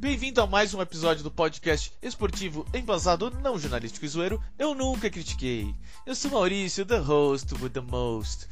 Bem-vindo 0.00 0.40
a 0.40 0.46
mais 0.46 0.72
um 0.72 0.80
episódio 0.80 1.22
do 1.22 1.30
podcast 1.30 1.92
esportivo 2.00 2.64
embasado 2.72 3.30
não 3.42 3.58
jornalístico 3.58 4.06
e 4.06 4.08
zoeiro. 4.08 4.42
Eu 4.58 4.74
nunca 4.74 5.10
critiquei. 5.10 5.74
Eu 6.06 6.14
sou 6.14 6.30
Maurício, 6.30 6.86
the 6.86 6.96
host 6.96 7.54
with 7.62 7.68
the 7.68 7.82
most. 7.82 8.48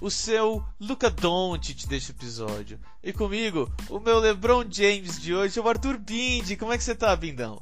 O 0.00 0.08
seu 0.08 0.62
Luca 0.80 1.10
Doncic 1.10 1.88
deste 1.88 2.12
episódio. 2.12 2.78
E 3.02 3.12
comigo, 3.12 3.68
o 3.90 3.98
meu 3.98 4.20
LeBron 4.20 4.62
James 4.70 5.20
de 5.20 5.34
hoje, 5.34 5.58
o 5.58 5.68
Arthur 5.68 5.98
Bindi. 5.98 6.56
Como 6.56 6.72
é 6.72 6.78
que 6.78 6.84
você 6.84 6.94
tá, 6.94 7.16
Bindão? 7.16 7.60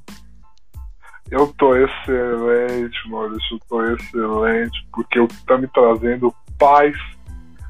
Eu 1.31 1.51
tô 1.59 1.75
excelente, 1.75 3.09
Maurício. 3.09 3.55
Eu 3.57 3.61
tô 3.71 3.87
excelente, 3.87 4.87
porque 4.93 5.19
o 5.19 5.27
que 5.27 5.47
tá 5.47 5.57
me 5.57 5.67
trazendo 5.69 6.35
paz 6.59 6.95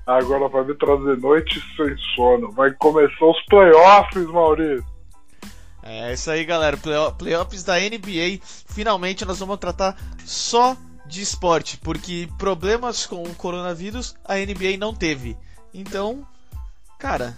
agora 0.05 0.49
vai 0.49 0.65
me 0.65 0.75
trazer 0.75 1.17
noite 1.19 1.63
sem 1.77 1.97
sono. 2.17 2.51
Vai 2.51 2.73
começar 2.73 3.25
os 3.25 3.41
playoffs, 3.45 4.27
Maurício. 4.27 4.90
É 5.83 6.13
isso 6.13 6.31
aí, 6.31 6.45
galera. 6.45 6.77
Play 6.77 6.97
playoffs 7.19 7.63
da 7.63 7.79
NBA. 7.79 8.41
Finalmente 8.43 9.25
nós 9.25 9.39
vamos 9.39 9.59
tratar 9.59 9.97
só 10.25 10.77
de 11.07 11.23
esporte, 11.23 11.77
porque 11.79 12.29
problemas 12.39 13.05
com 13.05 13.23
o 13.23 13.35
coronavírus 13.35 14.15
a 14.25 14.37
NBA 14.37 14.77
não 14.79 14.95
teve. 14.95 15.37
Então, 15.75 16.27
cara, 16.99 17.37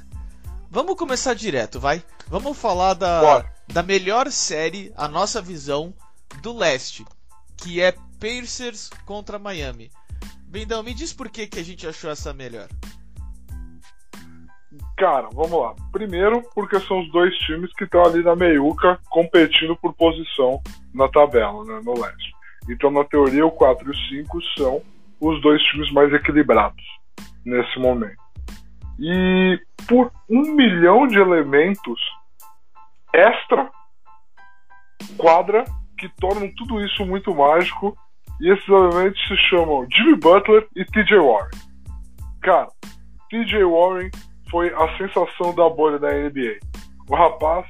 vamos 0.71 0.97
começar 0.97 1.35
direto, 1.35 1.81
vai? 1.81 2.05
Vamos 2.29 2.57
falar 2.57 2.95
da, 2.95 3.45
da 3.67 3.83
melhor 3.83 4.31
série, 4.31 4.93
a 4.97 5.09
nossa 5.09 5.41
visão, 5.41 5.95
do 6.43 6.57
leste, 6.57 7.05
que 7.57 7.81
é 7.81 7.93
Pacers 8.21 8.91
contra 9.07 9.39
Miami. 9.39 9.91
Bendão, 10.47 10.83
me 10.83 10.93
diz 10.93 11.13
por 11.13 11.31
que, 11.31 11.47
que 11.47 11.59
a 11.59 11.65
gente 11.65 11.87
achou 11.87 12.11
essa 12.11 12.33
melhor. 12.33 12.69
Cara, 14.97 15.29
vamos 15.33 15.53
lá. 15.53 15.75
Primeiro, 15.91 16.43
porque 16.55 16.79
são 16.81 17.01
os 17.01 17.11
dois 17.11 17.35
times 17.39 17.73
que 17.75 17.85
estão 17.85 18.05
ali 18.05 18.23
na 18.23 18.37
meiuca 18.37 18.99
competindo 19.11 19.77
por 19.77 19.93
posição 19.95 20.61
na 20.95 21.09
tabela, 21.09 21.65
né, 21.65 21.81
no 21.85 22.01
leste. 22.01 22.33
Então, 22.69 22.91
na 22.91 23.05
teoria, 23.05 23.45
o 23.45 23.51
4 23.51 23.87
e 23.87 23.91
o 23.91 24.25
5 24.25 24.43
são 24.57 24.83
os 25.21 25.41
dois 25.43 25.63
times 25.65 25.91
mais 25.93 26.13
equilibrados 26.13 26.85
nesse 27.45 27.79
momento. 27.79 28.21
E 28.99 29.61
por 29.89 30.13
um 30.31 30.55
milhão 30.55 31.07
de 31.07 31.19
elementos 31.19 32.01
extra 33.13 33.71
quadra 35.17 35.65
que 35.99 36.09
tornam 36.21 36.51
tudo 36.57 36.85
isso 36.85 37.05
muito 37.05 37.35
mágico. 37.35 37.97
E 38.41 38.51
esses 38.51 38.69
elementos 38.69 39.21
se 39.29 39.37
chamam 39.49 39.87
Jimmy 39.91 40.17
Butler 40.17 40.67
e 40.75 40.85
TJ 40.85 41.19
Warren. 41.19 41.51
Cara, 42.41 42.69
TJ 43.31 43.65
Warren 43.65 44.11
foi 44.53 44.73
a 44.75 44.97
sensação 44.99 45.55
da 45.55 45.69
bolha 45.71 45.99
da 45.99 46.13
NBA. 46.13 46.59
O 47.09 47.17
rapaz 47.17 47.67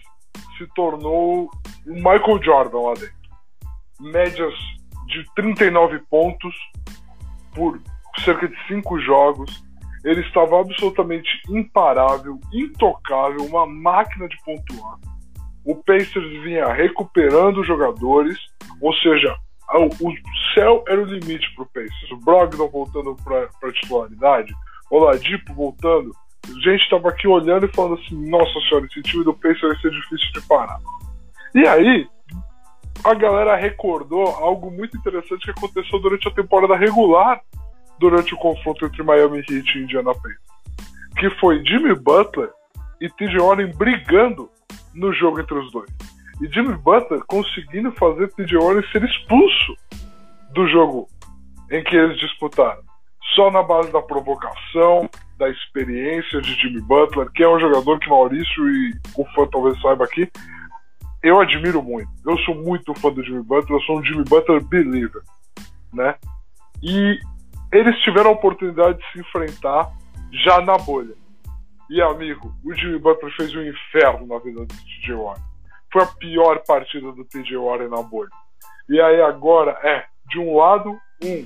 se 0.58 0.66
tornou 0.75 1.48
o 1.86 1.94
Michael 1.94 2.42
Jordan 2.42 2.78
lá 2.80 2.94
dentro. 2.94 3.22
Médias 4.00 4.52
de 5.06 5.25
39 5.36 6.00
pontos 6.10 6.55
por 7.55 7.80
cerca 8.25 8.48
de 8.48 8.66
5 8.66 9.00
jogos. 9.00 9.64
Ele 10.05 10.20
estava 10.22 10.60
absolutamente 10.60 11.28
imparável, 11.48 12.41
intocável, 12.53 13.47
uma 13.47 13.64
máquina 13.64 14.27
de 14.27 14.36
pontuar. 14.44 14.98
O 15.64 15.77
Pacers 15.77 16.42
vinha 16.42 16.66
recuperando 16.72 17.60
os 17.60 17.66
jogadores, 17.66 18.37
ou 18.81 18.93
seja, 18.94 19.37
o 19.72 20.12
céu 20.53 20.82
era 20.88 21.00
o 21.00 21.04
limite 21.04 21.54
para 21.54 21.62
o 21.62 21.66
Pacers. 21.66 22.10
O 22.10 22.16
Brogdon 22.16 22.69
voltando 22.69 23.16
para 23.22 23.49
a 23.62 23.72
titularidade, 23.72 24.53
o 24.91 24.99
Ladipo 24.99 25.54
voltando. 25.54 26.10
Gente 26.62 26.82
estava 26.82 27.08
aqui 27.08 27.26
olhando 27.26 27.66
e 27.66 27.75
falando 27.75 27.94
assim: 27.94 28.28
nossa 28.28 28.60
senhora, 28.69 28.86
esse 28.86 29.03
time 29.03 29.25
do 29.25 29.34
Pacers 29.34 29.60
vai 29.60 29.76
ser 29.78 29.91
difícil 29.91 30.32
de 30.32 30.42
parar. 30.42 30.78
E 31.54 31.66
aí, 31.66 32.08
a 33.04 33.14
galera 33.14 33.56
recordou 33.56 34.26
algo 34.26 34.70
muito 34.70 34.97
interessante 34.97 35.44
que 35.44 35.50
aconteceu 35.50 35.98
durante 36.00 36.28
a 36.28 36.31
temporada 36.31 36.76
regular, 36.76 37.41
durante 37.98 38.34
o 38.34 38.38
confronto 38.38 38.86
entre 38.86 39.02
Miami 39.02 39.38
Heat 39.38 39.78
e 39.78 39.82
Indiana 39.82 40.14
Pacers, 40.14 40.38
que 41.16 41.31
foi 41.38 41.64
Jimmy 41.64 41.94
Butler 41.94 42.50
e 43.00 43.08
TJ 43.08 43.38
Warren 43.38 43.72
brigando 43.72 44.48
no 44.94 45.12
jogo 45.12 45.41
entre 45.41 45.58
os 45.58 45.70
dois. 45.72 45.91
E 46.41 46.47
Jimmy 46.52 46.76
Butler 46.76 47.22
conseguindo 47.26 47.92
fazer 47.92 48.28
TJ 48.32 48.56
Warren 48.56 48.84
ser 48.91 49.02
expulso 49.04 49.76
do 50.52 50.66
jogo 50.69 51.08
em 51.70 51.82
que 51.82 51.97
eles 51.97 52.19
disputaram. 52.19 52.82
Só 53.34 53.50
na 53.50 53.62
base 53.62 53.91
da 53.91 54.02
provocação, 54.02 55.08
da 55.42 55.50
experiência 55.50 56.41
de 56.41 56.54
Jimmy 56.54 56.80
Butler, 56.80 57.28
que 57.32 57.42
é 57.42 57.48
um 57.48 57.58
jogador 57.58 57.98
que 57.98 58.08
Maurício 58.08 58.70
e 58.70 58.92
o 59.16 59.25
fã 59.34 59.44
talvez 59.50 59.80
saiba 59.80 60.04
aqui, 60.04 60.30
eu 61.20 61.41
admiro 61.41 61.82
muito. 61.82 62.08
Eu 62.25 62.38
sou 62.38 62.54
muito 62.54 62.94
fã 62.94 63.12
do 63.12 63.25
Jimmy 63.25 63.42
Butler, 63.42 63.76
eu 63.76 63.84
sou 63.84 63.98
um 63.98 64.04
Jimmy 64.04 64.22
Butler 64.22 64.62
believer, 64.62 65.22
né? 65.92 66.14
E 66.81 67.19
eles 67.72 67.98
tiveram 68.02 68.31
a 68.31 68.34
oportunidade 68.34 68.98
de 68.98 69.12
se 69.12 69.19
enfrentar 69.19 69.91
já 70.44 70.60
na 70.60 70.78
bolha. 70.78 71.14
E 71.91 72.00
amigo, 72.00 72.54
o 72.64 72.72
Jimmy 72.72 73.00
Butler 73.00 73.34
fez 73.36 73.52
um 73.56 73.62
inferno 73.62 74.25
na 74.28 74.38
vida 74.38 74.60
do 74.60 74.66
TJ 74.66 75.14
Warren. 75.14 75.42
Foi 75.92 76.02
a 76.02 76.06
pior 76.06 76.62
partida 76.64 77.10
do 77.10 77.25
TJ 77.25 77.56
Warren 77.56 77.88
na 77.88 78.00
bolha. 78.00 78.31
E 78.88 79.00
aí 79.00 79.20
agora 79.22 79.72
é, 79.82 80.04
de 80.31 80.38
um 80.38 80.56
lado, 80.56 80.97
um 81.20 81.44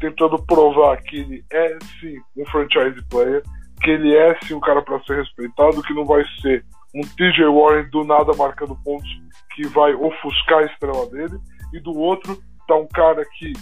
tentando 0.00 0.42
provar 0.44 0.96
que 1.02 1.18
ele 1.18 1.44
é 1.52 1.78
sim 2.00 2.16
um 2.36 2.44
franchise 2.46 3.00
player, 3.08 3.42
que 3.82 3.90
ele 3.90 4.16
é 4.16 4.36
sim 4.42 4.54
um 4.54 4.60
cara 4.60 4.82
para 4.82 5.00
ser 5.04 5.18
respeitado, 5.18 5.82
que 5.82 5.94
não 5.94 6.04
vai 6.04 6.24
ser 6.40 6.64
um 6.94 7.02
TJ 7.02 7.46
Warren 7.46 7.88
do 7.90 8.04
nada 8.04 8.32
marcando 8.36 8.76
pontos 8.82 9.08
que 9.54 9.66
vai 9.68 9.94
ofuscar 9.94 10.58
a 10.58 10.64
estrela 10.64 11.06
dele, 11.10 11.38
e 11.72 11.80
do 11.80 11.96
outro 11.96 12.38
tá 12.66 12.74
um 12.74 12.88
cara 12.88 13.24
que 13.38 13.52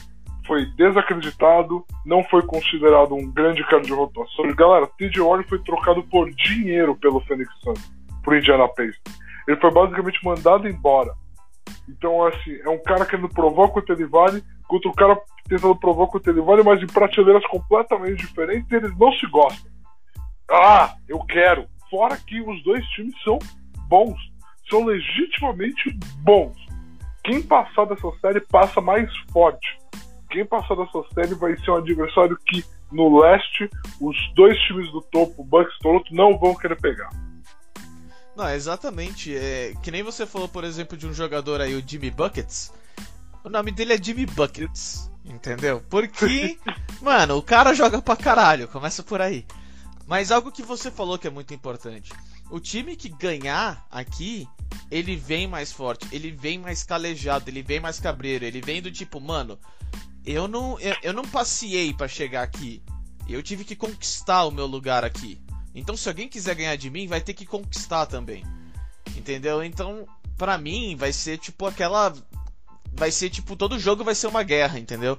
foi 0.47 0.65
desacreditado, 0.76 1.84
não 2.06 2.25
foi 2.25 2.43
considerado 2.43 3.15
um 3.15 3.31
grande 3.31 3.62
cara 3.66 3.82
de 3.82 3.93
rotação. 3.93 4.47
E, 4.47 4.55
galera, 4.55 4.87
TJ 4.87 5.20
Warren 5.20 5.44
foi 5.47 5.59
trocado 5.59 6.03
por 6.05 6.31
dinheiro 6.31 6.97
pelo 6.97 7.20
Phoenix 7.20 7.53
Suns, 7.60 7.93
por 8.25 8.34
Indiana 8.34 8.66
Pacers. 8.69 8.99
Ele 9.47 9.60
foi 9.60 9.70
basicamente 9.70 10.25
mandado 10.25 10.66
embora. 10.66 11.12
Então, 11.88 12.25
assim, 12.26 12.54
é 12.62 12.69
um 12.69 12.82
cara 12.82 13.06
querendo 13.06 13.28
provar 13.28 13.69
quanto 13.69 13.93
ele 13.93 14.06
vale, 14.06 14.43
contra 14.66 14.91
o 14.91 14.94
cara 14.94 15.21
tentando 15.49 15.75
provar 15.76 16.06
quanto 16.09 16.28
ele 16.28 16.41
vale, 16.41 16.62
mas 16.62 16.82
em 16.82 16.87
prateleiras 16.87 17.47
completamente 17.47 18.26
diferentes, 18.26 18.71
eles 18.71 18.97
não 18.99 19.12
se 19.12 19.26
gostam. 19.26 19.71
Ah, 20.50 20.94
eu 21.09 21.19
quero, 21.21 21.66
Fora 21.91 22.19
que 22.19 22.41
os 22.41 22.62
dois 22.65 22.84
times 22.88 23.15
são 23.22 23.38
bons, 23.88 24.19
são 24.69 24.84
legitimamente 24.84 25.99
bons. 26.22 26.56
Quem 27.25 27.43
passar 27.43 27.87
dessa 27.87 28.10
série 28.20 28.41
passa 28.41 28.81
mais 28.81 29.10
forte. 29.32 29.78
Quem 30.31 30.44
passar 30.44 30.75
dessa 30.76 31.03
série 31.15 31.34
vai 31.34 31.56
ser 31.59 31.70
um 31.70 31.76
adversário 31.76 32.37
que 32.47 32.62
no 32.93 33.19
leste 33.20 33.70
os 34.00 34.16
dois 34.34 34.59
times 34.62 34.91
do 34.93 35.00
topo, 35.00 35.44
Bucks 35.44 35.75
e 35.76 35.78
Toronto, 35.81 36.15
não 36.15 36.38
vão 36.38 36.55
querer 36.55 36.78
pegar. 36.78 37.09
Não, 38.38 38.49
exatamente. 38.49 39.37
É, 39.37 39.75
que 39.82 39.91
nem 39.91 40.04
você 40.04 40.25
falou, 40.25 40.49
por 40.49 40.62
exemplo, 40.62 40.97
de 40.97 41.09
um 41.09 41.12
jogador 41.12 41.60
aí, 41.60 41.75
o 41.75 41.82
Jimmy 41.84 42.09
Buckets. 42.09 42.72
O 43.43 43.49
nome 43.49 43.72
dele 43.72 43.94
é 43.94 44.00
Jimmy 44.00 44.26
Buckets, 44.26 45.10
entendeu? 45.25 45.82
Porque, 45.91 46.56
mano, 47.03 47.37
o 47.37 47.43
cara 47.43 47.75
joga 47.75 48.00
pra 48.00 48.15
caralho, 48.15 48.69
começa 48.69 49.03
por 49.03 49.20
aí. 49.20 49.44
Mas 50.06 50.31
algo 50.31 50.52
que 50.52 50.62
você 50.62 50.88
falou 50.88 51.19
que 51.19 51.26
é 51.26 51.31
muito 51.31 51.52
importante. 51.52 52.12
O 52.49 52.61
time 52.61 52.94
que 52.94 53.08
ganhar 53.08 53.85
aqui, 53.90 54.46
ele 54.88 55.17
vem 55.17 55.49
mais 55.49 55.73
forte, 55.73 56.06
ele 56.12 56.31
vem 56.31 56.61
mais 56.61 56.84
calejado, 56.84 57.50
ele 57.50 57.61
vem 57.61 57.81
mais 57.81 57.99
cabreiro, 57.99 58.44
ele 58.44 58.61
vem 58.61 58.81
do 58.81 58.93
tipo, 58.93 59.20
mano, 59.20 59.58
eu 60.25 60.46
não, 60.46 60.79
eu, 60.79 60.94
eu 61.02 61.12
não 61.12 61.25
passei 61.25 61.93
para 61.93 62.06
chegar 62.06 62.44
aqui. 62.44 62.81
Eu 63.29 63.43
tive 63.43 63.64
que 63.64 63.75
conquistar 63.75 64.44
o 64.44 64.52
meu 64.52 64.67
lugar 64.67 65.05
aqui. 65.05 65.41
Então, 65.75 65.97
se 65.97 66.09
alguém 66.09 66.29
quiser 66.29 66.55
ganhar 66.55 66.76
de 66.76 66.91
mim, 66.91 67.06
vai 67.06 67.20
ter 67.20 67.35
que 67.35 67.47
conquistar 67.47 68.06
também. 68.06 68.44
Entendeu? 69.17 69.62
Então, 69.62 70.06
pra 70.37 70.59
mim, 70.59 70.97
vai 70.97 71.12
ser 71.12 71.38
tipo 71.38 71.67
aquela. 71.67 72.15
Vai 72.93 73.11
ser 73.11 73.31
tipo. 73.31 73.56
Todo 73.56 73.79
jogo 73.79 74.05
vai 74.05 74.15
ser 74.15 74.26
uma 74.26 74.43
guerra, 74.43 74.79
entendeu? 74.79 75.19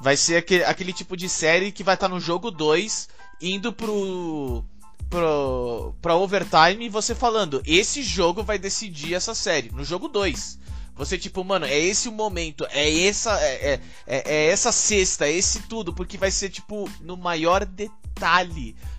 Vai 0.00 0.16
ser 0.16 0.36
aquele, 0.36 0.64
aquele 0.64 0.92
tipo 0.92 1.16
de 1.16 1.28
série 1.28 1.72
que 1.72 1.84
vai 1.84 1.94
estar 1.94 2.08
tá 2.08 2.14
no 2.14 2.20
jogo 2.20 2.50
2 2.50 3.08
indo 3.40 3.72
pro, 3.72 4.64
pro 5.08 5.94
pra 6.00 6.16
overtime 6.16 6.86
e 6.86 6.88
você 6.88 7.14
falando, 7.14 7.62
esse 7.66 8.02
jogo 8.02 8.42
vai 8.42 8.58
decidir 8.58 9.14
essa 9.14 9.34
série, 9.34 9.70
no 9.70 9.84
jogo 9.84 10.08
2. 10.08 10.58
Você, 10.94 11.16
tipo, 11.16 11.42
mano, 11.42 11.64
é 11.64 11.78
esse 11.78 12.08
o 12.08 12.12
momento, 12.12 12.66
é 12.70 13.06
essa, 13.06 13.38
é, 13.40 13.72
é, 13.72 13.80
é, 14.06 14.34
é 14.34 14.46
essa 14.50 14.70
cesta, 14.70 15.26
é 15.26 15.32
esse 15.32 15.60
tudo, 15.62 15.94
porque 15.94 16.18
vai 16.18 16.30
ser, 16.30 16.50
tipo, 16.50 16.90
no 17.00 17.16
maior 17.16 17.64
detalhe, 17.64 17.99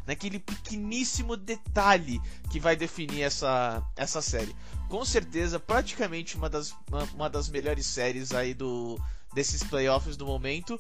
naquele 0.06 0.40
pequeníssimo 0.40 1.38
detalhe 1.38 2.22
que 2.52 2.60
vai 2.60 2.76
definir 2.76 3.22
essa, 3.22 3.84
essa 3.96 4.22
série. 4.22 4.56
Com 4.90 5.06
certeza, 5.06 5.60
praticamente 5.60 6.36
uma 6.36 6.50
das, 6.50 6.76
uma, 6.90 7.04
uma 7.14 7.30
das 7.30 7.48
melhores 7.50 7.86
séries 7.86 8.34
aí 8.34 8.54
do, 8.54 9.00
desses 9.34 9.64
playoffs 9.64 10.18
do 10.18 10.26
momento, 10.26 10.80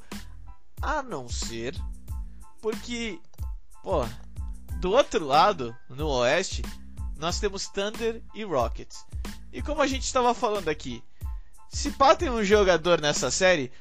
a 0.82 1.02
não 1.04 1.30
ser 1.30 1.76
porque, 2.62 3.20
pô, 3.82 4.06
do 4.80 4.92
outro 4.92 5.26
lado, 5.26 5.76
no 5.90 6.08
oeste, 6.08 6.62
nós 7.18 7.40
temos 7.40 7.68
Thunder 7.68 8.22
e 8.34 8.44
Rockets. 8.44 9.06
E 9.52 9.62
como 9.62 9.82
a 9.82 9.88
gente 9.88 10.04
estava 10.04 10.34
falando 10.34 10.70
aqui, 10.70 11.04
se 11.70 11.92
pá 11.92 12.16
tem 12.16 12.30
um 12.30 12.44
jogador 12.44 13.02
nessa 13.02 13.32
série 13.32 13.72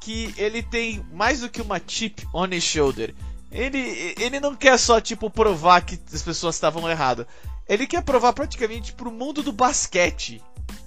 que 0.00 0.34
ele 0.36 0.62
tem 0.62 1.04
mais 1.12 1.40
do 1.40 1.50
que 1.50 1.60
uma 1.60 1.80
chip 1.86 2.26
on 2.32 2.46
his 2.46 2.64
shoulder. 2.64 3.14
Ele, 3.50 4.14
ele 4.18 4.38
não 4.38 4.54
quer 4.54 4.78
só, 4.78 5.00
tipo, 5.00 5.28
provar 5.28 5.80
que 5.80 5.98
as 6.12 6.22
pessoas 6.22 6.54
estavam 6.54 6.88
erradas. 6.88 7.26
Ele 7.68 7.86
quer 7.86 8.02
provar 8.02 8.32
praticamente 8.32 8.92
pro 8.92 9.10
mundo 9.10 9.42
do 9.42 9.52
basquete 9.52 10.42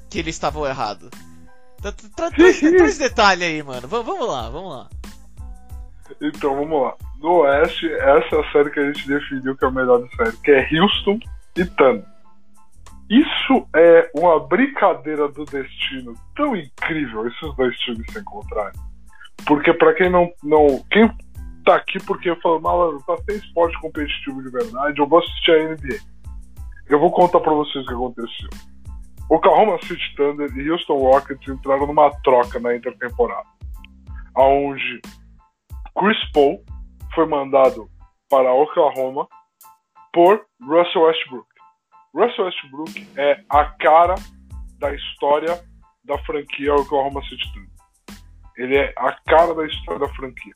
que 0.09 0.19
eles 0.19 0.35
estavam 0.35 0.65
errados. 0.65 1.09
Traz, 2.15 2.59
traz 2.59 2.97
detalhe 2.97 3.43
aí, 3.43 3.61
mano. 3.61 3.87
Vamos 3.87 4.27
lá, 4.27 4.49
vamos 4.49 4.71
lá. 4.71 4.89
Então, 6.21 6.55
vamos 6.55 6.81
lá. 6.81 6.95
No 7.19 7.41
Oeste, 7.41 7.91
essa 7.91 8.35
é 8.35 8.39
a 8.39 8.51
série 8.51 8.69
que 8.69 8.79
a 8.79 8.85
gente 8.91 9.07
definiu 9.07 9.55
que 9.55 9.65
é 9.65 9.67
a 9.67 9.71
melhor 9.71 10.01
série, 10.15 10.37
que 10.37 10.51
é 10.51 10.67
Houston 10.79 11.19
e 11.55 11.65
Thunder. 11.65 12.05
Isso 13.09 13.67
é 13.75 14.09
uma 14.15 14.39
brincadeira 14.39 15.27
do 15.27 15.45
destino 15.45 16.15
tão 16.35 16.55
incrível, 16.55 17.27
esses 17.27 17.55
dois 17.55 17.77
times 17.79 18.11
se 18.11 18.19
encontrarem. 18.19 18.79
Porque 19.45 19.73
para 19.73 19.93
quem 19.93 20.09
não, 20.09 20.31
não. 20.41 20.83
Quem 20.89 21.09
tá 21.63 21.75
aqui 21.75 21.97
porque 22.05 22.35
falou, 22.41 22.61
malandro, 22.61 23.03
tá 23.05 23.17
sem 23.25 23.35
esporte 23.35 23.79
competitivo 23.79 24.41
de 24.43 24.49
verdade, 24.49 24.99
eu 24.99 25.07
vou 25.07 25.19
assistir 25.19 25.51
a 25.51 25.69
NBA. 25.69 25.99
Eu 26.89 26.99
vou 26.99 27.11
contar 27.11 27.39
para 27.39 27.53
vocês 27.53 27.83
o 27.85 27.87
que 27.87 27.93
aconteceu. 27.93 28.49
Oklahoma 29.29 29.79
City 29.83 30.15
Thunder 30.15 30.51
e 30.55 30.69
Houston 30.69 30.97
Rockets 30.97 31.47
entraram 31.47 31.87
numa 31.87 32.11
troca 32.21 32.59
na 32.59 32.75
intertemporada, 32.75 33.47
aonde 34.35 35.01
Chris 35.97 36.31
Paul 36.31 36.63
foi 37.15 37.25
mandado 37.25 37.89
para 38.29 38.53
Oklahoma 38.53 39.27
por 40.11 40.45
Russell 40.61 41.03
Westbrook. 41.03 41.47
Russell 42.13 42.45
Westbrook 42.45 43.07
é 43.17 43.43
a 43.49 43.65
cara 43.65 44.15
da 44.77 44.93
história 44.93 45.63
da 46.03 46.17
franquia 46.25 46.75
Oklahoma 46.75 47.21
City 47.23 47.45
Thunder. 47.53 47.69
Ele 48.57 48.77
é 48.77 48.93
a 48.97 49.11
cara 49.25 49.55
da 49.55 49.65
história 49.65 49.99
da 49.99 50.13
franquia. 50.15 50.53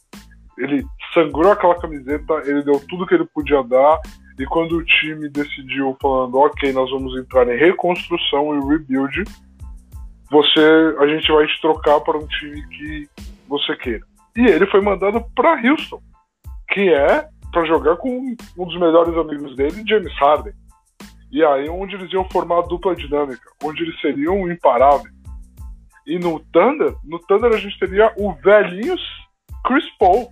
Ele 0.58 0.86
sangrou 1.14 1.52
aquela 1.52 1.80
camiseta, 1.80 2.42
ele 2.46 2.64
deu 2.64 2.80
tudo 2.88 3.06
que 3.06 3.16
ele 3.16 3.26
podia 3.26 3.64
dar, 3.64 4.00
e 4.40 4.46
quando 4.46 4.78
o 4.78 4.86
time 4.86 5.30
decidiu, 5.30 5.98
falando, 6.02 6.38
ok, 6.38 6.72
nós 6.72 6.90
vamos 6.92 7.18
entrar 7.18 7.48
em 7.48 7.58
reconstrução 7.58 8.56
e 8.56 8.68
rebuild, 8.68 9.24
você, 10.30 10.96
a 11.00 11.08
gente 11.08 11.32
vai 11.32 11.48
te 11.48 11.62
trocar 11.62 12.00
para 12.02 12.18
um 12.18 12.28
time 12.28 12.68
que 12.68 13.10
você 13.48 13.76
queira. 13.78 14.06
E 14.36 14.46
ele 14.46 14.68
foi 14.68 14.82
mandado 14.82 15.24
para 15.36 15.60
Houston, 15.62 16.02
que 16.70 16.94
é 16.94 17.28
para 17.52 17.66
jogar 17.66 17.96
com 17.98 18.36
um 18.58 18.66
dos 18.66 18.80
melhores 18.80 19.16
amigos 19.18 19.56
dele, 19.56 19.84
James 19.88 20.14
Harden. 20.20 20.54
E 21.32 21.44
aí 21.44 21.68
onde 21.70 21.96
eles 21.96 22.12
iam 22.14 22.28
formar 22.30 22.60
a 22.60 22.68
dupla 22.68 22.96
dinâmica, 22.96 23.50
onde 23.64 23.84
eles 23.84 24.00
seriam 24.00 24.50
imparáveis. 24.52 25.14
E 26.06 26.20
no 26.20 26.40
Thunder, 26.52 26.96
no 27.04 27.20
Thunder 27.20 27.52
a 27.52 27.58
gente 27.58 27.78
teria 27.80 28.14
o 28.18 28.34
velhinhos 28.34 29.02
Chris 29.66 29.86
Paul, 29.98 30.30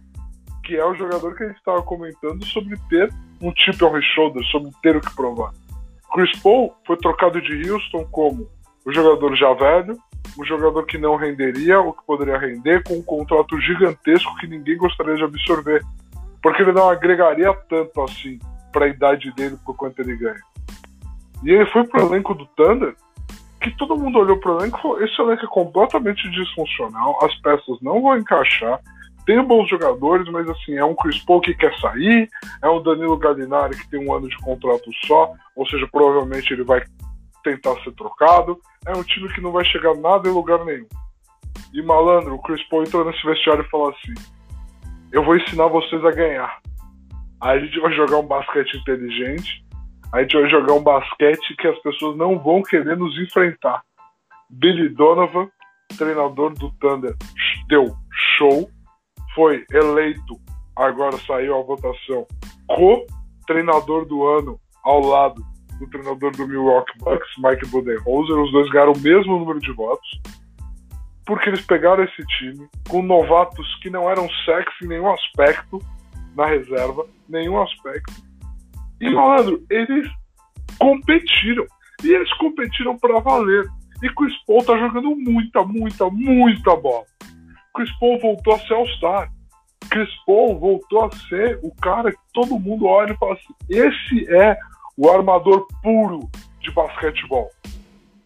que 0.65 0.75
é 0.75 0.85
o 0.85 0.95
jogador 0.95 1.35
que 1.35 1.44
a 1.44 1.47
gente 1.47 1.57
estava 1.57 1.81
comentando 1.83 2.44
sobre 2.45 2.75
ter 2.89 3.13
um 3.41 3.53
chip 3.56 3.83
on 3.83 3.97
his 3.97 4.06
shoulder, 4.06 4.44
sobre 4.45 4.71
ter 4.81 4.97
o 4.97 5.01
que 5.01 5.15
provar. 5.15 5.53
Chris 6.13 6.38
Paul 6.39 6.73
foi 6.85 6.97
trocado 6.97 7.41
de 7.41 7.69
Houston 7.69 8.06
como 8.12 8.50
o 8.85 8.91
jogador 8.91 9.35
já 9.35 9.53
velho, 9.53 9.97
um 10.39 10.44
jogador 10.45 10.85
que 10.85 10.97
não 10.97 11.15
renderia 11.15 11.79
o 11.79 11.94
que 11.94 12.06
poderia 12.06 12.38
render, 12.38 12.83
com 12.83 12.95
um 12.95 13.03
contrato 13.03 13.59
gigantesco 13.62 14.35
que 14.38 14.47
ninguém 14.47 14.77
gostaria 14.77 15.15
de 15.15 15.23
absorver. 15.23 15.83
Porque 16.41 16.62
ele 16.62 16.71
não 16.71 16.89
agregaria 16.89 17.53
tanto 17.69 18.01
assim 18.01 18.39
para 18.71 18.85
a 18.85 18.89
idade 18.89 19.31
dele 19.33 19.57
por 19.65 19.75
quanto 19.75 20.00
ele 20.00 20.15
ganha. 20.15 20.41
E 21.44 21.51
ele 21.51 21.65
foi 21.67 21.85
pro 21.85 22.01
elenco 22.01 22.33
do 22.33 22.45
Thunder, 22.47 22.95
que 23.62 23.75
todo 23.77 23.97
mundo 23.97 24.19
olhou 24.19 24.39
pro 24.39 24.59
elenco 24.59 24.77
e 24.77 24.81
falou: 24.81 25.03
esse 25.03 25.21
elenco 25.21 25.45
é 25.45 25.50
completamente 25.50 26.29
disfuncional, 26.31 27.17
as 27.23 27.35
peças 27.41 27.77
não 27.81 28.01
vão 28.01 28.17
encaixar. 28.17 28.79
Tem 29.25 29.44
bons 29.44 29.68
jogadores, 29.69 30.27
mas 30.31 30.48
assim, 30.48 30.75
é 30.75 30.86
um 30.86 30.95
Chris 30.95 31.24
Paul 31.24 31.42
que 31.42 31.56
quer 31.56 31.75
sair, 31.80 32.30
é 32.62 32.69
um 32.69 32.81
Danilo 32.81 33.18
Gallinari 33.18 33.75
que 33.75 33.89
tem 33.89 34.06
um 34.06 34.13
ano 34.13 34.30
de 34.30 34.38
contrato 34.38 34.89
só, 35.06 35.33
ou 35.56 35.68
seja, 35.68 35.88
provavelmente 35.92 36.54
ele 36.54 36.63
vai 36.63 36.83
tentar 37.44 37.75
ser 37.83 37.92
trocado. 37.94 38.60
É 38.86 38.92
um 38.94 39.04
time 39.04 39.31
que 39.33 39.42
não 39.42 39.51
vai 39.51 39.66
chegar 39.66 39.95
nada 39.95 40.30
em 40.30 40.31
lugar 40.31 40.63
nenhum. 40.63 40.88
E 41.74 41.81
malandro, 41.81 42.36
o 42.36 42.42
Chris 42.42 42.62
Paul 42.69 42.83
entrou 42.83 43.06
nesse 43.06 43.25
vestiário 43.25 43.63
e 43.63 43.69
falou 43.69 43.89
assim: 43.89 44.13
Eu 45.12 45.24
vou 45.24 45.36
ensinar 45.36 45.68
vocês 45.68 46.04
a 46.06 46.12
ganhar. 46.12 46.60
Aí 47.42 47.60
a 47.60 47.66
gente 47.66 47.80
vai 47.80 47.94
jogar 47.94 48.18
um 48.18 48.27
basquete 48.27 48.77
inteligente, 48.77 49.66
a 50.12 50.22
gente 50.22 50.39
vai 50.39 50.50
jogar 50.50 50.74
um 50.74 50.83
basquete 50.83 51.56
que 51.57 51.68
as 51.68 51.77
pessoas 51.80 52.18
não 52.18 52.39
vão 52.39 52.62
querer 52.62 52.98
nos 52.98 53.18
enfrentar. 53.19 53.83
Billy 54.50 54.89
Donovan, 54.89 55.50
treinador 55.98 56.54
do 56.54 56.72
Thunder, 56.80 57.16
deu 57.68 57.95
show, 58.38 58.69
foi 59.36 59.66
eleito, 59.72 60.40
agora 60.76 61.18
saiu 61.28 61.60
a 61.60 61.62
votação, 61.62 62.26
co-treinador 62.68 64.06
do 64.06 64.26
ano 64.26 64.60
ao 64.84 65.02
lado 65.02 65.42
do 65.80 65.88
treinador 65.90 66.32
do 66.32 66.48
Milwaukee 66.48 66.98
Bucks, 67.00 67.30
Mike 67.38 67.68
Budenholzer. 67.68 68.38
Os 68.38 68.52
dois 68.52 68.70
ganharam 68.70 68.94
o 68.94 69.00
mesmo 69.00 69.38
número 69.38 69.60
de 69.60 69.72
votos, 69.74 70.08
porque 71.26 71.50
eles 71.50 71.62
pegaram 71.66 72.04
esse 72.04 72.26
time 72.38 72.68
com 72.90 73.02
novatos 73.02 73.68
que 73.82 73.90
não 73.90 74.10
eram 74.10 74.28
sexy 74.46 74.86
em 74.86 74.88
nenhum 74.88 75.12
aspecto 75.12 75.80
na 76.36 76.46
reserva, 76.46 77.06
nenhum 77.28 77.62
aspecto 77.62 78.26
e, 79.00 79.10
malandro, 79.10 79.64
eles 79.70 80.08
competiram. 80.80 81.66
E 82.04 82.14
eles 82.14 82.32
competiram 82.38 82.98
para 82.98 83.20
valer. 83.20 83.66
E 84.04 84.10
Chris 84.10 84.34
Paul 84.46 84.64
tá 84.64 84.78
jogando 84.78 85.16
muita, 85.16 85.64
muita, 85.64 86.10
muita 86.10 86.76
bola. 86.76 87.06
Chris 87.75 87.92
Paul 88.00 88.19
voltou 88.19 88.56
a 88.56 88.60
ser 88.60 88.74
All-Star. 88.74 89.30
Chris 89.89 90.10
Paul 90.25 90.57
voltou 90.57 91.04
a 91.04 91.12
ser 91.27 91.60
o 91.62 91.75
cara 91.75 92.12
que 92.12 92.18
todo 92.33 92.60
mundo 92.60 92.86
olha 92.86 93.12
e 93.12 93.18
fala 93.18 93.33
assim: 93.33 93.54
esse 93.69 94.34
é 94.34 94.58
o 94.98 95.10
armador 95.10 95.67
puro 95.84 96.29
de 96.62 96.72
basquetebol. 96.72 97.51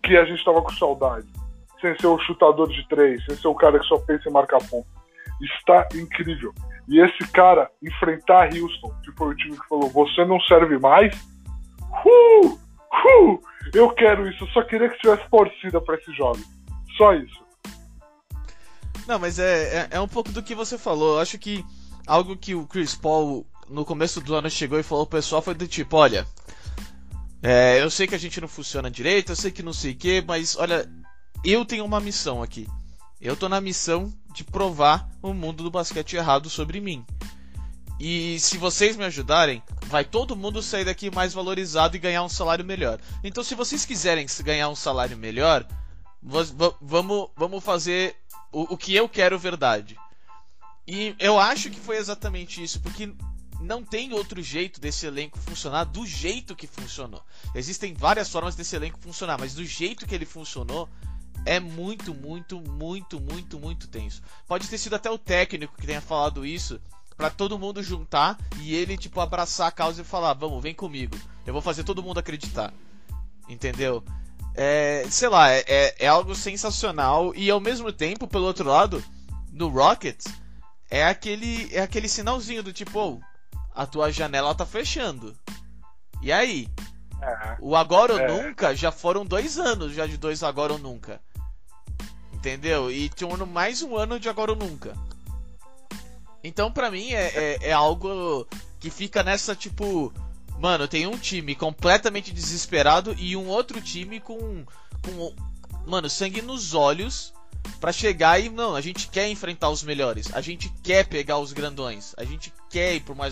Que 0.03 0.15
a 0.15 0.23
gente 0.23 0.45
tava 0.45 0.61
com 0.61 0.71
saudade. 0.71 1.27
Sem 1.81 1.97
ser 1.97 2.07
o 2.07 2.19
chutador 2.19 2.69
de 2.69 2.87
três, 2.87 3.23
sem 3.25 3.35
ser 3.35 3.47
o 3.47 3.55
cara 3.55 3.79
que 3.79 3.85
só 3.85 3.97
pensa 3.99 4.29
em 4.29 4.31
marcar 4.33 4.59
ponto. 4.69 4.87
Está 5.41 5.87
incrível. 5.95 6.53
E 6.87 6.99
esse 6.99 7.31
cara 7.31 7.69
enfrentar 7.81 8.49
Houston, 8.53 8.93
que 9.03 9.11
foi 9.17 9.29
o 9.29 9.35
time 9.35 9.57
que 9.57 9.67
falou: 9.67 9.89
você 9.89 10.23
não 10.25 10.39
serve 10.41 10.77
mais. 10.77 11.15
Uh, 12.05 12.47
uh, 12.47 13.41
eu 13.73 13.89
quero 13.91 14.27
isso. 14.29 14.43
Eu 14.43 14.47
só 14.49 14.61
queria 14.61 14.89
que 14.89 14.99
tivesse 14.99 15.27
torcida 15.29 15.81
para 15.81 15.95
esse 15.95 16.11
jogo. 16.13 16.39
Só 16.97 17.13
isso. 17.13 17.48
Não, 19.09 19.17
mas 19.17 19.39
é, 19.39 19.63
é, 19.63 19.87
é, 19.89 19.99
um 19.99 20.07
pouco 20.07 20.31
do 20.31 20.43
que 20.43 20.53
você 20.53 20.77
falou. 20.77 21.15
Eu 21.15 21.19
acho 21.19 21.39
que 21.39 21.65
algo 22.05 22.37
que 22.37 22.53
o 22.53 22.67
Chris 22.67 22.93
Paul 22.93 23.43
no 23.67 23.83
começo 23.83 24.21
do 24.21 24.35
ano 24.35 24.47
chegou 24.51 24.79
e 24.79 24.83
falou 24.83 25.03
pro 25.03 25.17
pessoal 25.17 25.41
foi 25.41 25.55
do 25.55 25.67
tipo: 25.67 25.97
olha, 25.97 26.27
é, 27.41 27.81
eu 27.81 27.89
sei 27.89 28.05
que 28.05 28.13
a 28.13 28.19
gente 28.19 28.39
não 28.39 28.47
funciona 28.47 28.91
direito, 28.91 29.31
eu 29.31 29.35
sei 29.35 29.49
que 29.49 29.63
não 29.63 29.73
sei 29.73 29.93
o 29.93 29.95
que, 29.95 30.21
mas 30.21 30.55
olha, 30.55 30.87
eu 31.43 31.65
tenho 31.65 31.83
uma 31.83 31.99
missão 31.99 32.43
aqui. 32.43 32.67
Eu 33.19 33.35
tô 33.35 33.49
na 33.49 33.59
missão 33.59 34.13
de 34.31 34.43
provar 34.43 35.09
o 35.23 35.33
mundo 35.33 35.63
do 35.63 35.71
basquete 35.71 36.15
errado 36.15 36.47
sobre 36.47 36.79
mim. 36.79 37.03
E 37.99 38.39
se 38.39 38.59
vocês 38.59 38.95
me 38.95 39.05
ajudarem, 39.05 39.63
vai 39.87 40.05
todo 40.05 40.35
mundo 40.35 40.61
sair 40.61 40.85
daqui 40.85 41.09
mais 41.09 41.33
valorizado 41.33 41.95
e 41.95 41.99
ganhar 41.99 42.23
um 42.23 42.29
salário 42.29 42.63
melhor. 42.63 42.99
Então, 43.23 43.43
se 43.43 43.55
vocês 43.55 43.85
quiserem 43.85 44.27
ganhar 44.43 44.69
um 44.69 44.75
salário 44.75 45.17
melhor, 45.17 45.65
vamos, 46.21 47.29
vamos 47.35 47.63
fazer 47.63 48.15
o, 48.51 48.73
o 48.73 48.77
que 48.77 48.95
eu 48.95 49.07
quero 49.07 49.37
verdade. 49.37 49.97
E 50.87 51.15
eu 51.19 51.39
acho 51.39 51.69
que 51.69 51.79
foi 51.79 51.97
exatamente 51.97 52.63
isso, 52.63 52.79
porque 52.81 53.13
não 53.59 53.83
tem 53.83 54.13
outro 54.13 54.41
jeito 54.41 54.79
desse 54.79 55.05
elenco 55.05 55.37
funcionar 55.37 55.83
do 55.83 56.05
jeito 56.05 56.55
que 56.55 56.65
funcionou. 56.65 57.23
Existem 57.53 57.93
várias 57.93 58.29
formas 58.29 58.55
desse 58.55 58.75
elenco 58.75 58.99
funcionar, 58.99 59.37
mas 59.37 59.53
do 59.53 59.65
jeito 59.65 60.07
que 60.07 60.15
ele 60.15 60.25
funcionou, 60.25 60.89
é 61.45 61.59
muito, 61.59 62.13
muito, 62.13 62.59
muito, 62.61 63.19
muito, 63.19 63.59
muito 63.59 63.87
tenso. 63.87 64.21
Pode 64.47 64.67
ter 64.67 64.77
sido 64.77 64.95
até 64.95 65.09
o 65.09 65.17
técnico 65.17 65.75
que 65.77 65.85
tenha 65.85 66.01
falado 66.01 66.45
isso 66.45 66.79
para 67.15 67.29
todo 67.29 67.59
mundo 67.59 67.83
juntar 67.83 68.37
e 68.61 68.73
ele 68.73 68.97
tipo 68.97 69.19
abraçar 69.19 69.67
a 69.67 69.71
causa 69.71 70.01
e 70.01 70.05
falar: 70.05 70.33
"Vamos, 70.33 70.61
vem 70.63 70.73
comigo. 70.73 71.17
Eu 71.45 71.53
vou 71.53 71.61
fazer 71.61 71.83
todo 71.83 72.03
mundo 72.03 72.17
acreditar". 72.19 72.73
Entendeu? 73.47 74.03
É, 74.55 75.05
sei 75.09 75.29
lá, 75.29 75.51
é, 75.51 75.63
é, 75.67 75.95
é 75.99 76.07
algo 76.07 76.35
sensacional 76.35 77.33
e 77.35 77.49
ao 77.49 77.59
mesmo 77.59 77.91
tempo, 77.91 78.27
pelo 78.27 78.45
outro 78.45 78.67
lado, 78.67 79.03
no 79.51 79.67
Rockets, 79.69 80.25
é 80.89 81.05
aquele, 81.05 81.69
é 81.73 81.81
aquele 81.81 82.09
sinalzinho 82.09 82.63
do 82.63 82.73
tipo, 82.73 82.99
oh, 82.99 83.19
a 83.73 83.85
tua 83.85 84.11
janela 84.11 84.55
tá 84.55 84.65
fechando. 84.65 85.35
E 86.21 86.31
aí? 86.31 86.67
É. 87.21 87.57
O 87.59 87.75
agora 87.75 88.13
ou 88.13 88.19
É. 88.19 88.27
nunca 88.27 88.75
já 88.75 88.91
foram 88.91 89.25
dois 89.25 89.57
anos 89.57 89.93
já 89.93 90.07
de 90.07 90.17
dois 90.17 90.43
agora 90.43 90.73
ou 90.73 90.79
nunca. 90.79 91.21
Entendeu? 92.33 92.89
E 92.89 93.09
tinha 93.09 93.45
mais 93.45 93.81
um 93.81 93.97
ano 93.97 94.19
de 94.19 94.29
agora 94.29 94.51
ou 94.51 94.57
nunca. 94.57 94.95
Então, 96.43 96.71
pra 96.71 96.89
mim, 96.89 97.11
é, 97.11 97.27
é, 97.35 97.69
é 97.69 97.71
algo 97.73 98.47
que 98.79 98.89
fica 98.89 99.23
nessa 99.23 99.55
tipo. 99.55 100.13
Mano, 100.59 100.89
tem 100.89 101.07
um 101.07 101.17
time 101.17 101.55
completamente 101.55 102.33
desesperado 102.33 103.15
e 103.17 103.35
um 103.35 103.47
outro 103.47 103.81
time 103.81 104.19
com. 104.19 104.65
com 105.01 105.33
mano, 105.87 106.09
sangue 106.09 106.41
nos 106.41 106.73
olhos 106.73 107.33
pra 107.79 107.93
chegar 107.93 108.39
e. 108.39 108.49
Não, 108.49 108.75
a 108.75 108.81
gente 108.81 109.07
quer 109.07 109.29
enfrentar 109.29 109.69
os 109.69 109.83
melhores. 109.83 110.33
A 110.33 110.41
gente 110.41 110.69
quer 110.83 111.07
pegar 111.07 111.37
os 111.37 111.53
grandões. 111.53 112.13
A 112.17 112.25
gente 112.25 112.53
quer 112.69 112.95
ir 112.95 112.99
pra 112.99 113.13
uma, 113.13 113.29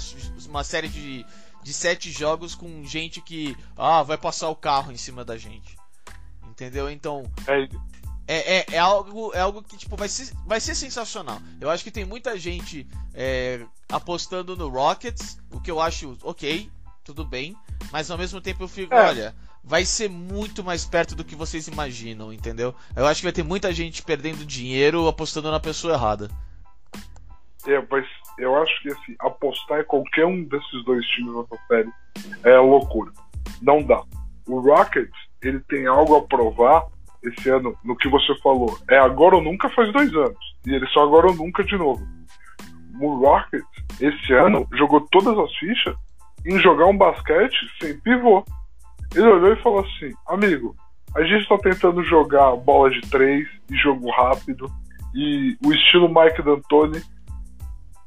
uma 0.48 0.64
série 0.64 0.88
de, 0.88 1.26
de 1.62 1.74
sete 1.74 2.10
jogos 2.12 2.56
com 2.56 2.86
gente 2.86 3.20
que. 3.20 3.58
Ah, 3.76 4.04
vai 4.04 4.18
passar 4.18 4.48
o 4.50 4.56
carro 4.56 4.94
em 4.94 4.98
cima 4.98 5.26
da 5.26 5.38
gente. 5.38 5.78
Entendeu? 6.50 6.90
Então. 6.90 7.30
É, 7.46 7.68
É, 8.30 8.58
é, 8.58 8.66
é 8.74 8.78
algo, 8.78 9.34
é 9.34 9.40
algo 9.40 9.64
que 9.64 9.78
tipo, 9.78 9.96
vai, 9.96 10.10
ser, 10.10 10.34
vai 10.46 10.60
ser 10.60 10.76
sensacional. 10.76 11.42
Eu 11.62 11.70
acho 11.70 11.84
que 11.84 11.92
tem 11.92 12.04
muita 12.04 12.38
gente 12.38 12.86
é, 13.14 13.66
apostando 13.88 14.56
no 14.56 14.68
Rockets, 14.68 15.40
o 15.50 15.62
que 15.62 15.72
eu 15.72 15.80
acho 15.80 16.18
ok, 16.24 16.70
tudo 17.08 17.24
bem, 17.24 17.56
mas 17.92 18.12
ao 18.12 18.18
mesmo 18.18 18.42
tempo 18.42 18.64
eu 18.64 18.68
fico, 18.68 18.94
É. 18.94 19.08
olha, 19.08 19.36
vai 19.64 19.86
ser 19.86 20.10
muito 20.10 20.62
mais 20.64 20.84
perto 20.86 21.16
do 21.16 21.24
que 21.24 21.36
vocês 21.36 21.68
imaginam, 21.70 22.34
entendeu? 22.34 22.76
Eu 22.96 23.06
acho 23.08 23.22
que 23.22 23.26
vai 23.26 23.32
ter 23.34 23.44
muita 23.44 23.72
gente 23.74 24.04
perdendo 24.04 24.46
dinheiro 24.46 25.08
apostando 25.08 25.50
na 25.50 25.60
pessoa 25.60 25.94
errada. 25.94 26.30
é, 27.66 27.86
mas 27.90 28.06
eu 28.38 28.56
acho 28.62 28.82
que 28.82 28.90
assim, 28.90 29.16
apostar 29.20 29.80
em 29.82 29.84
qualquer 29.86 30.26
um 30.26 30.44
desses 30.44 30.84
dois 30.86 31.06
times 31.08 31.34
nessa 31.36 31.62
série 31.68 31.90
é 32.44 32.58
loucura. 32.60 33.12
Não 33.62 33.82
dá. 33.84 34.04
O 34.46 34.60
Rockets, 34.62 35.12
ele 35.42 35.60
tem 35.62 35.86
algo 35.88 36.16
a 36.16 36.22
provar 36.22 36.86
esse 37.24 37.50
ano 37.50 37.78
no 37.84 37.96
que 37.98 38.08
você 38.08 38.34
falou. 38.40 38.78
É 38.90 38.98
agora 38.98 39.36
ou 39.36 39.42
nunca 39.44 39.70
faz 39.72 39.92
dois 39.92 40.14
anos. 40.14 40.38
E 40.66 40.74
ele 40.74 40.88
só 40.88 41.04
agora 41.04 41.28
ou 41.28 41.36
nunca 41.36 41.62
de 41.64 41.78
novo. 41.78 42.06
O 43.02 43.16
Rockets, 43.18 43.68
esse 44.00 44.34
ano, 44.34 44.66
jogou 44.74 45.02
todas 45.12 45.38
as 45.38 45.54
fichas 45.58 45.96
em 46.48 46.60
jogar 46.60 46.86
um 46.86 46.98
basquete 46.98 47.56
sem 47.80 48.00
pivô. 48.00 48.44
Ele 49.14 49.28
olhou 49.28 49.54
e 49.54 49.62
falou 49.62 49.82
assim: 49.82 50.14
Amigo, 50.28 50.76
a 51.16 51.24
gente 51.24 51.48
tá 51.48 51.58
tentando 51.58 52.04
jogar 52.04 52.56
bola 52.56 52.90
de 52.90 53.02
três 53.02 53.48
e 53.70 53.76
jogo 53.76 54.10
rápido 54.12 54.72
e 55.14 55.58
o 55.66 55.74
estilo 55.74 56.08
Mike 56.08 56.42
D'Antoni 56.42 57.02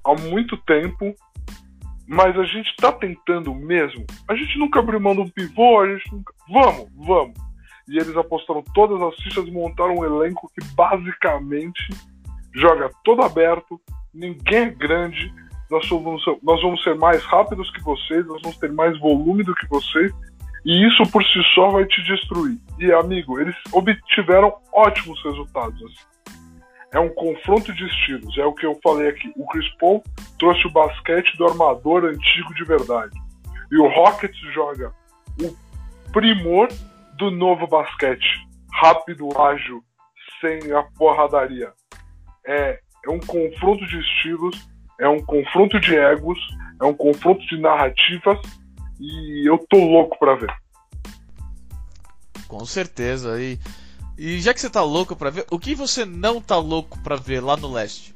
há 0.04 0.14
muito 0.28 0.56
tempo, 0.58 1.14
mas 2.06 2.38
a 2.38 2.44
gente 2.44 2.74
tá 2.76 2.92
tentando 2.92 3.54
mesmo. 3.54 4.06
A 4.28 4.34
gente 4.34 4.58
nunca 4.58 4.80
abriu 4.80 5.00
mão 5.00 5.14
de 5.14 5.20
um 5.20 5.28
pivô, 5.28 5.80
a 5.80 5.88
gente 5.88 6.12
nunca. 6.12 6.32
Vamos, 6.48 6.88
vamos. 6.96 7.34
E 7.88 7.98
eles 7.98 8.16
apostaram 8.16 8.62
todas 8.74 9.00
as 9.02 9.16
fichas 9.22 9.46
e 9.46 9.50
montaram 9.50 9.96
um 9.96 10.04
elenco 10.04 10.50
que 10.54 10.64
basicamente 10.74 11.88
joga 12.54 12.90
todo 13.04 13.22
aberto, 13.22 13.80
ninguém 14.14 14.64
é 14.64 14.70
grande, 14.70 15.32
nós 15.70 15.88
vamos, 15.88 16.24
ser, 16.24 16.36
nós 16.42 16.60
vamos 16.60 16.82
ser 16.82 16.96
mais 16.96 17.22
rápidos 17.24 17.70
que 17.70 17.82
vocês, 17.82 18.26
nós 18.26 18.42
vamos 18.42 18.58
ter 18.58 18.72
mais 18.72 18.98
volume 18.98 19.44
do 19.44 19.54
que 19.54 19.66
vocês, 19.68 20.12
e 20.64 20.86
isso 20.86 21.02
por 21.10 21.22
si 21.24 21.42
só 21.54 21.70
vai 21.70 21.86
te 21.86 22.02
destruir. 22.02 22.58
E 22.78 22.92
amigo, 22.92 23.40
eles 23.40 23.54
obtiveram 23.72 24.54
ótimos 24.72 25.22
resultados. 25.22 25.82
Assim. 25.82 26.36
É 26.92 26.98
um 26.98 27.08
confronto 27.10 27.72
de 27.72 27.86
estilos, 27.86 28.36
é 28.36 28.44
o 28.44 28.52
que 28.52 28.66
eu 28.66 28.78
falei 28.82 29.08
aqui. 29.08 29.32
O 29.36 29.46
Chris 29.46 29.68
Paul 29.78 30.02
trouxe 30.38 30.66
o 30.66 30.70
basquete 30.70 31.36
do 31.36 31.46
armador 31.46 32.04
antigo 32.04 32.52
de 32.54 32.64
verdade. 32.64 33.16
E 33.70 33.76
o 33.78 33.88
Rockets 33.88 34.40
joga 34.52 34.92
o 35.40 35.56
primor 36.12 36.68
do 37.16 37.30
novo 37.30 37.66
basquete. 37.68 38.26
Rápido, 38.72 39.28
ágil, 39.40 39.82
sem 40.40 40.72
a 40.72 40.82
porradaria. 40.98 41.72
É, 42.44 42.80
é 43.06 43.10
um 43.10 43.20
confronto 43.20 43.86
de 43.86 44.00
estilos, 44.00 44.68
é 45.00 45.08
um 45.08 45.20
confronto 45.20 45.80
de 45.80 45.96
egos, 45.96 46.38
é 46.80 46.84
um 46.84 46.94
confronto 46.94 47.44
de 47.46 47.58
narrativas 47.58 48.38
e 49.00 49.48
eu 49.48 49.58
tô 49.68 49.78
louco 49.78 50.18
pra 50.18 50.34
ver. 50.34 50.54
Com 52.46 52.64
certeza. 52.66 53.40
E, 53.40 53.58
e 54.18 54.40
já 54.40 54.52
que 54.52 54.60
você 54.60 54.68
tá 54.68 54.82
louco 54.82 55.16
pra 55.16 55.30
ver, 55.30 55.46
o 55.50 55.58
que 55.58 55.74
você 55.74 56.04
não 56.04 56.40
tá 56.40 56.58
louco 56.58 57.02
pra 57.02 57.16
ver 57.16 57.40
lá 57.40 57.56
no 57.56 57.72
leste? 57.72 58.14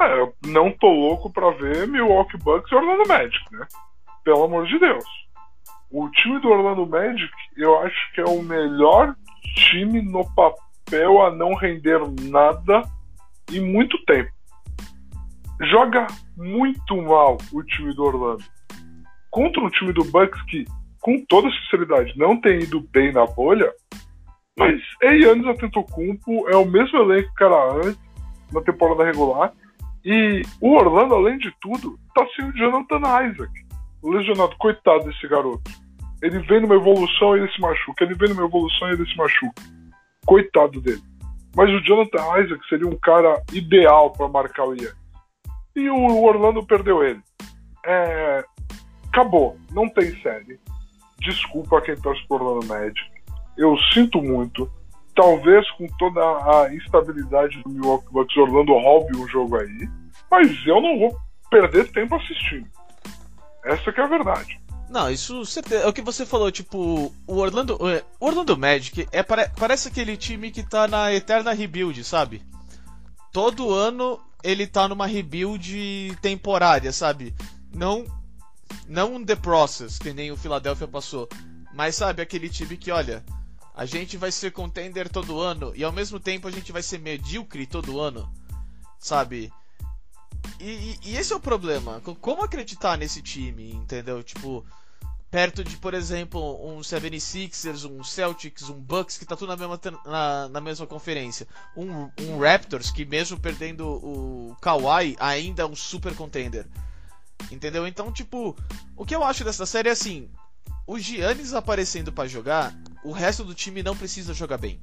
É, 0.00 0.20
eu 0.20 0.34
não 0.46 0.70
tô 0.70 0.88
louco 0.88 1.30
pra 1.30 1.50
ver 1.50 1.88
Milwaukee 1.88 2.36
Bucks 2.36 2.70
e 2.70 2.74
Orlando 2.74 3.08
Magic, 3.08 3.44
né? 3.52 3.66
Pelo 4.24 4.44
amor 4.44 4.66
de 4.66 4.78
Deus. 4.78 5.04
O 5.90 6.08
time 6.10 6.38
do 6.40 6.48
Orlando 6.48 6.86
Magic, 6.86 7.32
eu 7.56 7.78
acho 7.80 8.12
que 8.14 8.20
é 8.20 8.24
o 8.24 8.42
melhor 8.42 9.16
time 9.54 10.02
no 10.02 10.22
papel 10.34 11.22
a 11.22 11.30
não 11.30 11.54
render 11.54 12.00
nada 12.20 12.82
em 13.50 13.60
muito 13.60 13.96
tempo. 14.04 14.35
Joga 15.62 16.06
muito 16.36 16.96
mal 17.02 17.38
o 17.52 17.62
time 17.62 17.94
do 17.94 18.04
Orlando. 18.04 18.44
Contra 19.30 19.62
um 19.62 19.70
time 19.70 19.92
do 19.92 20.04
Bucks 20.04 20.40
que, 20.42 20.64
com 21.00 21.24
toda 21.26 21.50
sinceridade, 21.50 22.12
não 22.16 22.40
tem 22.40 22.60
ido 22.60 22.80
bem 22.92 23.12
na 23.12 23.26
bolha, 23.26 23.72
mas 24.58 24.80
é 25.02 25.16
Yannis 25.16 25.46
Antetokounmpo, 25.46 26.48
é 26.48 26.56
o 26.56 26.64
mesmo 26.64 26.98
elenco 26.98 27.32
que 27.36 27.44
era 27.44 27.72
antes, 27.74 28.00
na 28.52 28.60
temporada 28.62 29.04
regular, 29.04 29.52
e 30.04 30.42
o 30.60 30.76
Orlando, 30.76 31.14
além 31.14 31.36
de 31.36 31.52
tudo, 31.60 31.98
tá 32.14 32.24
sem 32.36 32.48
o 32.48 32.52
Jonathan 32.52 32.98
Isaac. 32.98 33.52
Lesionado, 34.04 34.54
coitado 34.56 35.04
desse 35.04 35.26
garoto. 35.26 35.68
Ele 36.22 36.38
vem 36.40 36.60
numa 36.60 36.76
evolução 36.76 37.36
e 37.36 37.40
ele 37.40 37.52
se 37.52 37.60
machuca. 37.60 38.04
Ele 38.04 38.14
vem 38.14 38.28
numa 38.28 38.44
evolução 38.44 38.88
e 38.88 38.92
ele 38.92 39.04
se 39.04 39.16
machuca. 39.16 39.62
Coitado 40.24 40.80
dele. 40.80 41.02
Mas 41.56 41.70
o 41.70 41.80
Jonathan 41.80 42.40
Isaac 42.40 42.68
seria 42.68 42.86
um 42.86 42.96
cara 43.02 43.42
ideal 43.52 44.12
para 44.12 44.28
marcar 44.28 44.64
o 44.64 44.74
Yannis. 44.74 45.05
E 45.76 45.88
o 45.90 46.22
Orlando 46.22 46.64
perdeu 46.66 47.04
ele. 47.04 47.20
É... 47.84 48.44
Acabou. 49.08 49.56
Não 49.70 49.88
tem 49.88 50.20
série. 50.22 50.58
Desculpa 51.20 51.80
quem 51.82 51.96
torce 51.96 52.26
por 52.26 52.42
Orlando 52.42 52.66
Magic. 52.66 53.10
Eu 53.56 53.76
sinto 53.92 54.20
muito. 54.20 54.70
Talvez 55.14 55.70
com 55.72 55.86
toda 55.98 56.20
a 56.20 56.74
instabilidade 56.74 57.62
do 57.62 57.70
Milwaukee 57.70 58.12
Bucks, 58.12 58.36
Orlando 58.36 58.72
roube 58.72 59.16
um 59.16 59.26
jogo 59.28 59.56
aí. 59.56 59.88
Mas 60.30 60.48
eu 60.66 60.80
não 60.80 60.98
vou 60.98 61.16
perder 61.50 61.90
tempo 61.92 62.14
assistindo. 62.16 62.66
Essa 63.64 63.92
que 63.92 64.00
é 64.00 64.04
a 64.04 64.08
verdade. 64.08 64.60
Não, 64.90 65.10
isso 65.10 65.44
certeza. 65.46 65.84
É 65.84 65.88
o 65.88 65.92
que 65.92 66.02
você 66.02 66.24
falou, 66.26 66.50
tipo, 66.52 67.12
o 67.26 67.36
Orlando. 67.38 67.78
O 68.20 68.26
Orlando 68.26 68.56
Magic 68.56 69.08
é, 69.10 69.22
pare- 69.22 69.50
parece 69.58 69.88
aquele 69.88 70.16
time 70.16 70.50
que 70.50 70.62
tá 70.62 70.86
na 70.86 71.12
eterna 71.12 71.52
rebuild, 71.52 72.04
sabe? 72.04 72.42
Todo 73.32 73.72
ano 73.72 74.20
ele 74.42 74.66
tá 74.66 74.86
numa 74.88 75.06
rebuild 75.06 76.16
temporária, 76.22 76.92
sabe? 76.92 77.34
Não. 77.74 78.04
Não 78.88 79.24
The 79.24 79.36
Process, 79.36 79.98
que 79.98 80.12
nem 80.12 80.30
o 80.30 80.36
Philadelphia 80.36 80.86
passou. 80.88 81.28
Mas 81.74 81.96
sabe, 81.96 82.22
aquele 82.22 82.48
time 82.48 82.76
que, 82.76 82.90
olha, 82.90 83.24
a 83.74 83.84
gente 83.84 84.16
vai 84.16 84.32
ser 84.32 84.52
contender 84.52 85.08
todo 85.08 85.40
ano 85.40 85.72
e 85.74 85.84
ao 85.84 85.92
mesmo 85.92 86.18
tempo 86.18 86.48
a 86.48 86.50
gente 86.50 86.72
vai 86.72 86.82
ser 86.82 86.98
medíocre 86.98 87.66
todo 87.66 88.00
ano, 88.00 88.32
sabe? 88.98 89.52
E, 90.60 90.64
e- 90.64 90.98
e 91.04 91.16
esse 91.16 91.32
é 91.32 91.36
o 91.36 91.40
problema. 91.40 92.00
Co- 92.00 92.14
Como 92.14 92.42
acreditar 92.42 92.96
nesse 92.96 93.20
time, 93.20 93.72
entendeu? 93.72 94.22
Tipo, 94.22 94.64
perto 95.30 95.64
de, 95.64 95.76
por 95.76 95.94
exemplo, 95.94 96.40
um 96.66 96.80
76ers, 96.80 97.88
um 97.90 98.02
Celtics, 98.02 98.68
um 98.68 98.80
Bucks, 98.80 99.18
que 99.18 99.26
tá 99.26 99.36
tudo 99.36 99.48
na 99.48 99.56
mesma, 99.56 99.80
na, 100.04 100.48
na 100.48 100.60
mesma 100.60 100.86
conferência. 100.86 101.46
Um, 101.76 102.10
um 102.20 102.38
Raptors, 102.38 102.90
que 102.90 103.04
mesmo 103.04 103.38
perdendo 103.38 103.86
o 103.86 104.56
Kawhi, 104.60 105.16
ainda 105.18 105.62
é 105.62 105.66
um 105.66 105.76
super 105.76 106.14
contender. 106.14 106.66
Entendeu? 107.50 107.86
Então, 107.86 108.12
tipo, 108.12 108.56
o 108.96 109.04
que 109.04 109.14
eu 109.14 109.22
acho 109.22 109.44
dessa 109.44 109.66
série 109.66 109.88
é 109.88 109.92
assim: 109.92 110.30
o 110.86 110.98
Giannis 110.98 111.52
aparecendo 111.52 112.12
pra 112.12 112.26
jogar, 112.26 112.74
o 113.04 113.12
resto 113.12 113.44
do 113.44 113.54
time 113.54 113.82
não 113.82 113.96
precisa 113.96 114.32
jogar 114.32 114.58
bem. 114.58 114.80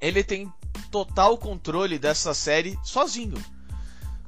Ele 0.00 0.22
tem 0.22 0.52
total 0.90 1.36
controle 1.36 1.98
dessa 1.98 2.32
série 2.32 2.78
sozinho. 2.84 3.42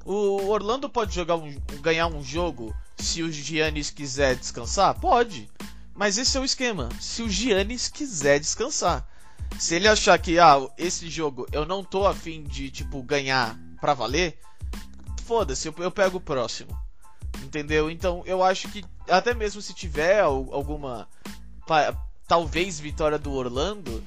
O 0.05 0.49
Orlando 0.49 0.89
pode 0.89 1.15
jogar 1.15 1.37
um, 1.37 1.55
ganhar 1.81 2.07
um 2.09 2.23
jogo 2.23 2.75
se 3.01 3.23
o 3.23 3.33
Giannis 3.33 3.91
quiser 3.91 4.37
descansar? 4.37 4.99
Pode. 4.99 5.49
Mas 5.95 6.17
esse 6.19 6.37
é 6.37 6.41
o 6.41 6.45
esquema. 6.45 6.89
Se 7.01 7.23
o 7.23 7.29
Giannis 7.29 7.89
quiser 7.89 8.39
descansar. 8.41 9.07
Se 9.59 9.75
ele 9.75 9.89
achar 9.89 10.19
que, 10.19 10.39
ah, 10.39 10.57
esse 10.79 11.11
jogo 11.11 11.47
eu 11.53 11.67
não 11.67 11.83
tô 11.85 12.07
afim 12.07 12.43
de, 12.45 12.71
tipo, 12.71 13.03
ganhar 13.03 13.59
pra 13.81 13.95
valer, 13.95 14.39
foda-se, 15.25 15.69
eu, 15.69 15.75
eu 15.79 15.91
pego 15.91 16.19
o 16.19 16.21
próximo. 16.21 16.79
Entendeu? 17.43 17.91
Então 17.91 18.23
eu 18.27 18.43
acho 18.43 18.69
que, 18.69 18.85
até 19.09 19.35
mesmo 19.35 19.61
se 19.61 19.75
tiver 19.75 20.21
al- 20.21 20.49
alguma. 20.53 21.09
talvez 22.27 22.79
vitória 22.79 23.19
do 23.19 23.33
Orlando, 23.33 24.03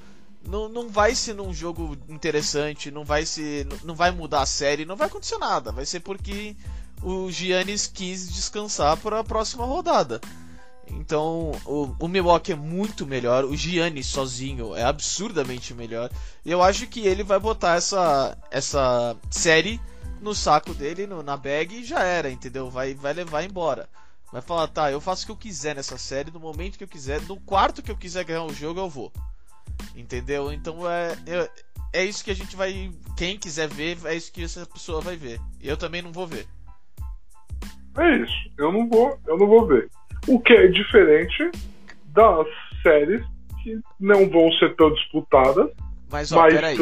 não, 0.47 0.67
não 0.69 0.89
vai 0.89 1.13
ser 1.15 1.33
num 1.33 1.53
jogo 1.53 1.97
interessante, 2.09 2.91
não 2.91 3.03
vai 3.03 3.25
ser, 3.25 3.67
não 3.83 3.95
vai 3.95 4.11
mudar 4.11 4.41
a 4.41 4.45
série, 4.45 4.85
não 4.85 4.95
vai 4.95 5.07
acontecer 5.07 5.37
nada. 5.37 5.71
Vai 5.71 5.85
ser 5.85 5.99
porque 5.99 6.55
o 7.03 7.31
Giannis 7.31 7.87
quis 7.87 8.31
descansar 8.31 8.97
para 8.97 9.19
a 9.19 9.23
próxima 9.23 9.65
rodada. 9.65 10.21
Então, 10.87 11.51
o, 11.65 11.95
o 11.99 12.07
Milwaukee 12.07 12.51
é 12.51 12.55
muito 12.55 13.05
melhor, 13.05 13.45
o 13.45 13.55
Giannis 13.55 14.07
sozinho 14.07 14.75
é 14.75 14.83
absurdamente 14.83 15.73
melhor. 15.73 16.09
E 16.45 16.51
eu 16.51 16.61
acho 16.61 16.87
que 16.87 17.01
ele 17.01 17.23
vai 17.23 17.39
botar 17.39 17.75
essa, 17.75 18.37
essa 18.51 19.15
série 19.29 19.81
no 20.21 20.33
saco 20.33 20.73
dele, 20.73 21.05
no, 21.07 21.21
na 21.21 21.35
bag 21.35 21.75
e 21.75 21.83
já 21.83 22.03
era, 22.03 22.29
entendeu? 22.29 22.69
Vai, 22.69 22.93
vai 22.93 23.13
levar 23.13 23.43
embora. 23.43 23.89
Vai 24.31 24.41
falar, 24.41 24.67
tá, 24.67 24.91
eu 24.91 25.01
faço 25.01 25.23
o 25.23 25.25
que 25.27 25.31
eu 25.31 25.37
quiser 25.37 25.75
nessa 25.75 25.97
série, 25.97 26.31
no 26.31 26.39
momento 26.39 26.77
que 26.77 26.83
eu 26.83 26.87
quiser, 26.87 27.21
no 27.21 27.39
quarto 27.41 27.83
que 27.83 27.91
eu 27.91 27.97
quiser 27.97 28.23
ganhar 28.23 28.43
o 28.43 28.53
jogo, 28.53 28.79
eu 28.79 28.89
vou. 28.89 29.11
Entendeu? 29.95 30.51
Então 30.51 30.89
é, 30.89 31.17
é, 31.27 31.51
é 31.93 32.05
isso 32.05 32.23
que 32.23 32.31
a 32.31 32.35
gente 32.35 32.55
vai. 32.55 32.91
Quem 33.15 33.37
quiser 33.37 33.67
ver, 33.67 33.97
é 34.05 34.15
isso 34.15 34.31
que 34.31 34.43
essa 34.43 34.65
pessoa 34.65 35.01
vai 35.01 35.15
ver. 35.15 35.39
Eu 35.61 35.77
também 35.77 36.01
não 36.01 36.11
vou 36.11 36.25
ver. 36.25 36.47
É 37.97 38.17
isso. 38.17 38.51
Eu 38.57 38.71
não 38.71 38.87
vou, 38.87 39.19
eu 39.27 39.37
não 39.37 39.47
vou 39.47 39.67
ver. 39.67 39.89
O 40.27 40.39
que 40.39 40.53
é 40.53 40.67
diferente 40.67 41.51
das 42.07 42.47
séries 42.81 43.25
que 43.63 43.79
não 43.99 44.29
vão 44.29 44.51
ser 44.53 44.75
tão 44.75 44.93
disputadas. 44.93 45.69
Mas, 46.11 46.31
ó, 46.31 46.41
mas 46.41 46.53
peraí. 46.53 46.77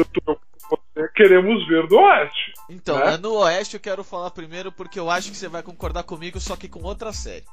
queremos 1.14 1.66
ver 1.66 1.86
do 1.86 1.96
Oeste. 1.96 2.52
Então, 2.68 2.98
né? 2.98 3.16
no 3.16 3.34
Oeste 3.34 3.74
eu 3.74 3.80
quero 3.80 4.04
falar 4.04 4.30
primeiro 4.30 4.70
porque 4.70 4.98
eu 4.98 5.10
acho 5.10 5.30
que 5.30 5.36
você 5.36 5.48
vai 5.48 5.62
concordar 5.62 6.02
comigo, 6.02 6.38
só 6.40 6.56
que 6.56 6.68
com 6.68 6.82
outra 6.82 7.12
série. 7.12 7.44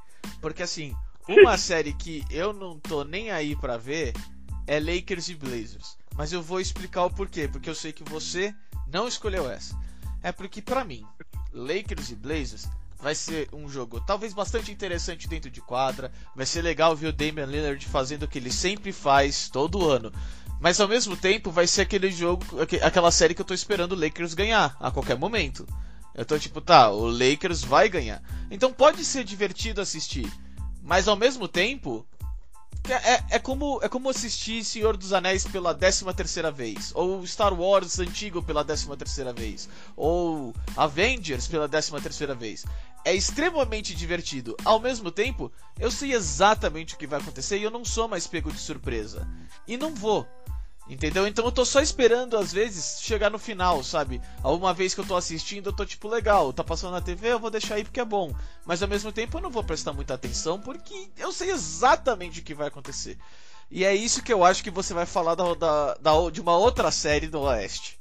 Porque 0.42 0.64
assim, 0.64 0.94
uma 1.28 1.58
série 1.58 1.94
que 1.94 2.24
eu 2.32 2.52
não 2.52 2.78
tô 2.80 3.04
nem 3.04 3.32
aí 3.32 3.56
para 3.56 3.78
ver 3.78 4.14
é 4.68 4.80
Lakers 4.80 5.30
e 5.30 5.36
Blazers. 5.36 5.98
Mas 6.18 6.34
eu 6.34 6.42
vou 6.42 6.60
explicar 6.60 7.06
o 7.06 7.10
porquê, 7.10 7.48
porque 7.48 7.70
eu 7.70 7.76
sei 7.76 7.94
que 7.94 8.04
você 8.04 8.54
não 8.92 9.08
escolheu 9.08 9.50
essa. 9.50 9.76
É 10.22 10.32
porque 10.32 10.62
para 10.62 10.84
mim, 10.84 11.06
Lakers 11.54 12.12
e 12.12 12.16
Blazers 12.16 12.68
vai 13.02 13.16
ser 13.16 13.48
um 13.54 13.70
jogo 13.70 14.02
talvez 14.02 14.34
bastante 14.34 14.72
interessante 14.72 15.28
dentro 15.28 15.50
de 15.50 15.62
quadra. 15.62 16.12
Vai 16.36 16.46
ser 16.46 16.62
legal 16.62 16.96
ver 16.96 17.08
o 17.08 17.14
Damian 17.14 17.46
Lillard 17.46 17.86
fazendo 17.86 18.24
o 18.24 18.28
que 18.28 18.38
ele 18.38 18.52
sempre 18.52 18.92
faz 18.92 19.50
todo 19.50 19.90
ano. 19.90 20.12
Mas 20.60 20.80
ao 20.80 20.88
mesmo 20.88 21.16
tempo 21.16 21.52
vai 21.52 21.66
ser 21.66 21.82
aquele 21.82 22.12
jogo, 22.12 22.44
aquela 22.84 23.12
série 23.12 23.34
que 23.34 23.42
eu 23.42 23.46
tô 23.46 23.54
esperando 23.54 23.94
o 23.94 24.00
Lakers 24.00 24.34
ganhar 24.34 24.76
a 24.80 24.92
qualquer 24.92 25.18
momento. 25.18 25.66
Eu 26.14 26.26
tô 26.26 26.38
tipo, 26.38 26.60
tá, 26.60 26.92
o 26.92 27.08
Lakers 27.08 27.64
vai 27.64 27.88
ganhar. 27.88 28.22
Então 28.52 28.74
pode 28.74 29.06
ser 29.06 29.24
divertido 29.24 29.80
assistir. 29.80 30.30
Mas 30.84 31.08
ao 31.08 31.16
mesmo 31.16 31.48
tempo, 31.48 32.06
é, 32.90 33.36
é, 33.36 33.40
como, 33.40 33.80
é 33.84 33.90
como 33.90 34.10
assistir 34.10 34.64
Senhor 34.64 34.98
dos 34.98 35.14
Anéis 35.14 35.46
pela 35.46 35.74
13 35.76 36.06
terceira 36.14 36.52
vez, 36.52 36.92
ou 36.96 37.26
Star 37.26 37.54
Wars 37.54 38.00
antigo 38.00 38.42
pela 38.42 38.66
13 38.66 38.96
terceira 38.98 39.32
vez, 39.32 39.70
ou 39.96 40.54
Avengers 40.76 41.48
pela 41.48 41.70
13 41.70 41.92
terceira 42.02 42.34
vez. 42.34 42.66
É 43.06 43.14
extremamente 43.14 43.96
divertido. 43.96 44.58
Ao 44.66 44.80
mesmo 44.80 45.12
tempo, 45.12 45.52
eu 45.80 45.90
sei 45.90 46.14
exatamente 46.14 46.96
o 46.96 46.98
que 46.98 47.08
vai 47.08 47.20
acontecer 47.20 47.58
e 47.58 47.64
eu 47.64 47.72
não 47.72 47.86
sou 47.86 48.08
mais 48.08 48.28
pego 48.28 48.52
de 48.52 48.60
surpresa. 48.60 49.28
E 49.68 49.78
não 49.78 49.94
vou. 49.96 50.28
Entendeu? 50.90 51.28
Então 51.28 51.46
eu 51.46 51.52
tô 51.52 51.64
só 51.64 51.80
esperando, 51.80 52.36
às 52.36 52.52
vezes, 52.52 53.00
chegar 53.02 53.30
no 53.30 53.38
final, 53.38 53.84
sabe? 53.84 54.20
Alguma 54.42 54.74
vez 54.74 54.96
que 54.96 55.00
eu 55.00 55.06
tô 55.06 55.16
assistindo, 55.16 55.68
eu 55.68 55.74
tô 55.74 55.86
tipo, 55.86 56.08
legal, 56.08 56.52
tá 56.52 56.64
passando 56.64 56.94
na 56.94 57.02
TV, 57.02 57.32
eu 57.32 57.40
vou 57.40 57.52
deixar 57.52 57.76
aí 57.76 57.84
porque 57.84 58.00
é 58.00 58.06
bom. 58.06 58.34
Mas 58.66 58.82
ao 58.82 58.90
mesmo 58.90 59.12
tempo 59.12 59.38
eu 59.38 59.42
não 59.42 59.52
vou 59.52 59.64
prestar 59.64 59.94
muita 59.94 60.16
atenção 60.16 60.60
porque 60.60 61.10
eu 61.18 61.32
sei 61.32 61.52
exatamente 61.52 62.40
o 62.40 62.44
que 62.44 62.56
vai 62.56 62.68
acontecer. 62.68 63.20
E 63.70 63.86
é 63.86 63.94
isso 63.94 64.24
que 64.24 64.34
eu 64.34 64.44
acho 64.44 64.64
que 64.64 64.72
você 64.72 64.92
vai 64.92 65.06
falar 65.06 65.36
da, 65.36 65.54
da, 65.54 65.94
da 65.94 66.30
de 66.32 66.42
uma 66.42 66.58
outra 66.58 66.90
série 66.90 67.28
do 67.28 67.42
Oeste. 67.42 68.00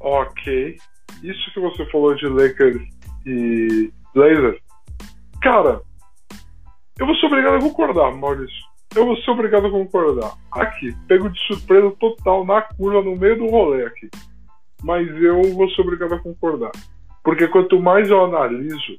Ok. 0.00 0.76
Isso 1.22 1.54
que 1.54 1.60
você 1.60 1.88
falou 1.92 2.14
de 2.16 2.26
Lakers 2.26 2.82
e 3.24 3.92
Blazers, 4.12 4.60
cara, 5.40 5.80
eu 7.00 7.06
vou 7.06 7.16
ser 7.16 7.26
obrigado 7.26 7.56
a 7.56 7.60
concordar, 7.60 8.12
Maurício 8.12 8.70
eu 8.94 9.06
vou 9.06 9.16
ser 9.18 9.30
obrigado 9.30 9.66
a 9.66 9.70
concordar. 9.70 10.32
Aqui, 10.50 10.94
pego 11.06 11.30
de 11.30 11.38
surpresa 11.46 11.90
total 12.00 12.44
na 12.44 12.60
curva, 12.62 13.02
no 13.02 13.16
meio 13.16 13.38
do 13.38 13.46
rolê 13.46 13.86
aqui. 13.86 14.10
Mas 14.82 15.08
eu 15.22 15.42
vou 15.54 15.70
ser 15.70 15.82
obrigado 15.82 16.14
a 16.14 16.18
concordar. 16.18 16.72
Porque 17.22 17.46
quanto 17.48 17.80
mais 17.80 18.10
eu 18.10 18.24
analiso 18.24 18.98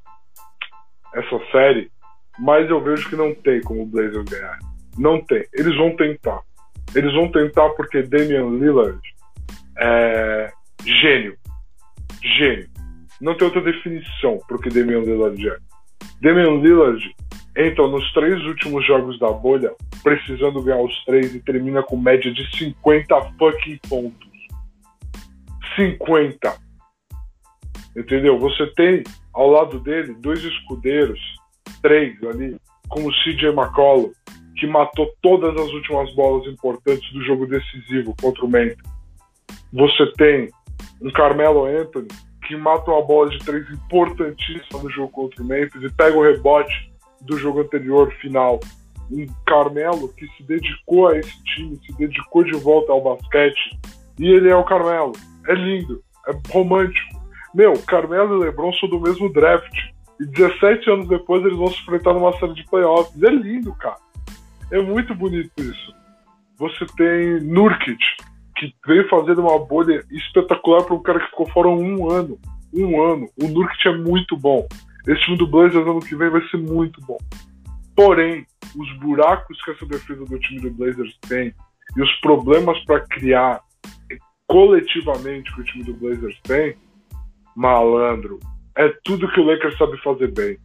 essa 1.14 1.40
série, 1.52 1.92
mais 2.40 2.70
eu 2.70 2.82
vejo 2.82 3.10
que 3.10 3.16
não 3.16 3.34
tem 3.34 3.62
como 3.62 3.84
o 3.84 3.86
Blazers 3.86 4.30
ganhar. 4.30 4.60
Não 4.98 5.24
tem. 5.26 5.44
Eles 5.54 5.76
vão 5.76 5.96
tentar. 5.96 6.42
Eles 6.96 7.14
vão 7.14 7.30
tentar 7.30 7.70
porque 7.72 8.04
Damian 8.04 8.50
Lillard 8.50 9.02
é 9.78 10.52
gênio. 10.86 11.36
Gênio. 12.38 12.70
Não 13.20 13.36
tem 13.36 13.46
outra 13.46 13.62
definição 13.62 14.40
porque 14.48 14.70
Damian 14.70 15.00
Lillard 15.00 15.50
é. 15.50 15.58
Damian 16.22 16.62
Lillard 16.62 17.16
entra 17.56 17.88
nos 17.88 18.12
três 18.14 18.42
últimos 18.44 18.86
jogos 18.86 19.20
da 19.20 19.32
bolha, 19.32 19.74
precisando 20.04 20.62
ganhar 20.62 20.82
os 20.82 21.06
três 21.06 21.34
e 21.36 21.40
termina 21.40 21.84
com 21.84 21.98
média 21.98 22.32
de 22.34 22.58
50 22.58 23.22
fucking 23.38 23.80
pontos. 23.90 24.30
50. 25.76 26.58
Entendeu? 27.96 28.40
Você 28.40 28.68
tem 28.76 29.04
ao 29.34 29.50
lado 29.50 29.80
dele 29.80 30.16
dois 30.20 30.44
escudeiros, 30.44 31.20
três 31.82 32.22
ali, 32.24 32.58
como 32.90 33.10
o 33.10 33.14
CJ 33.24 33.50
McCollum, 33.50 34.12
que 34.58 34.68
matou 34.68 35.12
todas 35.22 35.56
as 35.56 35.72
últimas 35.72 36.14
bolas 36.14 36.46
importantes 36.48 37.12
do 37.14 37.22
jogo 37.24 37.48
decisivo 37.48 38.16
contra 38.22 38.46
o 38.46 38.50
Memphis. 38.50 38.78
Você 39.74 40.12
tem 40.18 40.50
um 41.02 41.12
Carmelo 41.12 41.66
Anthony 41.66 42.08
que 42.46 42.56
mata 42.56 42.92
uma 42.92 43.02
bola 43.02 43.30
de 43.30 43.40
três 43.40 43.70
importantíssima 43.70 44.84
no 44.84 44.90
jogo 44.90 45.10
contra 45.10 45.42
o 45.42 45.46
Memphis 45.46 45.82
e 45.82 45.94
pega 45.94 46.18
o 46.18 46.24
rebote 46.24 46.91
do 47.22 47.38
jogo 47.38 47.62
anterior 47.62 48.12
final. 48.16 48.60
Um 49.12 49.26
Carmelo 49.46 50.14
que 50.14 50.26
se 50.38 50.44
dedicou 50.44 51.10
a 51.10 51.18
esse 51.18 51.44
time, 51.44 51.80
se 51.86 51.94
dedicou 51.98 52.44
de 52.44 52.58
volta 52.58 52.92
ao 52.92 53.02
basquete. 53.02 53.80
E 54.20 54.28
ele 54.28 54.50
é 54.50 54.56
o 54.56 54.64
Carmelo. 54.64 55.14
É 55.48 55.54
lindo, 55.54 56.02
é 56.28 56.54
romântico. 56.54 57.22
Meu, 57.54 57.74
Carmelo 57.86 58.38
e 58.38 58.46
LeBron 58.46 58.72
são 58.74 58.88
do 58.88 59.00
mesmo 59.00 59.32
draft. 59.32 59.74
E 60.20 60.26
17 60.26 60.90
anos 60.90 61.08
depois 61.08 61.44
eles 61.44 61.58
vão 61.58 61.68
se 61.68 61.82
enfrentar 61.82 62.14
numa 62.14 62.38
série 62.38 62.54
de 62.54 62.64
playoffs. 62.66 63.22
É 63.22 63.30
lindo, 63.30 63.74
cara. 63.76 63.98
É 64.72 64.82
muito 64.82 65.14
bonito 65.14 65.52
isso. 65.58 65.94
Você 66.58 66.86
tem 66.96 67.42
Nurkic, 67.42 67.98
que 68.56 68.74
veio 68.86 69.10
fazendo 69.10 69.42
uma 69.42 69.60
bolha 69.60 70.06
espetacular 70.12 70.84
para 70.84 70.94
um 70.94 71.02
cara 71.02 71.20
que 71.20 71.30
ficou 71.32 71.50
fora 71.50 71.68
um 71.68 72.10
ano. 72.10 72.40
Um 72.74 73.02
ano. 73.02 73.28
O 73.42 73.48
Nurkic 73.48 73.88
é 73.88 73.98
muito 73.98 74.38
bom. 74.38 74.68
Esse 75.08 75.22
time 75.26 75.38
do 75.38 75.48
Blazers 75.48 75.88
ano 75.88 76.00
que 76.00 76.16
vem 76.16 76.30
vai 76.30 76.42
ser 76.50 76.58
muito 76.58 77.02
bom. 77.02 77.18
Porém, 77.96 78.46
os 78.76 78.98
buracos 79.00 79.62
que 79.64 79.72
essa 79.72 79.86
defesa 79.86 80.26
do 80.26 80.40
time 80.40 80.62
do 80.62 80.72
Blazers 80.72 81.18
tem 81.28 81.54
e 81.96 82.02
os 82.02 82.12
problemas 82.22 82.80
para 82.86 83.02
criar 83.02 83.62
coletivamente 84.48 85.54
que 85.54 85.62
o 85.62 85.64
time 85.64 85.84
do 85.84 85.94
Blazers 85.94 86.40
tem, 86.44 86.76
malandro, 87.56 88.40
é 88.76 88.90
tudo 89.04 89.32
que 89.32 89.40
o 89.40 89.46
Lakers 89.46 89.78
sabe 89.78 89.98
fazer 90.02 90.32
bem. 90.32 90.58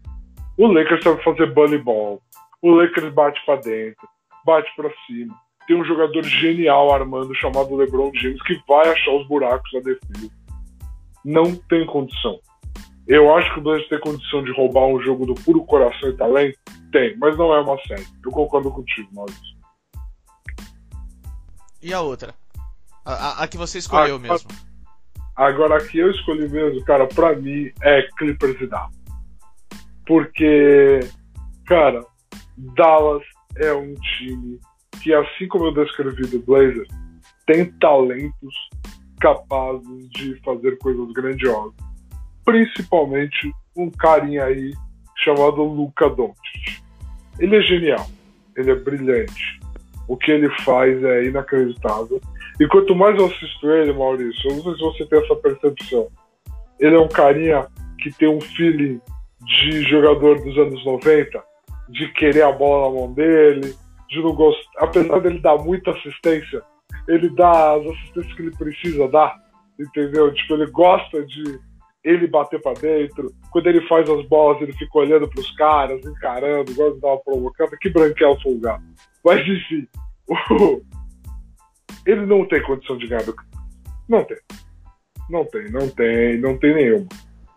O 0.59 0.67
Lakers 0.67 1.03
sabe 1.03 1.23
fazer 1.23 1.53
bunny 1.53 1.79
ball. 1.79 2.21
O 2.63 2.71
Lakers 2.71 3.13
bate 3.13 3.41
para 3.45 3.61
dentro, 3.61 4.09
bate 4.45 4.69
para 4.77 4.91
cima. 5.07 5.35
Tem 5.67 5.77
um 5.77 5.85
jogador 5.85 6.23
genial 6.25 6.93
armando 6.93 7.35
chamado 7.35 7.77
LeBron 7.77 8.11
James 8.15 8.41
que 8.43 8.61
vai 8.69 8.89
achar 8.89 9.13
os 9.13 9.27
buracos 9.27 9.71
da 9.73 9.81
defesa. 9.81 10.31
Não 11.25 11.55
tem 11.55 11.85
condição. 11.87 12.39
Eu 13.07 13.33
acho 13.37 13.53
que 13.55 13.61
o 13.61 13.63
Blazers 13.63 13.89
tem 13.89 14.01
condição 14.01 14.43
de 14.43 14.53
roubar 14.53 14.87
um 14.87 15.01
jogo 15.01 15.27
do 15.27 15.35
puro 15.35 15.65
coração 15.65 16.09
e 16.09 16.17
talento? 16.17 16.59
Tem, 16.91 17.17
mas 17.19 17.37
não 17.37 17.55
é 17.55 17.61
uma 17.61 17.79
série. 17.83 18.07
Eu 18.25 18.33
concordo 18.33 18.71
contigo, 18.71 19.09
Maurício. 19.13 19.57
E 21.81 21.93
a 21.93 22.01
outra? 22.01 22.35
A, 23.05 23.13
a, 23.13 23.45
a 23.45 23.49
que 23.49 23.57
você 23.57 23.79
escolheu 23.79 24.17
a, 24.17 24.19
mesmo. 24.19 24.51
Agora, 25.37 25.77
a 25.77 25.87
que 25.87 25.99
eu 25.99 26.11
escolhi 26.11 26.49
mesmo, 26.49 26.85
cara, 26.85 27.07
pra 27.07 27.37
mim 27.37 27.71
é 27.81 28.09
Clippers 28.19 28.61
e 28.61 28.67
Dallas. 28.67 28.97
Porque, 30.05 31.01
cara, 31.67 32.05
Dallas 32.57 33.23
é 33.59 33.73
um 33.73 33.95
time 33.95 34.59
que, 35.01 35.15
assim 35.15 35.47
como 35.47 35.67
eu 35.67 35.75
descrevi 35.75 36.27
do 36.27 36.41
Blazers, 36.41 36.89
tem 37.47 37.71
talentos 37.79 38.55
capazes 39.21 40.09
de 40.11 40.41
fazer 40.43 40.77
coisas 40.79 41.13
grandiosas 41.13 41.75
principalmente 42.47 43.53
um 43.77 43.91
carinha 43.91 44.45
aí 44.45 44.73
chamado 45.17 45.63
Luca 45.63 46.09
Doncic. 46.09 46.81
Ele 47.39 47.57
é 47.57 47.61
genial, 47.61 48.07
ele 48.57 48.71
é 48.71 48.75
brilhante. 48.77 49.61
O 50.09 50.17
que 50.17 50.31
ele 50.31 50.49
faz 50.61 51.03
é 51.03 51.25
inacreditável. 51.25 52.21
E 52.59 52.67
quanto 52.69 52.95
mais 52.95 53.19
eu 53.19 53.27
assisto 53.27 53.71
ele, 53.71 53.93
Maurício, 53.93 54.49
eu 54.49 54.57
não 54.57 54.63
sei 54.63 54.75
se 54.75 54.81
você 54.81 55.07
tem 55.07 55.23
essa 55.23 55.37
percepção. 55.37 56.09
Ele 56.79 56.95
é 56.95 57.01
um 57.01 57.09
carinha 57.09 57.67
que 57.99 58.11
tem 58.13 58.29
um 58.29 58.41
feeling 58.41 59.01
de 59.43 59.83
jogador 59.83 60.41
dos 60.43 60.57
anos 60.57 60.85
90, 60.85 61.43
de 61.89 62.09
querer 62.13 62.43
a 62.43 62.53
bola 62.53 62.89
na 62.89 63.01
mão 63.01 63.13
dele, 63.13 63.75
de 64.09 64.23
não 64.23 64.33
gostar. 64.33 64.71
Apesar 64.79 65.21
dele 65.21 65.41
dar 65.41 65.59
muita 65.59 65.91
assistência, 65.91 66.63
ele 67.09 67.29
dá 67.31 67.75
as 67.75 67.87
assistências 67.87 68.35
que 68.35 68.43
ele 68.43 68.57
precisa 68.57 69.09
dar, 69.09 69.37
entendeu? 69.79 70.33
Tipo, 70.33 70.55
ele 70.55 70.71
gosta 70.71 71.25
de 71.25 71.59
ele 72.07 72.29
bater 72.29 72.63
para 72.63 72.79
dentro. 72.79 73.35
Quando 73.51 73.67
ele 73.67 73.81
faz 73.89 74.09
as 74.09 74.25
bolas, 74.27 74.63
ele 74.63 74.73
fica 74.73 74.99
olhando 74.99 75.29
pros 75.29 75.51
caras, 75.57 76.01
encarando, 76.07 76.73
gosta 76.73 76.95
de 76.95 77.01
dar 77.01 77.19
uma. 77.27 77.53
Que 77.81 77.91
branquel 77.91 78.41
folgado. 78.41 78.85
Mas 79.25 79.41
enfim, 79.41 79.89
ele 82.07 82.25
não 82.25 82.47
tem 82.47 82.63
condição 82.63 82.97
de 82.97 83.09
ganhar 83.09 83.25
do 83.25 83.35
Não 84.09 84.25
tem. 84.25 84.39
Não 85.29 85.45
tem, 85.45 85.69
não 85.73 85.89
tem, 85.89 86.39
não 86.39 86.57
tem 86.57 86.75
nenhuma. 86.75 87.09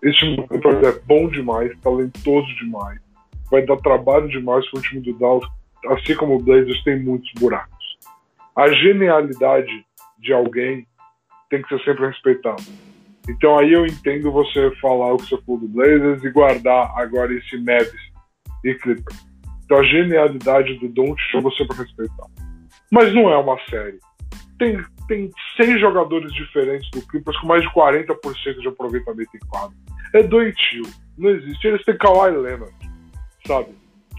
Esse 0.02 0.18
time 0.18 0.38
é 0.40 1.00
bom 1.06 1.30
demais, 1.30 1.72
talentoso 1.82 2.48
demais. 2.56 3.00
Vai 3.52 3.64
dar 3.64 3.78
trabalho 3.78 4.28
demais 4.30 4.68
pro 4.72 4.82
time 4.82 5.02
do 5.02 5.14
Dallas, 5.14 5.48
assim 5.90 6.16
como 6.16 6.36
o 6.36 6.40
Blazers 6.40 6.84
tem 6.84 7.00
muitos 7.00 7.32
buracos. 7.34 8.00
A 8.56 8.68
genialidade 8.72 9.86
de 10.18 10.34
alguém 10.34 10.88
tem 11.52 11.62
que 11.62 11.70
ser 11.70 11.84
sempre 11.84 12.08
respeitada. 12.08 12.64
Então 13.28 13.58
aí 13.58 13.74
eu 13.74 13.86
entendo 13.86 14.32
você 14.32 14.72
falar 14.82 15.14
o 15.14 15.18
que 15.18 15.28
você 15.28 15.42
falou 15.42 15.62
do 15.62 15.68
Blazers 15.68 16.24
e 16.24 16.32
guardar 16.32 16.92
agora 16.96 17.34
esse 17.34 17.58
Mavis 17.58 18.10
e 18.64 18.74
Clippers. 18.76 19.28
Então 19.66 19.80
a 19.80 19.84
genialidade 19.84 20.74
do 20.80 20.90
Don't 20.90 21.22
eu 21.34 21.42
vou 21.42 21.52
sempre 21.54 21.78
respeitar. 21.78 22.26
Mas 22.92 23.14
não 23.14 23.30
é 23.30 23.38
uma 23.38 23.58
série. 23.70 24.00
Tem, 24.58 24.84
tem 25.08 25.32
seis 25.56 25.80
jogadores 25.80 26.34
diferentes 26.34 26.90
do 26.92 27.06
Clippers 27.08 27.38
com 27.40 27.48
mais 27.48 27.62
de 27.62 27.70
40% 27.70 28.62
de 28.62 28.68
aproveitamento 28.68 29.30
em 29.36 29.48
quadro. 29.48 29.78
É 30.14 30.24
doentio. 30.24 30.84
Não 31.18 31.30
existe. 31.30 31.68
Eles 31.68 31.84
têm 31.86 31.98
Kawhi 31.98 32.32
Leonard, 32.32 32.74
sabe? 33.46 33.70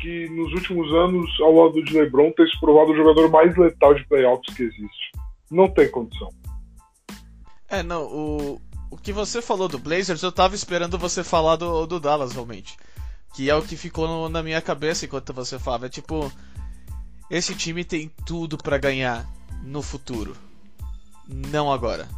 Que 0.00 0.28
nos 0.30 0.52
últimos 0.52 0.90
anos, 0.94 1.28
ao 1.40 1.52
lado 1.52 1.82
de 1.82 1.98
LeBron, 1.98 2.30
tem 2.32 2.46
se 2.46 2.58
provado 2.60 2.92
o 2.92 2.96
jogador 2.96 3.28
mais 3.28 3.54
letal 3.56 3.94
de 3.94 4.06
playoffs 4.06 4.54
que 4.54 4.62
existe. 4.62 5.10
Não 5.50 5.68
tem 5.68 5.90
condição. 5.90 6.28
É, 7.68 7.82
não, 7.82 8.04
o, 8.04 8.60
o 8.90 8.96
que 8.96 9.12
você 9.12 9.40
falou 9.40 9.68
do 9.68 9.78
Blazers, 9.78 10.22
eu 10.22 10.32
tava 10.32 10.54
esperando 10.54 10.98
você 10.98 11.22
falar 11.22 11.56
do, 11.56 11.86
do 11.86 12.00
Dallas, 12.00 12.32
realmente. 12.32 12.76
Que 13.32 13.48
é 13.48 13.54
o 13.54 13.62
que 13.62 13.76
ficou 13.76 14.08
no, 14.08 14.28
na 14.28 14.42
minha 14.42 14.60
cabeça 14.60 15.04
enquanto 15.04 15.32
você 15.32 15.58
falava. 15.58 15.86
É 15.86 15.88
tipo, 15.88 16.30
esse 17.30 17.54
time 17.54 17.84
tem 17.84 18.10
tudo 18.26 18.58
para 18.58 18.78
ganhar 18.78 19.24
no 19.62 19.80
futuro. 19.80 20.36
Não 21.26 21.72
agora. 21.72 22.08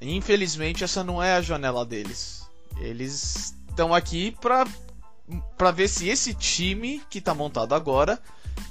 Infelizmente, 0.00 0.82
essa 0.82 1.04
não 1.04 1.22
é 1.22 1.34
a 1.34 1.42
janela 1.42 1.84
deles. 1.84 2.48
Eles 2.78 3.54
estão 3.68 3.94
aqui 3.94 4.34
pra, 4.40 4.66
pra 5.58 5.70
ver 5.70 5.88
se 5.88 6.08
esse 6.08 6.32
time 6.32 7.02
que 7.10 7.20
tá 7.20 7.34
montado 7.34 7.74
agora 7.74 8.18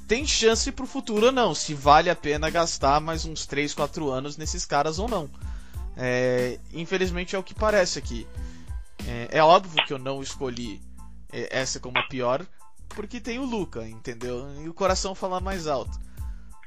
tem 0.07 0.25
chance 0.25 0.71
pro 0.71 0.87
futuro 0.87 1.27
ou 1.27 1.31
não. 1.31 1.53
Se 1.53 1.75
vale 1.75 2.09
a 2.09 2.15
pena 2.15 2.49
gastar 2.49 2.99
mais 2.99 3.25
uns 3.25 3.45
3, 3.45 3.75
4 3.75 4.09
anos 4.09 4.37
nesses 4.37 4.65
caras 4.65 4.97
ou 4.97 5.07
não. 5.07 5.29
É, 6.01 6.57
infelizmente 6.73 7.35
é 7.35 7.39
o 7.39 7.43
que 7.43 7.53
parece 7.53 7.99
aqui. 7.99 8.25
É, 9.05 9.39
é, 9.39 9.43
óbvio 9.43 9.85
que 9.85 9.91
eu 9.91 9.99
não 9.99 10.23
escolhi 10.23 10.81
é, 11.31 11.59
essa 11.59 11.77
como 11.79 11.97
a 11.97 12.03
pior, 12.03 12.45
porque 12.87 13.19
tem 13.19 13.37
o 13.37 13.45
Luca, 13.45 13.85
entendeu? 13.85 14.47
E 14.63 14.69
o 14.69 14.73
coração 14.73 15.13
fala 15.13 15.41
mais 15.41 15.67
alto. 15.67 15.99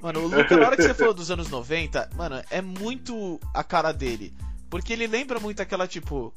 Mano, 0.03 0.21
o 0.21 0.27
Luca, 0.27 0.57
na 0.57 0.67
hora 0.67 0.77
que 0.77 0.83
você 0.83 0.93
falou 0.93 1.15
dos 1.15 1.31
anos 1.31 1.49
90, 1.49 2.11
mano, 2.15 2.43
é 2.51 2.61
muito 2.61 3.41
a 3.55 3.65
cara 3.65 3.91
dele. 3.91 4.35
Porque 4.69 4.93
ele 4.93 5.07
lembra 5.07 5.41
muito 5.41 5.63
aquela 5.63 5.87
tipo, 5.87 6.35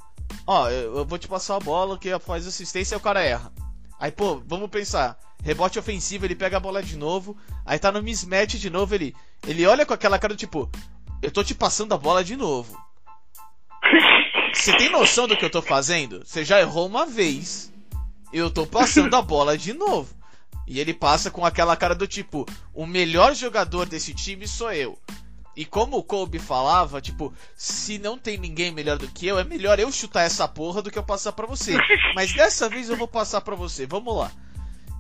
ó, 0.48 0.70
eu 0.70 1.04
vou 1.06 1.18
te 1.18 1.28
passar 1.28 1.58
a 1.58 1.60
bola, 1.60 1.98
que 1.98 2.18
faz 2.20 2.48
assistência 2.48 2.96
e 2.96 2.98
o 2.98 3.02
cara 3.02 3.22
erra. 3.22 3.52
Aí, 4.00 4.12
pô, 4.12 4.42
vamos 4.46 4.70
pensar. 4.70 5.18
Rebote 5.44 5.80
ofensivo, 5.80 6.26
ele 6.26 6.36
pega 6.36 6.58
a 6.58 6.62
bola 6.62 6.82
de 6.82 6.96
novo. 6.96 7.36
Aí 7.66 7.78
tá 7.78 7.92
no 7.92 8.02
mismatch 8.02 8.56
de 8.56 8.70
novo, 8.70 8.96
ele, 8.96 9.16
ele 9.46 9.66
olha 9.66 9.86
com 9.86 9.94
aquela 9.94 10.20
cara 10.20 10.34
do 10.34 10.38
tipo, 10.38 10.70
eu 11.22 11.32
tô 11.32 11.44
te 11.44 11.56
passando 11.56 11.94
a 11.94 11.98
bola 11.98 12.24
de 12.24 12.36
novo. 12.36 12.85
Você 14.54 14.76
tem 14.78 14.90
noção 14.90 15.28
do 15.28 15.38
que 15.38 15.46
eu 15.46 15.50
tô 15.50 15.62
fazendo? 15.62 16.26
Você 16.26 16.44
já 16.44 16.60
errou 16.60 16.88
uma 16.88 17.06
vez. 17.06 17.72
Eu 18.32 18.50
tô 18.50 18.66
passando 18.66 19.14
a 19.16 19.22
bola 19.22 19.58
de 19.58 19.74
novo. 19.74 20.14
E 20.68 20.80
ele 20.80 20.94
passa 20.94 21.30
com 21.30 21.46
aquela 21.46 21.76
cara 21.76 21.94
do 21.94 22.08
tipo: 22.08 22.46
o 22.74 22.86
melhor 22.86 23.36
jogador 23.36 23.86
desse 23.86 24.14
time 24.14 24.48
sou 24.48 24.72
eu. 24.72 24.98
E 25.56 25.64
como 25.64 25.98
o 25.98 26.04
Kobe 26.04 26.38
falava, 26.38 27.00
tipo, 27.00 27.34
se 27.56 27.98
não 27.98 28.18
tem 28.18 28.38
ninguém 28.38 28.72
melhor 28.72 28.98
do 28.98 29.08
que 29.08 29.26
eu, 29.26 29.40
é 29.40 29.44
melhor 29.44 29.80
eu 29.80 29.90
chutar 29.90 30.24
essa 30.24 30.48
porra 30.48 30.82
do 30.82 30.92
que 30.92 31.00
eu 31.00 31.04
passar 31.04 31.32
para 31.32 31.46
você. 31.46 31.78
Mas 32.14 32.34
dessa 32.34 32.68
vez 32.68 32.90
eu 32.90 32.98
vou 32.98 33.08
passar 33.08 33.40
para 33.40 33.56
você. 33.56 33.86
Vamos 33.86 34.18
lá. 34.18 34.32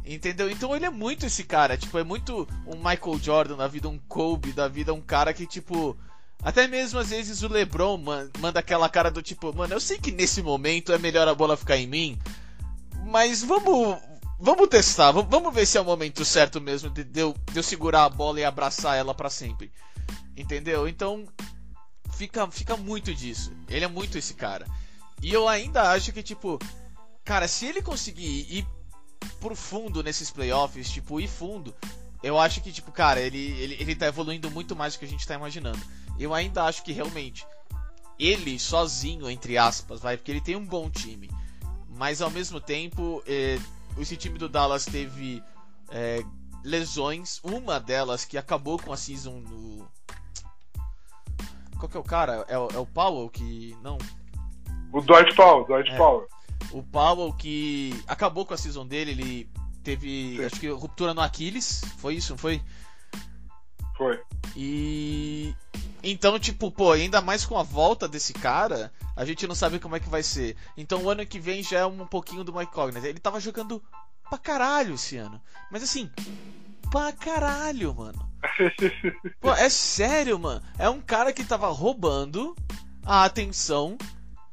Entendeu? 0.05 0.49
Então 0.49 0.73
ele 0.73 0.85
é 0.85 0.89
muito 0.89 1.25
esse 1.25 1.43
cara, 1.43 1.75
tipo, 1.75 1.97
é 1.97 2.03
muito 2.03 2.47
um 2.67 2.75
Michael 2.75 3.19
Jordan 3.21 3.57
da 3.57 3.67
vida, 3.67 3.89
um 3.89 3.97
Kobe 4.07 4.53
da 4.53 4.67
vida, 4.67 4.93
um 4.93 5.01
cara 5.01 5.33
que, 5.33 5.47
tipo, 5.47 5.97
até 6.45 6.67
mesmo 6.67 6.99
às 6.99 7.09
vezes 7.09 7.41
o 7.41 7.47
LeBron 7.47 7.97
manda 8.39 8.59
aquela 8.59 8.87
cara 8.87 9.09
do 9.09 9.19
tipo, 9.19 9.51
mano, 9.51 9.73
eu 9.73 9.79
sei 9.79 9.97
que 9.97 10.11
nesse 10.11 10.43
momento 10.43 10.93
é 10.93 10.97
melhor 10.99 11.27
a 11.27 11.33
bola 11.33 11.57
ficar 11.57 11.75
em 11.75 11.87
mim, 11.87 12.19
mas 13.07 13.43
vamos 13.43 13.97
vamos 14.39 14.67
testar, 14.69 15.11
vamos 15.11 15.51
ver 15.51 15.65
se 15.65 15.79
é 15.79 15.81
o 15.81 15.85
momento 15.85 16.23
certo 16.23 16.61
mesmo 16.61 16.91
de, 16.91 17.03
eu, 17.19 17.35
de 17.51 17.57
eu 17.57 17.63
segurar 17.63 18.03
a 18.03 18.09
bola 18.09 18.39
e 18.39 18.43
abraçar 18.43 18.95
ela 18.95 19.11
para 19.11 19.27
sempre. 19.27 19.71
Entendeu? 20.37 20.87
Então 20.87 21.25
fica 22.11 22.47
fica 22.51 22.77
muito 22.77 23.11
disso. 23.15 23.51
Ele 23.67 23.83
é 23.83 23.87
muito 23.87 24.15
esse 24.15 24.35
cara. 24.35 24.67
E 25.23 25.33
eu 25.33 25.49
ainda 25.49 25.89
acho 25.93 26.13
que 26.13 26.21
tipo, 26.21 26.59
cara, 27.23 27.47
se 27.47 27.65
ele 27.65 27.81
conseguir 27.81 28.45
ir 28.55 28.67
pro 29.39 29.55
fundo 29.55 30.03
nesses 30.03 30.29
playoffs, 30.29 30.91
tipo, 30.91 31.19
ir 31.19 31.27
fundo, 31.27 31.73
eu 32.21 32.39
acho 32.39 32.61
que 32.61 32.71
tipo, 32.71 32.91
cara, 32.91 33.19
ele 33.19 33.39
ele, 33.59 33.77
ele 33.79 33.95
tá 33.95 34.05
evoluindo 34.05 34.51
muito 34.51 34.75
mais 34.75 34.93
do 34.93 34.99
que 34.99 35.05
a 35.05 35.09
gente 35.09 35.25
tá 35.25 35.33
imaginando 35.33 35.81
eu 36.19 36.33
ainda 36.33 36.63
acho 36.63 36.83
que 36.83 36.91
realmente 36.91 37.45
ele 38.17 38.57
sozinho, 38.57 39.29
entre 39.29 39.57
aspas, 39.57 39.99
vai, 39.99 40.17
porque 40.17 40.31
ele 40.31 40.41
tem 40.41 40.55
um 40.55 40.65
bom 40.65 40.89
time. 40.89 41.29
Mas 41.89 42.21
ao 42.21 42.29
mesmo 42.29 42.59
tempo, 42.59 43.23
é, 43.25 43.57
esse 43.97 44.17
time 44.17 44.37
do 44.37 44.49
Dallas 44.49 44.85
teve 44.85 45.41
é, 45.89 46.23
lesões. 46.63 47.39
Uma 47.43 47.79
delas 47.79 48.25
que 48.25 48.37
acabou 48.37 48.77
com 48.77 48.91
a 48.91 48.97
season 48.97 49.39
no. 49.39 49.87
Qual 51.77 51.89
que 51.89 51.97
é 51.97 51.99
o 51.99 52.03
cara? 52.03 52.45
É, 52.47 52.53
é 52.53 52.57
o 52.57 52.85
Powell 52.85 53.29
que. 53.29 53.77
Não. 53.81 53.97
O 54.91 55.01
Dwight 55.01 55.35
Powell, 55.35 55.65
Dwight 55.65 55.91
é, 55.91 55.97
Powell. 55.97 56.27
O 56.71 56.83
Powell 56.83 57.33
que 57.33 58.03
acabou 58.07 58.45
com 58.45 58.53
a 58.53 58.57
season 58.57 58.85
dele, 58.85 59.11
ele 59.11 59.49
teve. 59.83 60.37
Sim. 60.37 60.45
Acho 60.45 60.59
que 60.59 60.67
ruptura 60.69 61.13
no 61.13 61.21
Aquiles. 61.21 61.81
Foi 61.97 62.15
isso, 62.15 62.33
não 62.33 62.37
foi? 62.37 62.61
Foi. 63.97 64.21
E 64.55 65.55
então, 66.03 66.37
tipo, 66.37 66.69
pô, 66.69 66.91
ainda 66.91 67.19
mais 67.19 67.45
com 67.45 67.57
a 67.57 67.63
volta 67.63 68.07
desse 68.07 68.31
cara, 68.31 68.91
a 69.15 69.25
gente 69.25 69.47
não 69.47 69.55
sabe 69.55 69.79
como 69.79 69.95
é 69.95 69.99
que 69.99 70.07
vai 70.07 70.21
ser. 70.21 70.55
Então 70.77 71.03
o 71.03 71.09
ano 71.09 71.25
que 71.25 71.39
vem 71.39 71.63
já 71.63 71.79
é 71.79 71.85
um 71.85 72.05
pouquinho 72.05 72.43
do 72.43 72.53
Mike 72.53 72.71
Cognizant. 72.71 73.09
Ele 73.09 73.19
tava 73.19 73.39
jogando 73.39 73.81
pra 74.29 74.37
caralho 74.37 74.93
esse 74.93 75.17
ano. 75.17 75.41
Mas 75.71 75.81
assim, 75.81 76.11
pra 76.91 77.11
caralho, 77.11 77.93
mano. 77.95 78.29
Pô, 79.41 79.51
é 79.53 79.67
sério, 79.67 80.37
mano. 80.37 80.61
É 80.77 80.87
um 80.87 81.01
cara 81.01 81.33
que 81.33 81.43
tava 81.43 81.67
roubando 81.69 82.55
a 83.03 83.25
atenção 83.25 83.97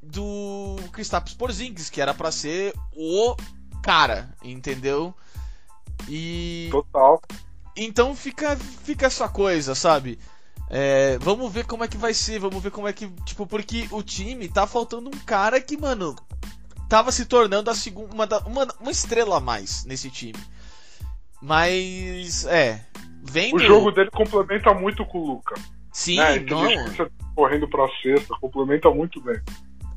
do 0.02 0.76
Kristaps 0.92 1.34
Porzingis, 1.34 1.90
que 1.90 2.00
era 2.00 2.14
para 2.14 2.32
ser 2.32 2.74
o 2.96 3.36
cara, 3.82 4.34
entendeu? 4.42 5.14
E 6.08 6.68
total. 6.70 7.20
Então 7.76 8.14
fica 8.14 8.56
fica 8.56 9.06
essa 9.06 9.28
coisa, 9.28 9.74
sabe? 9.74 10.18
É, 10.74 11.18
vamos 11.18 11.52
ver 11.52 11.66
como 11.66 11.84
é 11.84 11.88
que 11.88 11.98
vai 11.98 12.14
ser, 12.14 12.38
vamos 12.38 12.62
ver 12.62 12.70
como 12.70 12.88
é 12.88 12.92
que. 12.92 13.06
Tipo, 13.26 13.46
porque 13.46 13.86
o 13.90 14.02
time 14.02 14.48
tá 14.48 14.66
faltando 14.66 15.08
um 15.08 15.18
cara 15.26 15.60
que, 15.60 15.76
mano, 15.76 16.16
tava 16.88 17.12
se 17.12 17.26
tornando 17.26 17.70
a 17.70 17.74
segunda. 17.74 18.14
Uma, 18.14 18.26
uma, 18.46 18.68
uma 18.80 18.90
estrela 18.90 19.36
a 19.36 19.40
mais 19.40 19.84
nesse 19.84 20.10
time. 20.10 20.38
Mas, 21.42 22.46
é. 22.46 22.86
Vendo... 23.24 23.56
O 23.56 23.58
jogo 23.58 23.90
dele 23.90 24.10
complementa 24.10 24.72
muito 24.72 25.04
com 25.04 25.18
o 25.18 25.26
Luca. 25.26 25.54
Sim, 25.92 26.16
né? 26.16 26.38
não. 26.38 26.66
Correndo 27.34 27.68
pra 27.68 27.86
sexta, 28.02 28.34
complementa 28.40 28.90
muito 28.90 29.20
bem. 29.20 29.40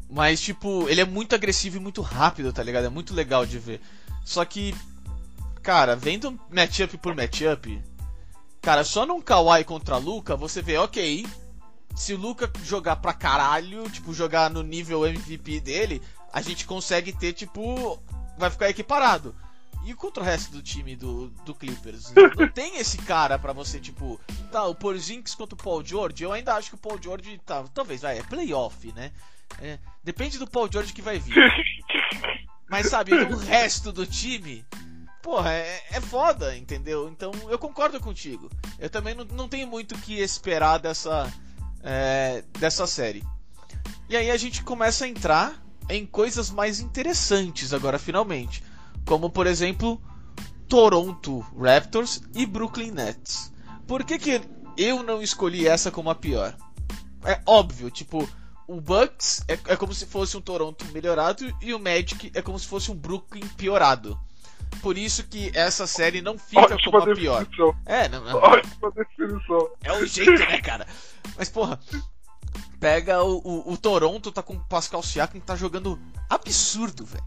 Mas, 0.09 0.41
tipo, 0.41 0.87
ele 0.89 1.01
é 1.01 1.05
muito 1.05 1.33
agressivo 1.35 1.77
e 1.77 1.79
muito 1.79 2.01
rápido, 2.01 2.51
tá 2.51 2.61
ligado? 2.61 2.85
É 2.85 2.89
muito 2.89 3.13
legal 3.13 3.45
de 3.45 3.59
ver. 3.59 3.81
Só 4.23 4.43
que, 4.43 4.75
cara, 5.65 5.95
vendo 5.95 6.39
matchup 6.49 6.95
por 6.99 7.15
matchup, 7.15 7.81
Cara, 8.65 8.83
só 8.83 9.05
num 9.05 9.21
Kawhi 9.21 9.63
contra 9.63 9.97
Luca, 9.97 10.35
você 10.35 10.59
vê, 10.59 10.75
ok, 10.75 11.23
se 11.95 12.15
o 12.15 12.17
Luca 12.17 12.51
jogar 12.63 12.95
pra 12.95 13.13
caralho, 13.13 13.87
tipo, 13.91 14.11
jogar 14.11 14.49
no 14.49 14.63
nível 14.63 15.05
MVP 15.05 15.59
dele, 15.59 16.01
a 16.33 16.41
gente 16.41 16.65
consegue 16.65 17.13
ter, 17.13 17.33
tipo, 17.33 18.01
vai 18.39 18.49
ficar 18.49 18.67
equiparado. 18.67 19.35
E 19.85 19.93
contra 19.93 20.23
o 20.23 20.25
resto 20.25 20.51
do 20.51 20.63
time 20.63 20.95
do, 20.95 21.27
do 21.45 21.53
Clippers? 21.53 22.11
Não 22.35 22.47
tem 22.47 22.77
esse 22.77 22.97
cara 22.97 23.37
para 23.37 23.53
você, 23.53 23.79
tipo, 23.79 24.19
tá, 24.51 24.65
o 24.65 24.73
Porzingis 24.73 25.35
contra 25.35 25.53
o 25.53 25.63
Paul 25.63 25.85
George, 25.85 26.23
eu 26.23 26.33
ainda 26.33 26.55
acho 26.55 26.69
que 26.69 26.75
o 26.75 26.79
Paul 26.79 26.99
George, 26.99 27.39
tá, 27.45 27.63
talvez, 27.71 28.01
vai, 28.01 28.17
é 28.17 28.23
playoff, 28.23 28.91
né? 28.93 29.11
É, 29.61 29.77
depende 30.03 30.39
do 30.39 30.47
Paul 30.47 30.67
George 30.71 30.91
que 30.91 31.03
vai 31.03 31.19
vir. 31.19 31.35
Mas 32.67 32.87
sabe, 32.87 33.13
o 33.13 33.37
resto 33.37 33.91
do 33.91 34.07
time, 34.07 34.65
porra, 35.25 35.53
é, 35.53 35.83
é 35.89 35.99
foda, 35.99 36.55
entendeu? 36.55 37.09
Então 37.09 37.31
eu 37.49 37.57
concordo 37.57 37.99
contigo. 37.99 38.47
Eu 38.77 38.91
também 38.91 39.15
não, 39.15 39.25
não 39.25 39.49
tenho 39.49 39.67
muito 39.67 39.95
o 39.95 39.97
que 39.97 40.19
esperar 40.19 40.77
dessa, 40.77 41.33
é, 41.81 42.43
dessa 42.59 42.85
série. 42.85 43.23
E 44.07 44.15
aí 44.15 44.29
a 44.29 44.37
gente 44.37 44.63
começa 44.63 45.03
a 45.03 45.07
entrar 45.07 45.59
em 45.89 46.05
coisas 46.05 46.51
mais 46.51 46.79
interessantes 46.79 47.73
agora, 47.73 47.97
finalmente. 47.97 48.63
Como, 49.03 49.27
por 49.27 49.47
exemplo, 49.47 49.99
Toronto 50.69 51.39
Raptors 51.59 52.21
e 52.35 52.45
Brooklyn 52.45 52.91
Nets. 52.91 53.51
Por 53.87 54.03
que, 54.03 54.19
que 54.19 54.41
eu 54.77 55.01
não 55.01 55.23
escolhi 55.23 55.67
essa 55.67 55.89
como 55.89 56.11
a 56.11 56.15
pior? 56.15 56.55
É 57.23 57.41
óbvio, 57.47 57.89
tipo, 57.89 58.29
o 58.67 58.79
Bucks 58.79 59.43
é, 59.47 59.53
é 59.53 59.75
como 59.75 59.91
se 59.91 60.05
fosse 60.05 60.37
um 60.37 60.41
Toronto 60.41 60.85
melhorado 60.93 61.51
e 61.59 61.73
o 61.73 61.79
Magic 61.79 62.31
é 62.35 62.43
como 62.43 62.59
se 62.59 62.67
fosse 62.67 62.91
um 62.91 62.95
Brooklyn 62.95 63.47
piorado. 63.57 64.19
Por 64.81 64.97
isso 64.97 65.23
que 65.23 65.51
essa 65.53 65.87
série 65.87 66.21
não 66.21 66.37
fica 66.37 66.61
Ótima 66.61 66.79
como 66.83 66.97
a 66.97 67.05
definição. 67.05 67.45
pior. 67.45 67.75
É, 67.85 68.07
não, 68.09 68.23
não, 68.23 68.37
Ótima 68.37 68.91
definição. 68.91 69.69
é 69.83 69.93
o 69.93 70.05
jeito, 70.05 70.31
né, 70.31 70.59
cara? 70.63 70.87
Mas, 71.37 71.49
porra, 71.49 71.79
pega 72.79 73.23
o, 73.23 73.37
o, 73.43 73.73
o 73.73 73.77
Toronto, 73.77 74.31
tá 74.31 74.43
com 74.43 74.53
o 74.53 74.59
Pascal 74.65 75.01
Siakam 75.01 75.39
que 75.39 75.45
tá 75.45 75.55
jogando 75.55 75.99
absurdo, 76.29 77.05
velho. 77.05 77.23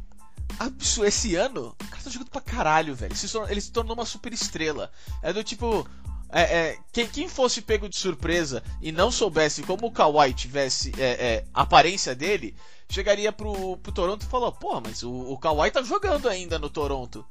Absurdo. 0.59 1.09
Esse 1.09 1.35
ano, 1.37 1.75
o 1.81 1.89
cara 1.89 2.03
tá 2.03 2.11
jogando 2.11 2.31
pra 2.31 2.41
caralho, 2.41 2.95
velho. 2.95 3.13
Ele 3.49 3.61
se 3.61 3.73
tornou 3.73 3.95
uma 3.95 4.07
super 4.07 4.33
estrela. 4.33 4.91
É 5.23 5.33
do 5.33 5.43
tipo. 5.45 5.89
É, 6.31 6.43
é, 6.43 6.79
quem, 6.93 7.07
quem 7.07 7.29
fosse 7.29 7.63
pego 7.63 7.89
de 7.89 7.97
surpresa 7.97 8.63
e 8.83 8.93
não 8.93 9.11
soubesse 9.11 9.63
como 9.63 9.87
o 9.87 9.91
Kawhi 9.91 10.35
tivesse 10.35 10.93
é, 10.99 11.27
é, 11.27 11.45
a 11.55 11.63
aparência 11.63 12.15
dele, 12.15 12.55
chegaria 12.89 13.31
pro, 13.31 13.77
pro 13.79 13.93
Toronto 13.93 14.23
e 14.23 14.31
falou: 14.31 14.51
Porra, 14.53 14.83
mas 14.87 15.03
o, 15.03 15.11
o 15.11 15.39
Kawhi 15.39 15.71
tá 15.71 15.83
jogando 15.83 16.29
ainda 16.29 16.59
no 16.59 16.71
Toronto. 16.71 17.25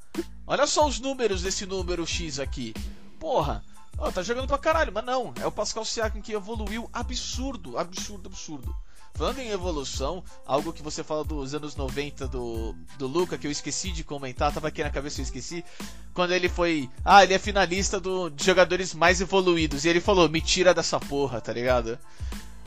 Olha 0.45 0.67
só 0.67 0.87
os 0.87 0.99
números 0.99 1.41
desse 1.41 1.65
número 1.65 2.05
X 2.05 2.39
aqui. 2.39 2.73
Porra, 3.19 3.63
ó, 3.97 4.11
tá 4.11 4.21
jogando 4.21 4.47
pra 4.47 4.57
caralho, 4.57 4.91
mas 4.93 5.03
não. 5.03 5.33
É 5.41 5.45
o 5.45 5.51
Pascal 5.51 5.83
Siakam 5.83 6.21
que 6.21 6.33
evoluiu 6.33 6.89
absurdo, 6.93 7.77
absurdo, 7.77 8.29
absurdo. 8.29 8.75
Falando 9.17 9.39
em 9.39 9.49
evolução, 9.49 10.23
algo 10.45 10.71
que 10.71 10.83
você 10.83 11.03
fala 11.03 11.23
dos 11.23 11.55
anos 11.55 11.75
90 11.75 12.27
do, 12.27 12.75
do 12.99 13.07
Luca, 13.07 13.35
que 13.35 13.47
eu 13.47 13.51
esqueci 13.51 13.91
de 13.91 14.03
comentar, 14.03 14.53
tava 14.53 14.67
aqui 14.67 14.83
na 14.83 14.91
cabeça 14.91 15.19
eu 15.19 15.23
esqueci. 15.23 15.65
Quando 16.13 16.33
ele 16.33 16.47
foi. 16.47 16.87
Ah, 17.03 17.23
ele 17.23 17.33
é 17.33 17.39
finalista 17.39 17.99
do, 17.99 18.29
de 18.29 18.45
jogadores 18.45 18.93
mais 18.93 19.19
evoluídos. 19.19 19.85
E 19.85 19.89
ele 19.89 19.99
falou: 19.99 20.29
me 20.29 20.39
tira 20.39 20.71
dessa 20.71 20.99
porra, 20.99 21.41
tá 21.41 21.51
ligado? 21.51 21.97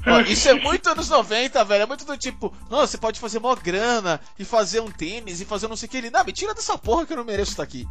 Ó, 0.06 0.20
isso 0.20 0.48
é 0.48 0.54
muito 0.54 0.88
anos 0.88 1.08
90, 1.08 1.64
velho. 1.64 1.82
É 1.82 1.86
muito 1.86 2.04
do 2.04 2.16
tipo, 2.16 2.54
não, 2.70 2.78
você 2.78 2.96
pode 2.96 3.20
fazer 3.20 3.38
mó 3.38 3.54
grana 3.54 4.20
e 4.38 4.44
fazer 4.44 4.80
um 4.80 4.90
tênis 4.90 5.40
e 5.40 5.44
fazer 5.44 5.68
não 5.68 5.76
sei 5.76 5.86
o 5.86 5.90
que. 5.90 5.96
Ele, 5.98 6.10
não, 6.10 6.24
me 6.24 6.32
tira 6.32 6.54
dessa 6.54 6.78
porra 6.78 7.06
que 7.06 7.12
eu 7.12 7.18
não 7.18 7.24
mereço 7.24 7.52
estar 7.52 7.62
aqui. 7.62 7.86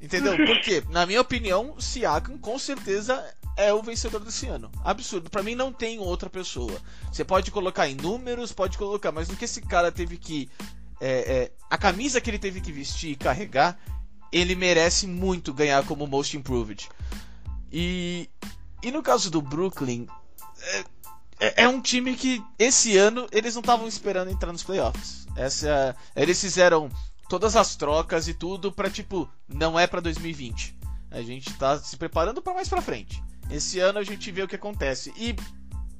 Entendeu? 0.00 0.36
Porque, 0.46 0.82
na 0.90 1.06
minha 1.06 1.20
opinião, 1.20 1.76
Siakam 1.78 2.38
com 2.38 2.58
certeza 2.58 3.24
é 3.56 3.72
o 3.72 3.82
vencedor 3.82 4.20
desse 4.20 4.46
ano. 4.46 4.70
Absurdo. 4.84 5.30
Pra 5.30 5.42
mim 5.42 5.54
não 5.54 5.72
tem 5.72 5.98
outra 5.98 6.28
pessoa. 6.30 6.80
Você 7.12 7.24
pode 7.24 7.50
colocar 7.50 7.88
em 7.88 7.94
números, 7.94 8.52
pode 8.52 8.78
colocar, 8.78 9.12
mas 9.12 9.28
no 9.28 9.36
que 9.36 9.44
esse 9.44 9.60
cara 9.60 9.92
teve 9.92 10.16
que. 10.16 10.48
é, 11.00 11.10
é, 11.10 11.52
a 11.70 11.78
camisa 11.78 12.20
que 12.20 12.30
ele 12.30 12.38
teve 12.38 12.60
que 12.60 12.72
vestir 12.72 13.10
e 13.12 13.16
carregar, 13.16 13.78
ele 14.32 14.54
merece 14.54 15.06
muito 15.06 15.52
ganhar 15.52 15.84
como 15.84 16.06
Most 16.06 16.36
Improved. 16.36 16.88
E, 17.72 18.28
e 18.82 18.90
no 18.90 19.02
caso 19.02 19.30
do 19.30 19.42
Brooklyn, 19.42 20.06
é, 20.60 20.84
é- 21.40 21.64
é 21.64 21.68
um 21.68 21.80
time 21.80 22.14
que 22.14 22.42
esse 22.58 22.96
ano 22.96 23.26
eles 23.32 23.54
não 23.54 23.60
estavam 23.60 23.86
esperando 23.86 24.30
entrar 24.30 24.52
nos 24.52 24.62
playoffs. 24.62 25.26
Essa, 25.36 25.94
eles 26.16 26.40
fizeram 26.40 26.88
todas 27.28 27.56
as 27.56 27.76
trocas 27.76 28.26
e 28.28 28.34
tudo 28.34 28.72
pra 28.72 28.90
tipo, 28.90 29.30
não 29.48 29.78
é 29.78 29.86
pra 29.86 30.00
2020. 30.00 30.76
A 31.10 31.22
gente 31.22 31.52
tá 31.54 31.78
se 31.78 31.96
preparando 31.96 32.42
pra 32.42 32.54
mais 32.54 32.68
pra 32.68 32.82
frente. 32.82 33.22
Esse 33.50 33.78
ano 33.80 33.98
a 33.98 34.04
gente 34.04 34.30
vê 34.30 34.42
o 34.42 34.48
que 34.48 34.56
acontece. 34.56 35.12
E 35.16 35.34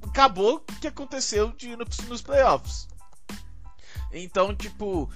acabou 0.03 0.65
que 0.81 0.87
aconteceu 0.87 1.53
de 1.53 1.75
nos 1.77 2.21
playoffs. 2.21 2.89
Então, 4.13 4.55
tipo, 4.55 5.11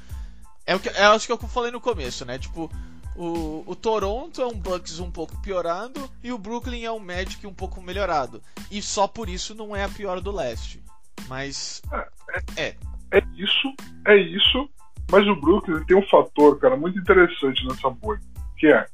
é 0.67 0.75
o 0.75 0.81
que 0.81 0.89
é, 0.89 1.05
acho 1.05 1.27
que 1.27 1.33
é 1.33 1.35
eu 1.35 1.39
falei 1.49 1.71
no 1.71 1.81
começo, 1.81 2.25
né? 2.25 2.39
Tipo, 2.39 2.71
o, 3.16 3.62
o 3.66 3.77
Toronto 3.77 4.40
é 4.40 4.46
um 4.46 4.55
Bucks 4.55 4.98
um 4.98 5.11
pouco 5.11 5.40
piorado 5.42 6.09
e 6.22 6.33
o 6.33 6.38
Brooklyn 6.38 6.85
é 6.85 6.92
um 6.92 6.98
Magic 6.98 7.46
um 7.46 7.55
pouco 7.55 7.83
melhorado. 7.83 8.42
E 8.70 8.81
só 8.81 9.07
por 9.07 9.29
isso 9.29 9.55
não 9.55 9.77
é 9.77 9.85
a 9.85 9.88
pior 9.88 10.20
do 10.20 10.33
leste. 10.33 10.83
Mas 11.29 11.83
É 13.11 13.22
isso, 13.37 13.75
é 14.07 14.16
isso. 14.16 14.68
Mas 15.11 15.27
o 15.27 15.37
Brooklyn 15.37 15.85
tem 15.85 15.96
um 15.96 16.07
fator, 16.09 16.59
cara, 16.59 16.77
muito 16.77 16.98
interessante 16.98 17.66
nessa 17.66 17.90
bolha. 17.90 18.20
Que 18.57 18.68
é, 18.68 18.87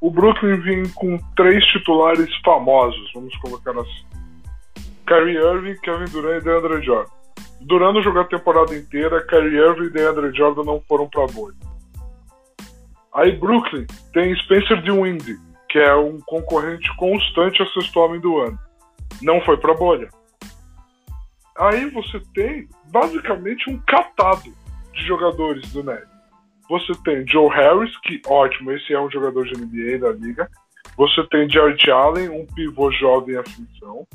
o 0.00 0.10
Brooklyn 0.10 0.60
vem 0.60 0.88
com 0.90 1.18
três 1.34 1.64
titulares 1.66 2.30
famosos, 2.44 3.10
vamos 3.12 3.36
colocar 3.38 3.72
assim. 3.72 4.06
Kyrie 5.06 5.36
Irving, 5.36 5.80
Kevin 5.80 6.10
Durant 6.12 6.40
e 6.40 6.44
DeAndre 6.44 6.84
Jordan. 6.84 7.10
Durant 7.60 8.02
jogou 8.02 8.22
a 8.22 8.26
temporada 8.26 8.76
inteira, 8.76 9.24
Kyrie 9.26 9.56
Irving 9.56 9.86
e 9.86 9.90
DeAndre 9.90 10.36
Jordan 10.36 10.64
não 10.64 10.80
foram 10.88 11.08
pra 11.08 11.26
bolha. 11.26 11.56
Aí 13.16 13.32
Brooklyn 13.32 13.86
tem 14.12 14.36
Spencer 14.36 14.82
Dinwiddie, 14.82 15.38
que 15.70 15.78
é 15.78 15.94
um 15.94 16.20
concorrente 16.26 16.94
constante 16.96 17.62
a 17.62 17.66
sexto 17.66 17.98
homem 17.98 18.20
do 18.20 18.38
ano. 18.38 18.58
Não 19.22 19.40
foi 19.40 19.56
pra 19.56 19.72
bolha. 19.72 20.10
Aí 21.58 21.88
você 21.88 22.20
tem 22.34 22.68
basicamente 22.92 23.70
um 23.70 23.78
catado 23.86 24.52
de 24.92 25.02
jogadores 25.06 25.72
do 25.72 25.82
Nets. 25.82 26.06
Você 26.68 26.92
tem 27.04 27.26
Joe 27.26 27.48
Harris, 27.48 27.96
que 28.00 28.20
ótimo, 28.26 28.72
esse 28.72 28.92
é 28.92 29.00
um 29.00 29.10
jogador 29.10 29.46
de 29.46 29.58
NBA 29.58 29.98
da 29.98 30.12
liga. 30.12 30.50
Você 30.98 31.26
tem 31.28 31.48
Jared 31.48 31.90
Allen, 31.90 32.28
um 32.28 32.44
pivô 32.46 32.90
jovem 32.92 33.36
em 33.36 33.38
ascensão, 33.38 34.06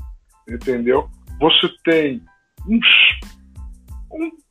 entendeu? 0.48 1.10
Você 1.40 1.70
tem 1.84 2.22
um, 2.68 2.80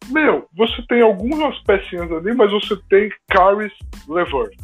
meu, 0.08 0.48
você 0.56 0.82
tem 0.88 1.02
algumas 1.02 1.58
pecinhas 1.62 2.10
ali, 2.10 2.34
mas 2.34 2.50
você 2.50 2.76
tem 2.88 3.10
Caris 3.30 3.72
LeVert. 4.08 4.56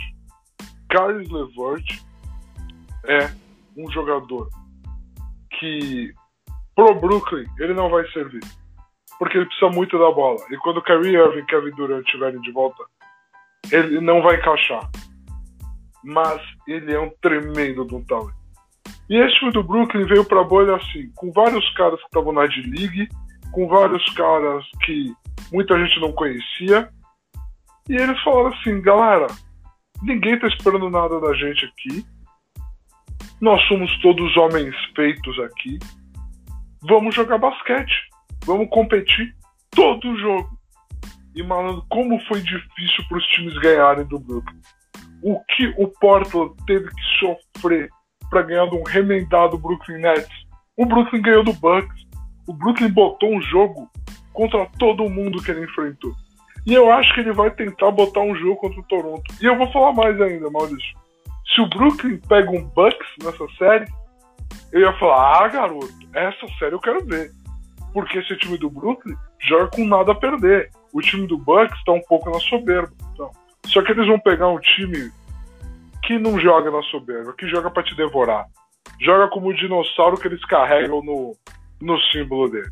Caris 0.89 1.29
LeVert 1.31 1.85
é 3.07 3.31
um 3.77 3.91
jogador 3.91 4.49
que 5.59 6.13
pro 6.75 6.95
Brooklyn 6.95 7.47
ele 7.59 7.75
não 7.75 7.89
vai 7.89 8.07
servir. 8.11 8.43
Porque 9.19 9.39
ele 9.39 9.47
precisa 9.47 9.71
muito 9.71 9.99
da 9.99 10.11
bola. 10.11 10.39
E 10.51 10.57
quando 10.59 10.83
Kyrie 10.83 11.17
Irving 11.17 11.39
e 11.39 11.47
Kevin 11.47 11.71
Durant 11.71 12.05
estiverem 12.05 12.41
de 12.41 12.53
volta, 12.53 12.85
ele 13.73 14.01
não 14.01 14.23
vai 14.23 14.37
encaixar. 14.37 14.91
Mas 16.05 16.41
ele 16.69 16.93
é 16.93 17.01
um 17.01 17.11
tremendo 17.23 17.85
de 17.87 17.95
um 17.95 18.05
talento. 18.05 18.37
E 19.09 19.17
esse 19.17 19.39
time 19.39 19.53
do 19.53 19.63
Brooklyn 19.63 20.05
veio 20.07 20.25
pra 20.25 20.45
bolha 20.45 20.77
assim, 20.77 21.11
com 21.15 21.33
vários 21.33 21.69
caras 21.75 21.99
que 22.01 22.07
estavam 22.07 22.33
na 22.33 22.47
D-League, 22.47 23.09
com 23.57 23.67
vários 23.67 24.05
caras 24.11 24.63
que 24.85 25.15
muita 25.51 25.79
gente 25.79 25.99
não 25.99 26.13
conhecia. 26.13 26.91
E 27.89 27.97
eles 27.97 28.23
falaram 28.23 28.55
assim, 28.55 28.83
galera, 28.83 29.29
ninguém 30.03 30.39
tá 30.39 30.47
esperando 30.47 30.91
nada 30.91 31.19
da 31.19 31.33
gente 31.33 31.65
aqui. 31.65 32.05
Nós 33.41 33.63
somos 33.67 33.91
todos 34.03 34.37
homens 34.37 34.75
feitos 34.95 35.39
aqui. 35.41 35.79
Vamos 36.83 37.15
jogar 37.15 37.39
basquete. 37.39 37.95
Vamos 38.45 38.69
competir 38.69 39.35
todo 39.71 40.19
jogo. 40.19 40.51
E, 41.35 41.43
malandro, 41.43 41.83
como 41.89 42.21
foi 42.27 42.43
difícil 42.43 43.09
para 43.09 43.17
os 43.17 43.27
times 43.29 43.59
ganharem 43.61 44.05
do 44.05 44.19
Brooklyn. 44.19 44.61
O 45.23 45.43
que 45.45 45.75
o 45.79 45.89
Portland 45.99 46.55
teve 46.67 46.89
que 46.91 47.03
sofrer 47.21 47.89
para 48.29 48.43
ganhar 48.43 48.67
de 48.67 48.77
um 48.77 48.83
remendado 48.83 49.57
Brooklyn 49.57 49.99
Nets. 49.99 50.47
O 50.77 50.85
Brooklyn 50.85 51.23
ganhou 51.23 51.43
do 51.43 51.55
Bucks. 51.55 52.06
O 52.47 52.53
Brooklyn 52.53 52.91
botou 52.91 53.35
um 53.35 53.43
jogo 53.43 53.91
contra 54.33 54.67
todo 54.79 55.09
mundo 55.09 55.43
que 55.43 55.51
ele 55.51 55.65
enfrentou. 55.65 56.15
E 56.67 56.75
eu 56.75 56.91
acho 56.93 57.15
que 57.15 57.21
ele 57.21 57.33
vai 57.33 57.51
tentar 57.51 57.91
botar 57.91 58.21
um 58.21 58.35
jogo 58.35 58.57
contra 58.57 58.81
o 58.81 58.85
Toronto. 58.85 59.35
E 59.41 59.47
eu 59.47 59.57
vou 59.57 59.71
falar 59.73 59.93
mais 59.93 60.21
ainda, 60.21 60.51
Maurício. 60.51 60.97
Se 61.55 61.61
o 61.61 61.69
Brooklyn 61.69 62.19
pega 62.29 62.51
um 62.51 62.65
Bucks 62.65 63.09
nessa 63.23 63.47
série, 63.57 63.87
eu 64.73 64.81
ia 64.81 64.93
falar: 64.99 65.45
ah, 65.45 65.49
garoto, 65.49 65.95
essa 66.13 66.47
série 66.59 66.75
eu 66.75 66.81
quero 66.81 67.05
ver. 67.05 67.31
Porque 67.93 68.19
esse 68.19 68.37
time 68.37 68.59
do 68.59 68.69
Brooklyn 68.69 69.17
joga 69.41 69.69
com 69.69 69.85
nada 69.85 70.13
a 70.13 70.15
perder. 70.15 70.71
O 70.93 71.01
time 71.01 71.27
do 71.27 71.39
Bucks 71.39 71.79
está 71.79 71.93
um 71.93 72.03
pouco 72.03 72.31
na 72.31 72.41
soberba. 72.41 72.93
Então. 73.13 73.31
Só 73.67 73.83
que 73.83 73.93
eles 73.93 74.07
vão 74.07 74.19
pegar 74.19 74.49
um 74.49 74.59
time 74.59 75.11
que 76.03 76.19
não 76.19 76.39
joga 76.39 76.71
na 76.71 76.83
soberba, 76.83 77.33
que 77.33 77.49
joga 77.49 77.71
para 77.71 77.83
te 77.83 77.97
devorar. 77.97 78.47
Joga 79.01 79.29
como 79.29 79.49
o 79.49 79.55
dinossauro 79.55 80.17
que 80.17 80.29
eles 80.29 80.45
carregam 80.45 81.03
no, 81.03 81.37
no 81.81 82.01
símbolo 82.13 82.49
dele. 82.49 82.71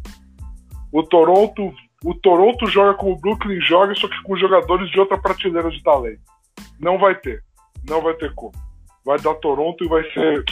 O 0.92 1.02
Toronto, 1.02 1.72
o 2.04 2.14
Toronto 2.14 2.66
joga 2.66 2.94
como 2.94 3.12
o 3.12 3.20
Brooklyn 3.20 3.60
joga, 3.60 3.94
só 3.94 4.08
que 4.08 4.22
com 4.22 4.36
jogadores 4.36 4.90
de 4.90 5.00
outra 5.00 5.18
prateleira 5.18 5.70
de 5.70 5.82
talento. 5.82 6.22
Não 6.78 6.98
vai 6.98 7.14
ter. 7.16 7.42
Não 7.88 8.00
vai 8.00 8.14
ter 8.14 8.32
como. 8.34 8.52
Vai 9.04 9.18
dar 9.18 9.34
Toronto 9.34 9.84
e 9.84 9.88
vai 9.88 10.02
ser. 10.12 10.44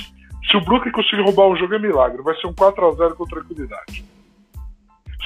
Se 0.51 0.57
o 0.57 0.61
Brooklyn 0.61 0.93
conseguir 0.93 1.23
roubar 1.23 1.47
o 1.47 1.57
jogo 1.57 1.75
é 1.75 1.79
milagre. 1.79 2.23
Vai 2.23 2.35
ser 2.41 2.47
um 2.47 2.55
4 2.55 2.87
a 2.87 2.93
0 2.93 3.17
com 3.17 3.25
tranquilidade. 3.25 4.05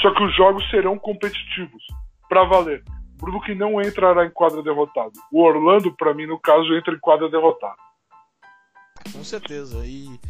Só 0.02 0.12
que 0.14 0.22
os 0.22 0.36
jogos 0.36 0.68
serão 0.70 0.98
competitivos. 0.98 1.82
Pra 2.28 2.44
valer. 2.44 2.84
Brooklyn 3.18 3.54
não 3.54 3.80
entrará 3.80 4.26
em 4.26 4.30
quadra 4.30 4.62
derrotado. 4.62 5.12
O 5.32 5.42
Orlando, 5.42 5.90
para 5.96 6.12
mim, 6.12 6.26
no 6.26 6.38
caso, 6.38 6.74
entra 6.74 6.94
em 6.94 6.98
quadra 6.98 7.30
derrotado. 7.30 7.76
Com 9.12 9.24
certeza. 9.24 9.84
E 9.86 10.20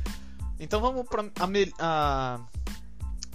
então 0.58 0.80
vamos 0.80 1.06
para 1.08 1.22
a, 1.22 1.46
a 1.80 2.40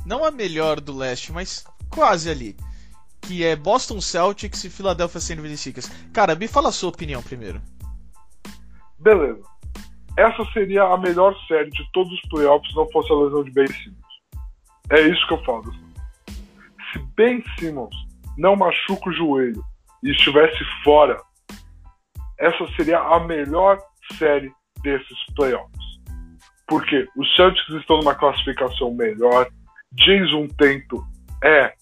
não 0.06 0.24
a 0.24 0.32
melhor 0.32 0.80
do 0.80 0.96
leste, 0.96 1.32
mas 1.32 1.66
quase 1.90 2.30
ali, 2.30 2.56
que 3.22 3.46
é 3.46 3.56
Boston 3.56 4.02
Celtics 4.02 4.64
e 4.64 4.70
Philadelphia 4.70 5.20
76ers. 5.20 5.92
Cara, 6.12 6.36
me 6.36 6.48
fala 6.48 6.70
a 6.70 6.72
sua 6.72 6.90
opinião 6.90 7.22
primeiro. 7.22 7.62
Beleza. 9.00 9.42
Essa 10.18 10.44
seria 10.52 10.84
a 10.84 10.98
melhor 10.98 11.36
série 11.48 11.70
de 11.70 11.90
todos 11.94 12.12
os 12.14 12.22
playoffs 12.30 12.70
se 12.70 12.76
não 12.76 12.90
fosse 12.92 13.12
a 13.12 13.16
lesão 13.16 13.44
de 13.44 13.52
Ben 13.52 13.68
Simmons. 13.68 14.02
É 14.90 15.02
isso 15.02 15.26
que 15.28 15.34
eu 15.34 15.44
falo. 15.44 15.72
Se 16.92 17.00
Ben 17.16 17.44
Simmons 17.58 17.96
não 18.38 18.56
machuca 18.56 19.10
o 19.10 19.14
joelho 19.14 19.64
e 20.04 20.12
estivesse 20.12 20.64
fora, 20.84 21.22
essa 22.38 22.68
seria 22.76 23.00
a 23.00 23.20
melhor 23.22 23.80
série 24.18 24.52
desses 24.84 25.26
playoffs. 25.36 25.72
Porque 26.68 27.08
os 27.16 27.36
Celtics 27.36 27.70
estão 27.76 28.00
numa 28.00 28.16
classificação 28.16 28.94
melhor, 28.94 29.48
Jason 29.94 30.48
Tento 30.58 31.06
é 31.44 31.74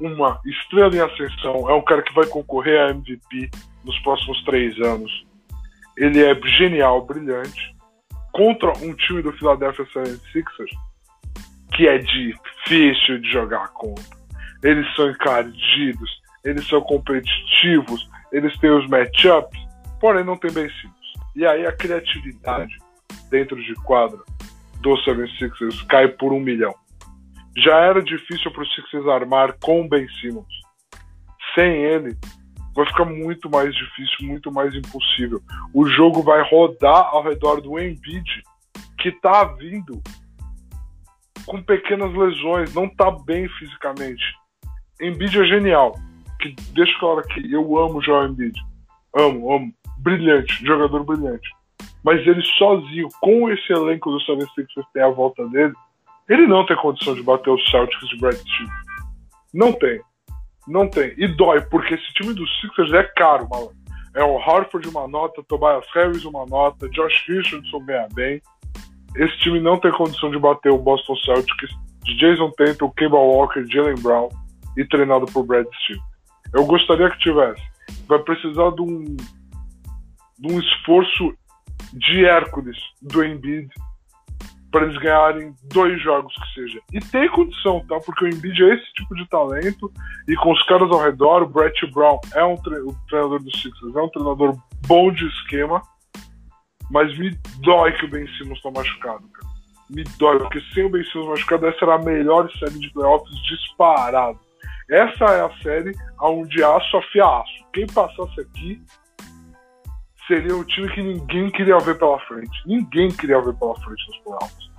uma 0.00 0.40
estrela 0.46 0.94
em 0.94 1.00
ascensão, 1.00 1.68
é 1.68 1.74
um 1.74 1.82
cara 1.82 2.02
que 2.02 2.14
vai 2.14 2.26
concorrer 2.26 2.80
a 2.80 2.90
MVP 2.90 3.50
nos 3.84 3.98
próximos 4.00 4.42
três 4.44 4.78
anos. 4.80 5.26
Ele 5.96 6.24
é 6.24 6.34
genial, 6.58 7.04
brilhante. 7.04 7.76
Contra 8.32 8.72
um 8.78 8.94
time 8.94 9.22
do 9.22 9.32
Philadelphia 9.32 9.84
76ers, 9.84 10.70
que 11.74 11.86
é 11.86 11.98
difícil 11.98 13.18
de 13.20 13.30
jogar 13.30 13.68
contra. 13.68 14.04
Eles 14.62 14.86
são 14.94 15.10
encardidos, 15.10 16.10
eles 16.44 16.66
são 16.66 16.80
competitivos, 16.80 18.08
eles 18.32 18.56
têm 18.58 18.70
os 18.70 18.86
matchups, 18.88 19.58
porém 20.00 20.24
não 20.24 20.36
tem 20.36 20.50
vencidos. 20.50 20.94
E 21.36 21.44
aí 21.44 21.66
a 21.66 21.72
criatividade 21.72 22.78
dentro 23.30 23.56
de 23.62 23.74
quadra 23.74 24.18
do 24.80 24.90
76ers 25.04 25.86
cai 25.86 26.08
por 26.08 26.32
um 26.32 26.40
milhão. 26.40 26.74
Já 27.56 27.76
era 27.80 28.02
difícil 28.02 28.50
para 28.52 28.62
o 28.62 28.66
Sixers 28.66 29.06
armar 29.08 29.56
com 29.60 29.82
o 29.82 29.88
Ben 29.88 30.06
Simmons. 30.20 30.52
Sem 31.54 31.84
ele, 31.84 32.16
vai 32.74 32.86
ficar 32.86 33.04
muito 33.04 33.50
mais 33.50 33.74
difícil, 33.74 34.28
muito 34.28 34.52
mais 34.52 34.74
impossível. 34.74 35.40
O 35.74 35.86
jogo 35.86 36.22
vai 36.22 36.42
rodar 36.48 37.08
ao 37.12 37.22
redor 37.22 37.60
do 37.60 37.78
Embiid, 37.78 38.42
que 38.98 39.08
está 39.08 39.44
vindo 39.44 40.00
com 41.46 41.62
pequenas 41.62 42.12
lesões, 42.14 42.72
não 42.74 42.84
está 42.84 43.10
bem 43.10 43.48
fisicamente. 43.48 44.22
Embiid 45.00 45.40
é 45.40 45.44
genial. 45.44 45.94
Que 46.40 46.54
deixa 46.72 46.98
claro 46.98 47.22
que 47.22 47.52
eu 47.52 47.78
amo 47.78 47.98
o 47.98 48.02
Joel 48.02 48.28
Embiid. 48.28 48.58
Amo, 49.16 49.52
amo. 49.52 49.72
Brilhante, 49.98 50.64
jogador 50.64 51.04
brilhante. 51.04 51.50
Mas 52.02 52.26
ele 52.26 52.42
sozinho, 52.56 53.08
com 53.20 53.50
esse 53.50 53.72
elenco 53.72 54.10
do 54.10 54.18
76ers 54.18 54.86
tem 54.94 55.02
a 55.02 55.10
volta 55.10 55.46
dele, 55.48 55.74
ele 56.30 56.46
não 56.46 56.64
tem 56.64 56.76
condição 56.76 57.12
de 57.12 57.24
bater 57.24 57.50
os 57.50 57.70
Celtics 57.70 58.08
de 58.08 58.16
Brad 58.18 58.36
Stevens. 58.36 58.70
Não 59.52 59.72
tem. 59.72 60.00
Não 60.68 60.88
tem. 60.88 61.12
E 61.16 61.26
dói, 61.26 61.60
porque 61.62 61.94
esse 61.94 62.12
time 62.14 62.32
dos 62.32 62.48
Sixers 62.60 62.92
é 62.92 63.02
caro, 63.02 63.48
malandro. 63.50 63.74
É 64.14 64.22
o 64.22 64.38
Harford 64.38 64.88
uma 64.88 65.08
nota, 65.08 65.42
Tobias 65.42 65.84
Harris 65.92 66.24
uma 66.24 66.46
nota, 66.46 66.88
Josh 66.90 67.26
Richardson 67.26 67.84
ganha 67.84 68.06
bem. 68.12 68.40
Esse 69.16 69.36
time 69.38 69.58
não 69.58 69.78
tem 69.80 69.90
condição 69.90 70.30
de 70.30 70.38
bater 70.38 70.70
o 70.70 70.78
Boston 70.78 71.16
Celtics 71.16 71.70
de 72.04 72.16
Jason 72.16 72.50
Tatum, 72.52 72.90
Kemba 72.90 73.18
Walker, 73.18 73.64
Jalen 73.66 74.00
Brown 74.00 74.28
e 74.76 74.84
treinado 74.84 75.26
por 75.26 75.44
Brad 75.44 75.66
Stevens. 75.82 76.04
Eu 76.54 76.64
gostaria 76.64 77.10
que 77.10 77.18
tivesse. 77.18 77.62
Vai 78.06 78.20
precisar 78.20 78.70
de 78.70 78.82
um, 78.82 79.16
de 80.38 80.52
um 80.52 80.60
esforço 80.60 81.34
de 81.92 82.24
Hércules 82.24 82.78
do 83.02 83.24
Embiid 83.24 83.68
para 84.70 84.84
eles 84.84 84.96
ganharem 84.98 85.54
dois 85.72 86.00
jogos 86.02 86.32
que 86.34 86.54
seja. 86.54 86.80
E 86.92 87.00
tem 87.00 87.28
condição, 87.30 87.84
tá? 87.86 87.98
Porque 88.04 88.24
o 88.24 88.28
Embiid 88.28 88.62
é 88.62 88.74
esse 88.74 88.92
tipo 88.94 89.14
de 89.14 89.28
talento 89.28 89.92
e 90.28 90.36
com 90.36 90.52
os 90.52 90.62
caras 90.64 90.90
ao 90.90 91.02
redor, 91.02 91.42
o 91.42 91.48
Brett 91.48 91.86
Brown 91.92 92.20
é 92.34 92.44
um 92.44 92.56
tre 92.56 92.78
o 92.80 92.94
treinador 93.08 93.42
do 93.42 93.50
Sixers, 93.50 93.96
é 93.96 94.00
um 94.00 94.08
treinador 94.08 94.56
bom 94.86 95.12
de 95.12 95.26
esquema, 95.26 95.82
mas 96.90 97.16
me 97.18 97.30
dói 97.60 97.92
que 97.92 98.04
o 98.04 98.10
Ben 98.10 98.26
Simmons 98.36 98.60
tá 98.62 98.70
machucado, 98.70 99.28
cara. 99.28 99.50
Me 99.90 100.04
dói, 100.18 100.38
porque 100.38 100.60
sem 100.72 100.84
o 100.84 100.90
Ben 100.90 101.04
Simmons 101.04 101.28
machucado, 101.28 101.66
essa 101.66 101.84
era 101.84 101.94
a 101.96 102.02
melhor 102.02 102.48
série 102.52 102.78
de 102.78 102.92
playoffs 102.92 103.34
disparado. 103.42 104.38
Essa 104.88 105.24
é 105.24 105.40
a 105.40 105.50
série 105.62 105.92
onde 106.20 106.62
aço 106.62 106.96
afia 106.96 107.24
aço. 107.24 107.64
Quem 107.72 107.86
passasse 107.86 108.40
aqui 108.40 108.82
seria 110.30 110.56
o 110.56 110.64
time 110.64 110.88
que 110.94 111.02
ninguém 111.02 111.50
queria 111.50 111.76
ver 111.80 111.98
pela 111.98 112.18
frente. 112.20 112.62
Ninguém 112.64 113.10
queria 113.10 113.40
ver 113.40 113.52
pela 113.54 113.74
frente 113.74 114.06
nos 114.06 114.18
playoffs. 114.18 114.70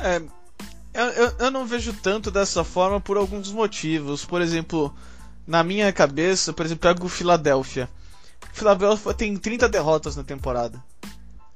É, 0.00 0.22
eu, 0.92 1.32
eu 1.38 1.50
não 1.50 1.64
vejo 1.64 1.94
tanto 1.94 2.30
dessa 2.30 2.62
forma 2.62 3.00
por 3.00 3.16
alguns 3.16 3.50
motivos. 3.50 4.26
Por 4.26 4.42
exemplo, 4.42 4.94
na 5.46 5.64
minha 5.64 5.90
cabeça, 5.90 6.52
por 6.52 6.66
exemplo, 6.66 6.82
pego 6.82 7.06
o 7.06 7.08
Philadelphia. 7.08 7.88
O 8.52 8.56
Philadelphia 8.56 9.14
tem 9.14 9.34
30 9.36 9.66
derrotas 9.70 10.16
na 10.16 10.22
temporada. 10.22 10.84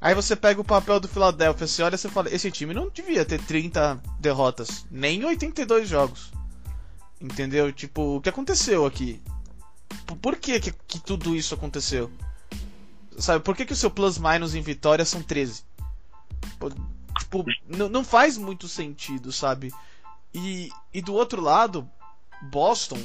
Aí 0.00 0.14
você 0.14 0.34
pega 0.34 0.60
o 0.60 0.64
papel 0.64 0.98
do 0.98 1.06
Philadelphia, 1.06 1.66
você 1.66 1.82
olha 1.82 1.94
e 1.94 1.98
fala, 1.98 2.34
esse 2.34 2.50
time 2.50 2.74
não 2.74 2.88
devia 2.88 3.24
ter 3.24 3.40
30 3.40 4.00
derrotas, 4.18 4.84
nem 4.90 5.24
82 5.24 5.88
jogos. 5.88 6.32
Entendeu? 7.20 7.70
Tipo, 7.72 8.16
o 8.16 8.20
que 8.20 8.28
aconteceu 8.28 8.84
aqui? 8.84 9.20
Por 10.20 10.36
que, 10.36 10.60
que, 10.60 10.72
que, 10.72 11.00
tudo 11.00 11.34
isso 11.34 11.54
aconteceu? 11.54 12.10
Sabe, 13.18 13.44
por 13.44 13.56
que, 13.56 13.66
que 13.66 13.72
o 13.72 13.76
seu 13.76 13.90
plus 13.90 14.18
minus 14.18 14.54
em 14.54 14.62
vitória 14.62 15.04
são 15.04 15.22
13? 15.22 15.64
Tipo, 17.18 17.44
não 17.68 18.04
faz 18.04 18.38
muito 18.38 18.68
sentido, 18.68 19.32
sabe? 19.32 19.72
E, 20.34 20.70
e 20.92 21.02
do 21.02 21.12
outro 21.12 21.42
lado, 21.42 21.88
Boston 22.50 22.98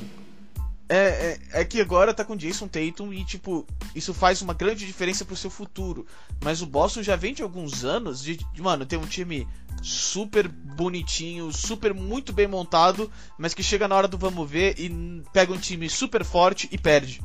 é, 0.90 0.98
é, 0.98 1.62
é, 1.62 1.66
que 1.66 1.82
agora 1.82 2.14
tá 2.14 2.24
com 2.24 2.36
Jason 2.36 2.68
Tatum 2.68 3.12
e, 3.12 3.26
tipo, 3.26 3.66
isso 3.94 4.14
faz 4.14 4.42
uma 4.42 4.54
grande 4.54 4.86
diferença 4.86 5.26
pro 5.26 5.36
seu 5.36 5.50
futuro. 5.50 6.06
Mas 6.42 6.62
o 6.62 6.66
Boston 6.66 7.04
já 7.04 7.16
vem 7.16 7.34
de 7.34 7.44
alguns 7.44 7.84
anos 7.84 8.24
de, 8.24 8.38
de 8.38 8.62
mano, 8.62 8.86
ter 8.86 8.98
um 8.98 9.06
time 9.06 9.48
super 9.82 10.48
bonitinho, 10.48 11.52
super 11.52 11.94
muito 11.94 12.32
bem 12.32 12.48
montado, 12.48 13.12
mas 13.38 13.54
que 13.54 13.62
chega 13.62 13.88
na 13.88 13.96
hora 13.96 14.08
do 14.08 14.18
vamos 14.18 14.50
ver 14.50 14.80
e 14.80 14.90
pega 15.34 15.54
um 15.54 15.58
time 15.58 15.90
super 15.90 16.24
forte 16.24 16.70
e 16.72 16.78
perde. 16.78 17.22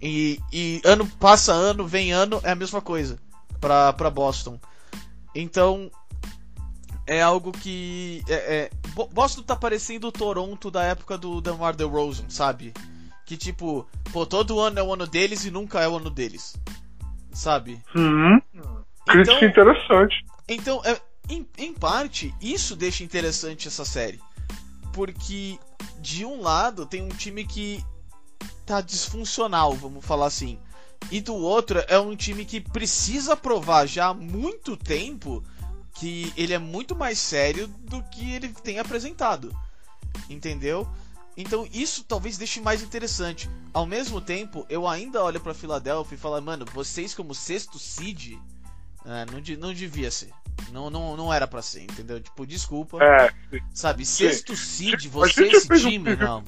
E, 0.00 0.40
e 0.52 0.82
ano 0.84 1.06
passa 1.06 1.52
ano, 1.52 1.86
vem 1.86 2.12
ano, 2.12 2.40
é 2.42 2.50
a 2.50 2.56
mesma 2.56 2.80
coisa 2.80 3.18
pra, 3.60 3.92
pra 3.92 4.10
Boston. 4.10 4.58
Então, 5.32 5.90
é 7.06 7.20
algo 7.20 7.52
que. 7.52 8.22
É, 8.28 8.34
é, 8.34 8.70
Boston 9.12 9.42
tá 9.42 9.56
parecendo 9.56 10.08
o 10.08 10.12
Toronto 10.12 10.70
da 10.70 10.82
época 10.82 11.18
do 11.18 11.40
DeMar 11.40 11.74
DeRozan, 11.74 12.28
sabe? 12.28 12.72
Que 13.26 13.36
tipo, 13.36 13.86
pô, 14.12 14.26
todo 14.26 14.60
ano 14.60 14.78
é 14.78 14.82
o 14.82 14.92
ano 14.92 15.06
deles 15.06 15.44
e 15.44 15.50
nunca 15.50 15.80
é 15.80 15.88
o 15.88 15.96
ano 15.96 16.10
deles. 16.10 16.56
Sabe? 17.32 17.80
Crítica 19.06 19.44
então, 19.44 19.48
interessante. 19.48 20.24
Então, 20.48 20.82
é, 20.84 21.00
em, 21.28 21.46
em 21.56 21.72
parte, 21.72 22.34
isso 22.40 22.76
deixa 22.76 23.04
interessante 23.04 23.68
essa 23.68 23.84
série. 23.84 24.20
Porque, 24.92 25.58
de 25.98 26.24
um 26.24 26.42
lado, 26.42 26.84
tem 26.84 27.02
um 27.02 27.08
time 27.08 27.44
que 27.44 27.82
tá 28.66 28.80
disfuncional, 28.80 29.72
vamos 29.72 30.04
falar 30.04 30.26
assim. 30.26 30.58
E 31.10 31.20
do 31.20 31.34
outro, 31.34 31.82
é 31.88 31.98
um 31.98 32.14
time 32.14 32.44
que 32.44 32.60
precisa 32.60 33.36
provar 33.36 33.86
já 33.86 34.08
há 34.08 34.14
muito 34.14 34.76
tempo 34.76 35.42
que 35.94 36.32
ele 36.36 36.52
é 36.52 36.58
muito 36.58 36.94
mais 36.94 37.18
sério 37.18 37.66
do 37.66 38.02
que 38.04 38.32
ele 38.32 38.48
tem 38.48 38.78
apresentado. 38.78 39.54
Entendeu? 40.28 40.88
Então 41.36 41.66
isso 41.72 42.04
talvez 42.04 42.36
deixe 42.36 42.60
mais 42.60 42.82
interessante. 42.82 43.48
Ao 43.72 43.86
mesmo 43.86 44.20
tempo, 44.20 44.66
eu 44.68 44.86
ainda 44.86 45.22
olho 45.22 45.40
para 45.40 45.54
Filadélfia 45.54 46.14
e 46.14 46.18
falo, 46.18 46.40
mano, 46.42 46.66
vocês 46.72 47.14
como 47.14 47.34
sexto 47.34 47.78
seed, 47.78 48.38
é, 49.04 49.26
não, 49.26 49.40
não 49.58 49.74
devia 49.74 50.10
ser. 50.10 50.30
Não, 50.70 50.90
não, 50.90 51.16
não 51.16 51.32
era 51.32 51.46
para 51.46 51.62
ser, 51.62 51.82
entendeu? 51.82 52.20
Tipo, 52.20 52.46
desculpa. 52.46 52.98
É, 53.02 53.32
sabe, 53.72 54.04
sexto 54.04 54.56
seed, 54.56 55.06
você 55.08 55.44
esse 55.44 55.68
time, 55.68 56.14
não. 56.16 56.44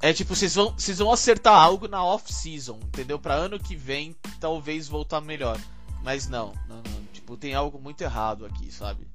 É, 0.00 0.10
é 0.10 0.12
tipo, 0.12 0.36
vocês 0.36 0.54
vão, 0.54 0.72
vocês 0.72 0.98
vão 0.98 1.10
acertar 1.10 1.54
algo 1.54 1.88
na 1.88 2.04
off-season, 2.04 2.78
entendeu? 2.84 3.18
Para 3.18 3.34
ano 3.34 3.58
que 3.58 3.74
vem, 3.74 4.14
talvez 4.38 4.86
voltar 4.86 5.20
melhor. 5.20 5.58
Mas 6.04 6.28
não, 6.28 6.52
não, 6.68 6.76
não, 6.76 7.04
tipo, 7.14 7.34
tem 7.34 7.54
algo 7.54 7.80
muito 7.80 8.02
errado 8.02 8.44
aqui, 8.44 8.70
sabe? 8.70 9.08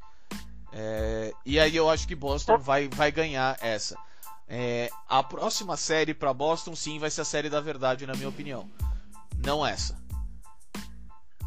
É, 0.74 1.32
e 1.46 1.60
aí 1.60 1.76
eu 1.76 1.88
acho 1.88 2.08
que 2.08 2.16
Boston 2.16 2.58
vai, 2.58 2.88
vai 2.88 3.12
ganhar 3.12 3.56
essa. 3.62 3.96
É, 4.48 4.90
a 5.08 5.22
próxima 5.22 5.78
série 5.78 6.16
para 6.16 6.34
Boston, 6.34 6.76
sim, 6.76 6.98
vai 6.98 7.12
ser 7.12 7.22
a 7.22 7.26
série 7.26 7.48
da 7.48 7.62
verdade, 7.62 8.08
na 8.08 8.16
minha 8.16 8.28
opinião. 8.28 8.68
Não 9.46 9.66
essa. 9.66 9.96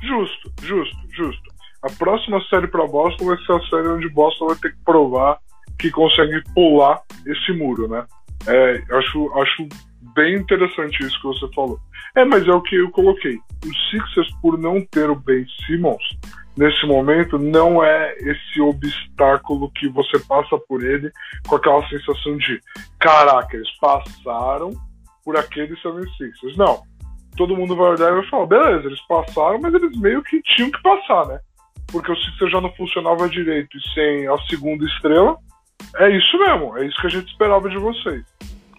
Justo, 0.00 0.52
justo, 0.62 0.96
justo. 1.10 1.52
A 1.82 1.90
próxima 1.90 2.40
série 2.48 2.68
para 2.68 2.86
Boston 2.86 3.24
vai 3.24 3.36
ser 3.44 3.52
a 3.52 3.66
série 3.66 3.88
onde 3.88 4.08
Boston 4.08 4.46
vai 4.46 4.56
ter 4.56 4.72
que 4.72 4.84
provar 4.84 5.40
que 5.76 5.90
consegue 5.90 6.40
pular 6.54 7.02
esse 7.26 7.52
muro, 7.52 7.88
né? 7.88 8.06
É, 8.46 8.96
acho, 8.96 9.32
acho 9.40 9.68
bem 10.14 10.36
interessante 10.36 11.02
isso 11.02 11.20
que 11.20 11.26
você 11.26 11.48
falou. 11.54 11.78
É, 12.14 12.24
mas 12.24 12.46
é 12.46 12.52
o 12.52 12.62
que 12.62 12.76
eu 12.76 12.90
coloquei. 12.90 13.38
Os 13.64 13.90
Sixers, 13.90 14.30
por 14.40 14.58
não 14.58 14.84
ter 14.86 15.08
o 15.08 15.16
Ben 15.16 15.46
Simmons, 15.66 16.02
nesse 16.56 16.86
momento, 16.86 17.38
não 17.38 17.82
é 17.82 18.14
esse 18.18 18.60
obstáculo 18.60 19.70
que 19.72 19.88
você 19.88 20.18
passa 20.20 20.58
por 20.68 20.82
ele 20.84 21.10
com 21.46 21.56
aquela 21.56 21.86
sensação 21.88 22.36
de 22.36 22.60
caraca, 22.98 23.56
eles 23.56 23.70
passaram 23.80 24.72
por 25.24 25.36
aqueles 25.36 25.80
76ers. 25.82 26.56
Não. 26.56 26.82
Todo 27.36 27.56
mundo 27.56 27.74
vai 27.74 27.92
olhar 27.92 28.12
e 28.12 28.20
vai 28.20 28.28
falar, 28.28 28.46
beleza, 28.46 28.86
eles 28.86 29.00
passaram, 29.06 29.58
mas 29.60 29.72
eles 29.72 29.98
meio 29.98 30.22
que 30.22 30.42
tinham 30.42 30.70
que 30.70 30.82
passar, 30.82 31.26
né? 31.28 31.40
Porque 31.90 32.12
o 32.12 32.16
Sixers 32.16 32.52
já 32.52 32.60
não 32.60 32.72
funcionava 32.74 33.28
direito 33.28 33.76
e 33.76 33.94
sem 33.94 34.28
a 34.28 34.36
segunda 34.48 34.84
estrela. 34.84 35.38
É 35.96 36.10
isso 36.10 36.38
mesmo, 36.38 36.76
é 36.76 36.86
isso 36.86 37.00
que 37.00 37.06
a 37.06 37.10
gente 37.10 37.28
esperava 37.28 37.68
de 37.68 37.78
vocês. 37.78 38.22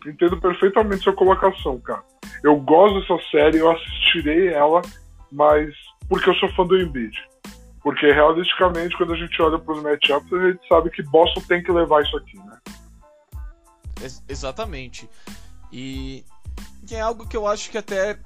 Entendo 0.06 0.39
perfeitamente 0.39 1.04
sua 1.04 1.14
colocação, 1.14 1.80
cara. 1.80 2.04
Eu 2.43 2.58
gosto 2.58 2.99
dessa 2.99 3.24
série, 3.30 3.60
eu 3.60 3.72
assistirei 3.72 4.49
ela, 4.49 4.82
mas 5.32 5.74
porque 6.10 6.30
eu 6.30 6.36
sou 6.36 6.49
fã 6.54 6.66
do 6.66 6.78
Embiid. 6.78 7.18
Porque 7.82 8.12
realisticamente, 8.12 8.97
quando 8.97 9.14
a 9.14 9.18
gente 9.18 9.41
olha 9.41 9.60
para 9.60 9.74
os 9.74 9.84
matchups, 9.84 10.34
a 10.34 10.51
gente 10.51 10.68
sabe 10.68 10.89
que 10.89 11.04
Boston 11.04 11.41
tem 11.41 11.64
que 11.64 11.72
levar 11.72 12.01
isso 12.01 12.16
aqui, 12.18 12.38
né? 12.38 12.58
Exatamente. 14.28 15.10
E 15.72 16.24
é 16.91 17.01
algo 17.01 17.28
que 17.28 17.36
eu 17.36 17.47
acho 17.47 17.70
que 17.72 17.78
até 17.78 18.20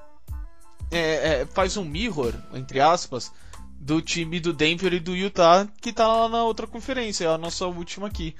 é, 0.92 1.42
é, 1.42 1.46
faz 1.48 1.78
um 1.78 1.86
mirror, 1.86 2.34
entre 2.54 2.80
aspas, 2.80 3.32
do 3.80 4.02
time 4.02 4.40
do 4.40 4.54
Denver 4.54 4.94
e 4.94 5.00
do 5.00 5.16
Utah 5.16 5.68
que 5.82 5.94
tá 5.94 6.08
lá 6.08 6.30
na 6.30 6.44
outra 6.44 6.68
conferência, 6.68 7.26
é 7.26 7.28
a 7.28 7.38
nossa 7.38 7.66
última 7.68 8.08
aqui. 8.08 8.36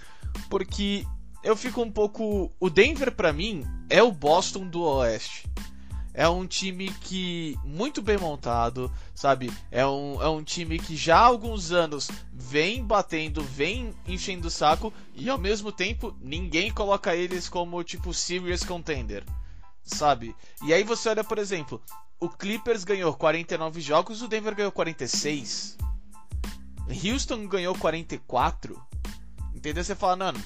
Porque 0.50 1.06
eu 1.48 1.56
fico 1.56 1.82
um 1.82 1.90
pouco. 1.90 2.52
O 2.60 2.70
Denver, 2.70 3.10
para 3.10 3.32
mim, 3.32 3.66
é 3.90 4.04
o 4.04 4.12
Boston 4.12 4.68
do 4.68 4.82
Oeste. 4.82 5.48
É 6.14 6.28
um 6.28 6.46
time 6.46 6.92
que 6.92 7.58
muito 7.64 8.02
bem 8.02 8.18
montado, 8.18 8.92
sabe? 9.16 9.50
É 9.72 9.88
um, 9.88 10.22
é 10.22 10.28
um 10.28 10.44
time 10.44 10.78
que 10.78 10.98
já 10.98 11.20
há 11.20 11.26
alguns 11.26 11.72
anos 11.72 12.10
vem 12.34 12.84
batendo, 12.84 13.42
vem 13.42 13.94
enchendo 14.06 14.50
o 14.50 14.52
saco 14.52 14.92
e 15.14 15.30
ao 15.30 15.38
mesmo 15.38 15.72
tempo 15.72 16.14
ninguém 16.20 16.70
coloca 16.70 17.16
eles 17.16 17.48
como 17.48 17.84
tipo 17.84 18.14
serious 18.14 18.66
contender, 18.66 19.24
sabe? 19.84 20.36
E 20.64 20.74
aí 20.74 20.84
você 20.84 21.08
olha, 21.08 21.24
por 21.24 21.38
exemplo, 21.38 21.82
o 22.20 22.28
Clippers 22.28 22.84
ganhou 22.84 23.14
49 23.14 23.80
jogos, 23.80 24.22
o 24.22 24.28
Denver 24.28 24.56
ganhou 24.56 24.72
46. 24.72 25.78
Houston 27.06 27.48
ganhou 27.48 27.76
44. 27.76 28.82
Entendeu? 29.54 29.84
Você 29.84 29.96
fala, 29.96 30.16
mano, 30.16 30.40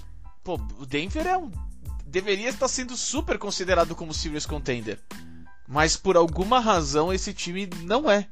pô, 0.44 0.60
o 0.80 0.86
Denver 0.86 1.26
é 1.28 1.38
um. 1.38 1.52
Deveria 2.06 2.50
estar 2.50 2.68
sendo 2.68 2.98
super 2.98 3.38
considerado 3.38 3.96
como 3.96 4.14
serious 4.14 4.46
contender. 4.46 5.00
Mas 5.68 5.96
por 5.96 6.18
alguma 6.18 6.60
razão 6.60 7.14
esse 7.14 7.34
time 7.34 7.70
não 7.84 8.10
é. 8.10 8.28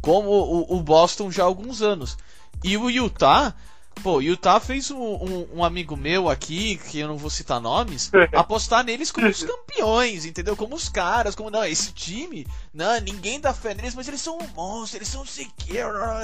Como 0.00 0.28
o, 0.28 0.76
o 0.76 0.82
Boston 0.82 1.30
já 1.30 1.44
há 1.44 1.46
alguns 1.46 1.80
anos. 1.80 2.16
E 2.62 2.76
o 2.76 2.90
Utah, 2.90 3.54
pô, 4.02 4.16
o 4.16 4.22
Utah 4.22 4.58
fez 4.58 4.90
um, 4.90 4.98
um, 4.98 5.48
um, 5.54 5.64
amigo 5.64 5.96
meu 5.96 6.28
aqui, 6.28 6.76
que 6.76 6.98
eu 6.98 7.08
não 7.08 7.16
vou 7.16 7.30
citar 7.30 7.60
nomes, 7.60 8.10
apostar 8.34 8.84
neles 8.84 9.12
como 9.12 9.28
os 9.28 9.42
campeões, 9.42 10.24
entendeu? 10.24 10.56
Como 10.56 10.74
os 10.74 10.88
caras, 10.88 11.34
como 11.34 11.50
não, 11.50 11.64
esse 11.64 11.92
time, 11.92 12.46
não, 12.72 13.00
ninguém 13.00 13.40
dá 13.40 13.54
fé 13.54 13.74
neles, 13.74 13.94
mas 13.94 14.08
eles 14.08 14.20
são 14.20 14.36
um 14.38 14.46
monstro, 14.48 14.98
eles 14.98 15.08
são 15.08 15.24
secure, 15.24 15.78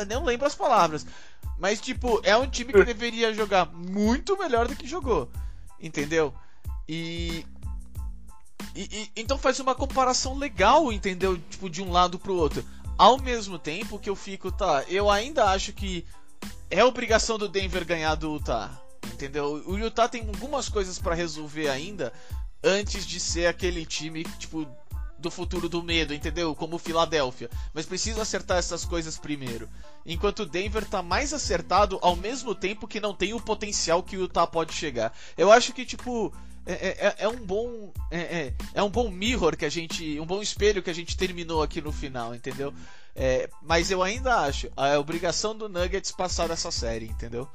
não 0.08 0.24
lembro 0.24 0.46
as 0.46 0.54
palavras. 0.54 1.06
Mas, 1.60 1.78
tipo, 1.78 2.20
é 2.24 2.34
um 2.34 2.48
time 2.48 2.72
que 2.72 2.84
deveria 2.84 3.34
jogar 3.34 3.66
muito 3.66 4.36
melhor 4.38 4.66
do 4.66 4.74
que 4.74 4.88
jogou. 4.88 5.30
Entendeu? 5.78 6.34
E. 6.88 7.44
E, 8.74 8.82
e, 8.82 9.10
então 9.16 9.38
faz 9.38 9.60
uma 9.60 9.74
comparação 9.74 10.38
legal, 10.38 10.90
entendeu? 10.90 11.38
Tipo, 11.50 11.68
de 11.68 11.82
um 11.82 11.92
lado 11.92 12.18
pro 12.18 12.34
outro. 12.34 12.64
Ao 12.96 13.18
mesmo 13.18 13.58
tempo 13.58 13.98
que 13.98 14.08
eu 14.08 14.16
fico, 14.16 14.50
tá, 14.50 14.84
eu 14.88 15.10
ainda 15.10 15.50
acho 15.50 15.72
que 15.72 16.06
é 16.70 16.82
obrigação 16.84 17.36
do 17.36 17.48
Denver 17.48 17.84
ganhar 17.84 18.14
do 18.14 18.34
Utah. 18.34 18.80
Entendeu? 19.12 19.62
O 19.66 19.76
Utah 19.78 20.08
tem 20.08 20.22
algumas 20.22 20.68
coisas 20.68 20.98
para 20.98 21.14
resolver 21.14 21.68
ainda 21.68 22.10
antes 22.62 23.06
de 23.06 23.20
ser 23.20 23.46
aquele 23.46 23.84
time, 23.84 24.24
tipo, 24.38 24.66
do 25.20 25.30
futuro 25.30 25.68
do 25.68 25.82
medo, 25.82 26.14
entendeu? 26.14 26.54
Como 26.54 26.78
Filadélfia. 26.78 27.50
Mas 27.72 27.86
precisa 27.86 28.22
acertar 28.22 28.58
essas 28.58 28.84
coisas 28.84 29.18
primeiro. 29.18 29.68
Enquanto 30.04 30.46
Denver 30.46 30.84
tá 30.84 31.02
mais 31.02 31.32
acertado 31.32 31.98
ao 32.02 32.16
mesmo 32.16 32.54
tempo 32.54 32.88
que 32.88 33.00
não 33.00 33.14
tem 33.14 33.34
o 33.34 33.40
potencial 33.40 34.02
que 34.02 34.16
o 34.16 34.22
Utah 34.22 34.46
pode 34.46 34.72
chegar. 34.72 35.16
Eu 35.36 35.52
acho 35.52 35.72
que, 35.72 35.84
tipo. 35.84 36.32
É, 36.66 36.72
é, 36.72 37.06
é, 37.06 37.14
é 37.20 37.28
um 37.28 37.38
bom 37.38 37.90
é, 38.10 38.20
é, 38.20 38.54
é, 38.74 38.82
um 38.82 38.90
bom 38.90 39.10
mirror 39.10 39.56
que 39.56 39.64
a 39.64 39.70
gente 39.70 40.20
um 40.20 40.26
bom 40.26 40.42
espelho 40.42 40.82
que 40.82 40.90
a 40.90 40.94
gente 40.94 41.16
terminou 41.16 41.62
aqui 41.62 41.80
no 41.80 41.90
final 41.90 42.34
entendeu 42.34 42.72
é, 43.16 43.48
mas 43.62 43.90
eu 43.90 44.02
ainda 44.02 44.40
acho 44.40 44.70
a 44.76 44.98
obrigação 44.98 45.56
do 45.56 45.70
Nuggets 45.70 46.12
passar 46.12 46.48
dessa 46.48 46.70
série 46.70 47.06
entendeu 47.06 47.48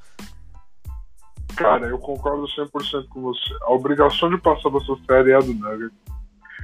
cara 1.54 1.86
eu 1.86 2.00
concordo 2.00 2.48
100% 2.48 3.06
com 3.08 3.22
você 3.22 3.54
a 3.62 3.70
obrigação 3.70 4.28
de 4.28 4.38
passar 4.38 4.70
dessa 4.70 4.96
série 5.06 5.30
é 5.30 5.36
a 5.36 5.40
do 5.40 5.54
Nuggets 5.54 5.96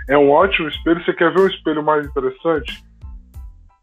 é 0.09 0.19
um 0.19 0.31
ótimo 0.31 0.69
espelho. 0.69 1.05
Você 1.05 1.13
quer 1.13 1.33
ver 1.33 1.41
um 1.41 1.47
espelho 1.49 1.83
mais 1.83 2.07
interessante? 2.07 2.83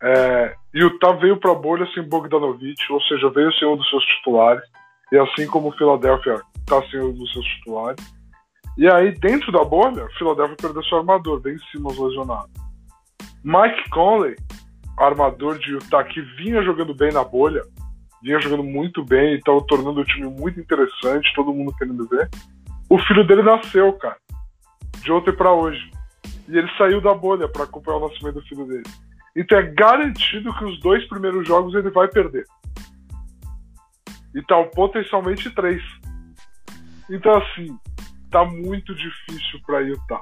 É, 0.01 0.55
Utah 0.73 1.13
veio 1.13 1.37
para 1.37 1.51
a 1.51 1.55
bolha 1.55 1.87
sem 1.93 2.03
Bogdanovich, 2.03 2.91
ou 2.91 3.01
seja, 3.01 3.29
veio 3.29 3.51
sem 3.53 3.67
um 3.67 3.75
dos 3.75 3.89
seus 3.89 4.03
titulares, 4.05 4.63
e 5.11 5.17
assim 5.17 5.45
como 5.47 5.69
o 5.69 5.77
Philadelphia 5.77 6.41
está 6.57 6.81
sem 6.89 7.01
um 7.01 7.13
dos 7.13 7.31
seus 7.33 7.45
titulares. 7.45 8.19
E 8.77 8.87
aí, 8.87 9.11
dentro 9.19 9.51
da 9.51 9.63
bolha, 9.63 10.07
Philadelphia 10.17 10.55
perdeu 10.55 10.83
seu 10.83 10.99
armador, 10.99 11.41
Ben 11.41 11.57
Simmons 11.71 11.97
lesionado. 11.97 12.49
Mike 13.43 13.89
Conley, 13.89 14.35
armador 14.97 15.59
de 15.59 15.71
Utah, 15.71 16.03
que 16.03 16.21
vinha 16.21 16.63
jogando 16.63 16.93
bem 16.93 17.11
na 17.11 17.23
bolha, 17.23 17.61
vinha 18.21 18.39
jogando 18.39 18.63
muito 18.63 19.03
bem 19.03 19.33
e 19.33 19.37
estava 19.37 19.61
tornando 19.65 20.01
o 20.01 20.05
time 20.05 20.27
muito 20.27 20.59
interessante, 20.59 21.33
todo 21.35 21.53
mundo 21.53 21.75
querendo 21.77 22.07
ver. 22.07 22.29
O 22.89 22.97
filho 22.99 23.25
dele 23.25 23.43
nasceu, 23.43 23.91
cara, 23.93 24.17
de 25.01 25.11
ontem 25.11 25.33
para 25.33 25.51
hoje. 25.51 25.91
E 26.49 26.57
ele 26.57 26.69
saiu 26.77 26.99
da 26.99 27.13
bolha 27.13 27.47
para 27.47 27.63
acompanhar 27.63 27.97
o 27.97 28.09
nascimento 28.09 28.35
do 28.35 28.47
filho 28.47 28.65
dele. 28.65 28.83
Então 29.35 29.57
é 29.57 29.63
garantido 29.63 30.53
que 30.57 30.65
os 30.65 30.79
dois 30.79 31.07
primeiros 31.07 31.47
jogos 31.47 31.75
ele 31.75 31.91
vai 31.91 32.07
perder. 32.07 32.43
Então, 34.35 34.67
potencialmente 34.73 35.49
três. 35.51 35.81
Então, 37.09 37.37
assim, 37.37 37.77
tá 38.31 38.43
muito 38.45 38.93
difícil 38.95 39.59
para 39.65 39.79
Utah. 39.81 40.21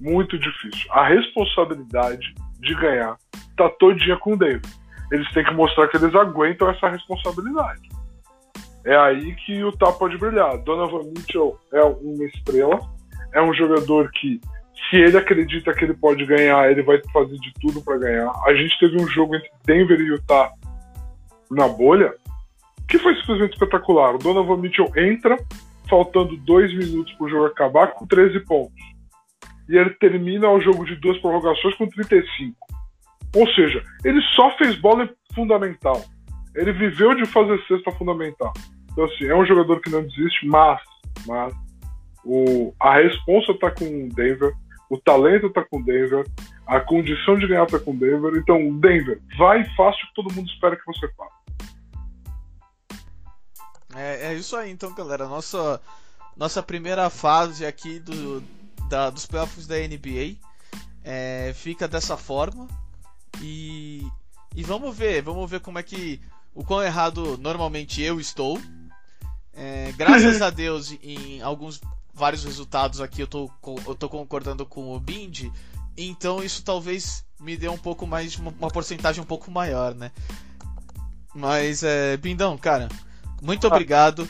Muito 0.00 0.38
difícil. 0.38 0.90
A 0.92 1.08
responsabilidade 1.08 2.34
de 2.60 2.74
ganhar 2.74 3.16
tá 3.56 3.68
todinha 3.78 4.16
com 4.18 4.32
o 4.34 4.36
David. 4.36 4.66
Eles 5.10 5.30
têm 5.32 5.44
que 5.44 5.54
mostrar 5.54 5.88
que 5.88 5.96
eles 5.96 6.14
aguentam 6.14 6.70
essa 6.70 6.88
responsabilidade. 6.88 7.88
É 8.84 8.96
aí 8.96 9.34
que 9.36 9.62
o 9.62 9.68
Utah 9.68 9.92
pode 9.92 10.16
brilhar. 10.18 10.58
Donovan 10.58 11.08
Mitchell 11.10 11.58
é 11.72 11.82
uma 11.82 12.24
estrela, 12.24 12.78
é 13.32 13.42
um 13.42 13.52
jogador 13.54 14.10
que 14.12 14.40
se 14.88 14.96
ele 14.96 15.16
acredita 15.16 15.72
que 15.72 15.84
ele 15.84 15.94
pode 15.94 16.24
ganhar, 16.26 16.70
ele 16.70 16.82
vai 16.82 17.00
fazer 17.12 17.36
de 17.36 17.52
tudo 17.60 17.82
para 17.82 17.98
ganhar. 17.98 18.30
A 18.46 18.54
gente 18.54 18.78
teve 18.78 19.00
um 19.00 19.06
jogo 19.06 19.36
entre 19.36 19.50
Denver 19.64 20.00
e 20.00 20.08
Utah 20.08 20.52
na 21.50 21.68
bolha 21.68 22.14
que 22.92 22.98
foi 22.98 23.14
simplesmente 23.16 23.54
espetacular. 23.54 24.14
O 24.14 24.18
Donovan 24.18 24.58
Mitchell 24.58 24.92
entra, 24.94 25.38
faltando 25.88 26.36
dois 26.36 26.70
minutos 26.76 27.12
para 27.14 27.26
o 27.26 27.30
jogo 27.30 27.46
acabar, 27.46 27.92
com 27.92 28.06
13 28.06 28.40
pontos. 28.40 28.82
E 29.66 29.78
ele 29.78 29.90
termina 29.90 30.50
o 30.50 30.60
jogo 30.60 30.84
de 30.84 30.96
duas 30.96 31.16
prorrogações 31.18 31.74
com 31.76 31.88
35. 31.88 32.54
Ou 33.34 33.46
seja, 33.54 33.82
ele 34.04 34.20
só 34.36 34.50
fez 34.58 34.76
bola 34.76 35.08
fundamental. 35.34 36.04
Ele 36.54 36.72
viveu 36.72 37.14
de 37.14 37.24
fazer 37.24 37.58
cesta 37.66 37.90
fundamental. 37.92 38.52
Então, 38.90 39.04
assim, 39.04 39.24
é 39.24 39.34
um 39.34 39.46
jogador 39.46 39.80
que 39.80 39.90
não 39.90 40.02
desiste, 40.02 40.46
mas, 40.46 40.78
mas 41.26 41.54
o, 42.22 42.74
a 42.78 42.96
responsa 42.96 43.52
está 43.52 43.70
com 43.70 43.84
o 43.86 44.08
Denver 44.10 44.52
o 44.92 45.00
talento 45.00 45.48
tá 45.48 45.64
com 45.64 45.78
o 45.80 45.82
Denver, 45.82 46.26
a 46.66 46.78
condição 46.78 47.38
de 47.38 47.48
ganhar 47.48 47.66
tá 47.66 47.78
com 47.78 47.92
o 47.92 47.96
Denver. 47.96 48.34
Então, 48.36 48.78
Denver, 48.78 49.22
vai 49.38 49.64
fácil 49.74 50.06
que 50.06 50.14
todo 50.14 50.34
mundo 50.34 50.50
espera 50.50 50.76
que 50.76 50.84
você 50.84 51.08
faça. 51.14 51.32
É, 53.96 54.26
é 54.26 54.34
isso 54.34 54.54
aí, 54.54 54.70
então, 54.70 54.94
galera. 54.94 55.26
Nossa, 55.26 55.80
nossa 56.36 56.62
primeira 56.62 57.08
fase 57.08 57.64
aqui 57.64 57.98
do, 57.98 58.42
da, 58.86 59.08
dos 59.08 59.24
playoffs 59.24 59.66
da 59.66 59.76
NBA 59.76 60.36
é, 61.02 61.52
fica 61.54 61.88
dessa 61.88 62.18
forma. 62.18 62.68
E, 63.40 64.06
e 64.54 64.62
vamos 64.62 64.94
ver, 64.94 65.22
vamos 65.22 65.50
ver 65.50 65.60
como 65.60 65.78
é 65.78 65.82
que. 65.82 66.20
O 66.54 66.62
quão 66.62 66.82
errado 66.82 67.38
normalmente 67.38 68.02
eu 68.02 68.20
estou. 68.20 68.60
É, 69.54 69.90
graças 69.96 70.40
a 70.42 70.50
Deus, 70.50 70.94
em 71.02 71.40
alguns 71.40 71.80
vários 72.12 72.44
resultados 72.44 73.00
aqui 73.00 73.22
eu 73.22 73.26
tô, 73.26 73.50
eu 73.86 73.94
tô 73.94 74.08
concordando 74.08 74.66
com 74.66 74.94
o 74.94 75.00
Bind, 75.00 75.50
então 75.96 76.42
isso 76.42 76.62
talvez 76.62 77.24
me 77.40 77.56
dê 77.56 77.68
um 77.68 77.78
pouco 77.78 78.06
mais, 78.06 78.36
uma, 78.36 78.70
porcentagem 78.70 79.22
um 79.22 79.26
pouco 79.26 79.50
maior, 79.50 79.94
né? 79.94 80.12
Mas, 81.34 81.82
é, 81.82 82.16
Bindão, 82.16 82.56
cara, 82.56 82.88
muito 83.40 83.66
ah. 83.66 83.68
obrigado. 83.68 84.28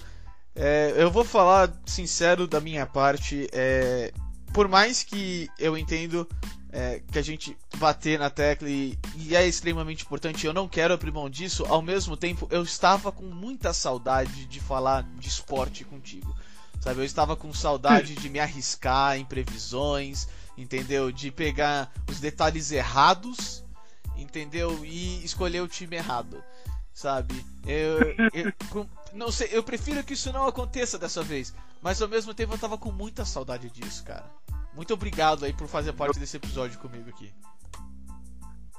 É, 0.54 0.94
eu 0.96 1.10
vou 1.10 1.24
falar 1.24 1.72
sincero 1.84 2.46
da 2.46 2.60
minha 2.60 2.86
parte. 2.86 3.48
É, 3.52 4.12
por 4.52 4.68
mais 4.68 5.02
que 5.02 5.48
eu 5.58 5.76
entendo 5.76 6.28
é, 6.70 7.02
que 7.10 7.18
a 7.18 7.22
gente 7.22 7.56
bater 7.76 8.18
na 8.18 8.30
tecla 8.30 8.68
e, 8.68 8.98
e, 9.16 9.36
é 9.36 9.46
extremamente 9.46 10.04
importante, 10.04 10.46
eu 10.46 10.54
não 10.54 10.68
quero 10.68 10.94
abrir 10.94 11.12
mão 11.12 11.28
disso. 11.28 11.64
Ao 11.68 11.82
mesmo 11.82 12.16
tempo, 12.16 12.46
eu 12.50 12.62
estava 12.62 13.12
com 13.12 13.24
muita 13.24 13.72
saudade 13.72 14.46
de 14.46 14.60
falar 14.60 15.02
de 15.18 15.28
esporte 15.28 15.84
contigo. 15.84 16.34
Sabe, 16.82 16.98
eu 16.98 17.04
estava 17.04 17.36
com 17.36 17.54
saudade 17.54 18.16
de 18.16 18.28
me 18.28 18.40
arriscar 18.40 19.16
em 19.16 19.24
previsões, 19.24 20.26
entendeu? 20.58 21.12
De 21.12 21.30
pegar 21.30 21.88
os 22.10 22.18
detalhes 22.18 22.72
errados, 22.72 23.64
entendeu? 24.16 24.84
E 24.84 25.24
escolher 25.24 25.60
o 25.60 25.68
time 25.68 25.94
errado, 25.94 26.42
sabe? 26.92 27.46
Eu, 27.64 28.00
eu 28.34 28.88
não 29.14 29.30
sei, 29.30 29.50
eu 29.52 29.62
prefiro 29.62 30.02
que 30.02 30.14
isso 30.14 30.32
não 30.32 30.44
aconteça 30.44 30.98
dessa 30.98 31.22
vez, 31.22 31.54
mas 31.80 32.02
ao 32.02 32.08
mesmo 32.08 32.34
tempo 32.34 32.50
eu 32.50 32.56
estava 32.56 32.76
com 32.76 32.90
muita 32.90 33.24
saudade 33.24 33.70
disso, 33.70 34.02
cara. 34.02 34.28
Muito 34.74 34.92
obrigado 34.92 35.44
aí 35.44 35.52
por 35.52 35.68
fazer 35.68 35.92
parte 35.92 36.18
desse 36.18 36.36
episódio 36.36 36.80
comigo 36.80 37.08
aqui. 37.10 37.32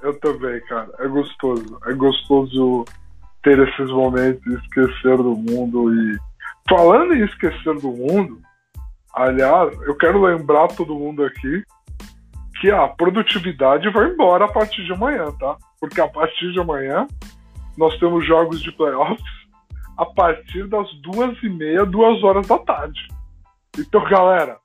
Eu 0.02 0.20
também, 0.20 0.60
cara. 0.66 0.92
É 0.98 1.08
gostoso. 1.08 1.78
É 1.86 1.94
gostoso 1.94 2.84
ter 3.42 3.58
esses 3.66 3.90
momentos, 3.90 4.44
esquecer 4.62 5.16
do 5.16 5.34
mundo 5.34 5.90
e 5.94 6.18
Falando 6.68 7.14
em 7.14 7.24
esquecer 7.24 7.74
do 7.74 7.90
mundo, 7.90 8.40
aliás, 9.14 9.78
eu 9.82 9.96
quero 9.96 10.22
lembrar 10.22 10.68
todo 10.68 10.94
mundo 10.94 11.22
aqui 11.22 11.62
que 12.60 12.70
a 12.70 12.88
produtividade 12.88 13.90
vai 13.90 14.08
embora 14.08 14.46
a 14.46 14.52
partir 14.52 14.82
de 14.84 14.92
amanhã, 14.92 15.30
tá? 15.38 15.58
Porque 15.78 16.00
a 16.00 16.08
partir 16.08 16.52
de 16.52 16.60
amanhã 16.60 17.06
nós 17.76 17.98
temos 17.98 18.26
jogos 18.26 18.62
de 18.62 18.72
playoffs 18.72 19.22
a 19.98 20.06
partir 20.06 20.66
das 20.68 20.90
duas 21.02 21.40
e 21.42 21.48
meia, 21.50 21.84
duas 21.84 22.22
horas 22.24 22.46
da 22.46 22.58
tarde. 22.58 23.08
Então, 23.78 24.02
galera, 24.04 24.56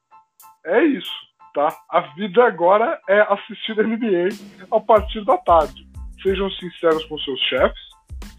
é 0.65 0.83
isso, 0.85 1.11
tá? 1.53 1.75
A 1.89 2.01
vida 2.15 2.45
agora 2.45 2.97
é 3.09 3.19
assistir 3.21 3.75
NBA 3.75 4.29
a 4.71 4.79
partir 4.79 5.25
da 5.25 5.37
tarde. 5.37 5.85
Sejam 6.23 6.49
sinceros 6.51 7.03
com 7.05 7.17
seus 7.19 7.39
chefes, 7.41 7.81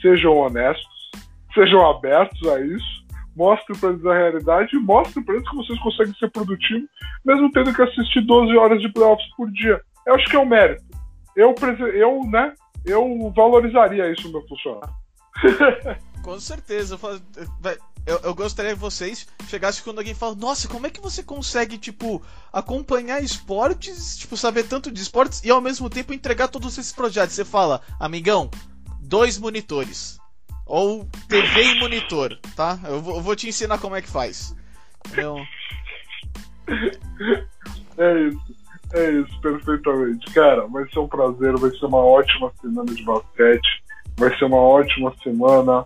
sejam 0.00 0.36
honestos, 0.36 1.10
sejam 1.52 1.88
abertos 1.88 2.48
a 2.48 2.60
isso 2.60 2.99
mostre 3.40 3.74
para 3.78 3.88
eles 3.88 4.04
a 4.04 4.12
realidade 4.12 4.76
e 4.76 4.78
mostre 4.78 5.24
para 5.24 5.34
eles 5.34 5.48
que 5.48 5.56
vocês 5.56 5.80
conseguem 5.80 6.14
ser 6.16 6.30
produtivos, 6.30 6.90
mesmo 7.24 7.50
tendo 7.50 7.72
que 7.72 7.80
assistir 7.80 8.20
12 8.20 8.54
horas 8.58 8.82
de 8.82 8.92
playoffs 8.92 9.26
por 9.34 9.50
dia. 9.50 9.80
Eu 10.06 10.14
acho 10.14 10.26
que 10.26 10.36
é 10.36 10.38
um 10.38 10.44
mérito. 10.44 10.84
Eu, 11.34 11.54
eu, 11.94 12.22
né, 12.24 12.52
eu 12.84 13.32
valorizaria 13.34 14.12
isso 14.12 14.24
no 14.24 14.32
meu 14.32 14.46
funcionário. 14.46 14.94
Com 16.22 16.38
certeza. 16.38 16.98
Eu, 18.04 18.18
eu, 18.24 18.34
gostaria 18.34 18.74
que 18.74 18.78
vocês 18.78 19.26
chegassem 19.48 19.82
quando 19.82 19.98
alguém 19.98 20.14
fala, 20.14 20.34
nossa, 20.34 20.68
como 20.68 20.86
é 20.86 20.90
que 20.90 21.00
você 21.00 21.22
consegue, 21.22 21.78
tipo, 21.78 22.20
acompanhar 22.52 23.22
esportes, 23.22 24.18
tipo, 24.18 24.36
saber 24.36 24.64
tanto 24.64 24.90
de 24.90 25.00
esportes 25.00 25.42
e 25.42 25.50
ao 25.50 25.62
mesmo 25.62 25.88
tempo 25.88 26.12
entregar 26.12 26.48
todos 26.48 26.76
esses 26.76 26.92
projetos? 26.92 27.34
Você 27.34 27.44
fala, 27.44 27.80
amigão, 27.98 28.50
dois 29.00 29.38
monitores 29.38 30.19
ou 30.70 31.04
TV 31.28 31.62
e 31.64 31.80
monitor, 31.80 32.38
tá? 32.54 32.78
Eu 32.84 33.00
vou, 33.00 33.16
eu 33.16 33.20
vou 33.20 33.34
te 33.34 33.48
ensinar 33.48 33.78
como 33.78 33.96
é 33.96 34.00
que 34.00 34.08
faz. 34.08 34.56
É 37.98 38.20
isso, 38.28 38.56
é 38.94 39.10
isso, 39.10 39.40
perfeitamente. 39.40 40.32
Cara, 40.32 40.66
vai 40.68 40.88
ser 40.88 41.00
um 41.00 41.08
prazer, 41.08 41.56
vai 41.58 41.70
ser 41.70 41.84
uma 41.84 41.98
ótima 41.98 42.52
semana 42.60 42.94
de 42.94 43.02
basquete, 43.02 43.82
vai 44.16 44.34
ser 44.38 44.44
uma 44.44 44.56
ótima 44.56 45.12
semana 45.22 45.84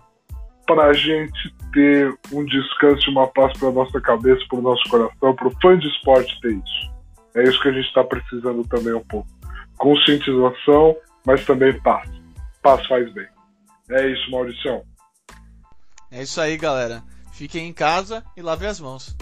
para 0.67 0.85
a 0.85 0.93
gente 0.93 1.53
ter 1.73 2.15
um 2.31 2.45
descanso 2.45 3.09
e 3.09 3.11
uma 3.11 3.27
paz 3.27 3.57
para 3.57 3.71
nossa 3.71 3.99
cabeça, 3.99 4.45
para 4.47 4.59
o 4.59 4.61
nosso 4.61 4.87
coração, 4.87 5.35
para 5.35 5.47
o 5.47 5.59
fã 5.61 5.77
de 5.77 5.87
esporte 5.87 6.39
ter 6.41 6.53
isso. 6.53 6.93
É 7.35 7.43
isso 7.43 7.61
que 7.61 7.69
a 7.69 7.73
gente 7.73 7.87
está 7.87 8.03
precisando 8.03 8.63
também 8.67 8.93
um 8.93 9.03
pouco. 9.03 9.27
Conscientização, 9.77 10.95
mas 11.25 11.43
também 11.43 11.77
paz. 11.81 12.09
Paz 12.61 12.85
faz 12.87 13.11
bem. 13.13 13.34
É 13.89 14.07
isso, 14.07 14.31
Mauricião. 14.31 14.83
É 16.11 16.23
isso 16.23 16.39
aí, 16.41 16.57
galera. 16.57 17.03
Fiquem 17.33 17.67
em 17.67 17.73
casa 17.73 18.23
e 18.35 18.41
lavem 18.41 18.67
as 18.67 18.79
mãos. 18.79 19.15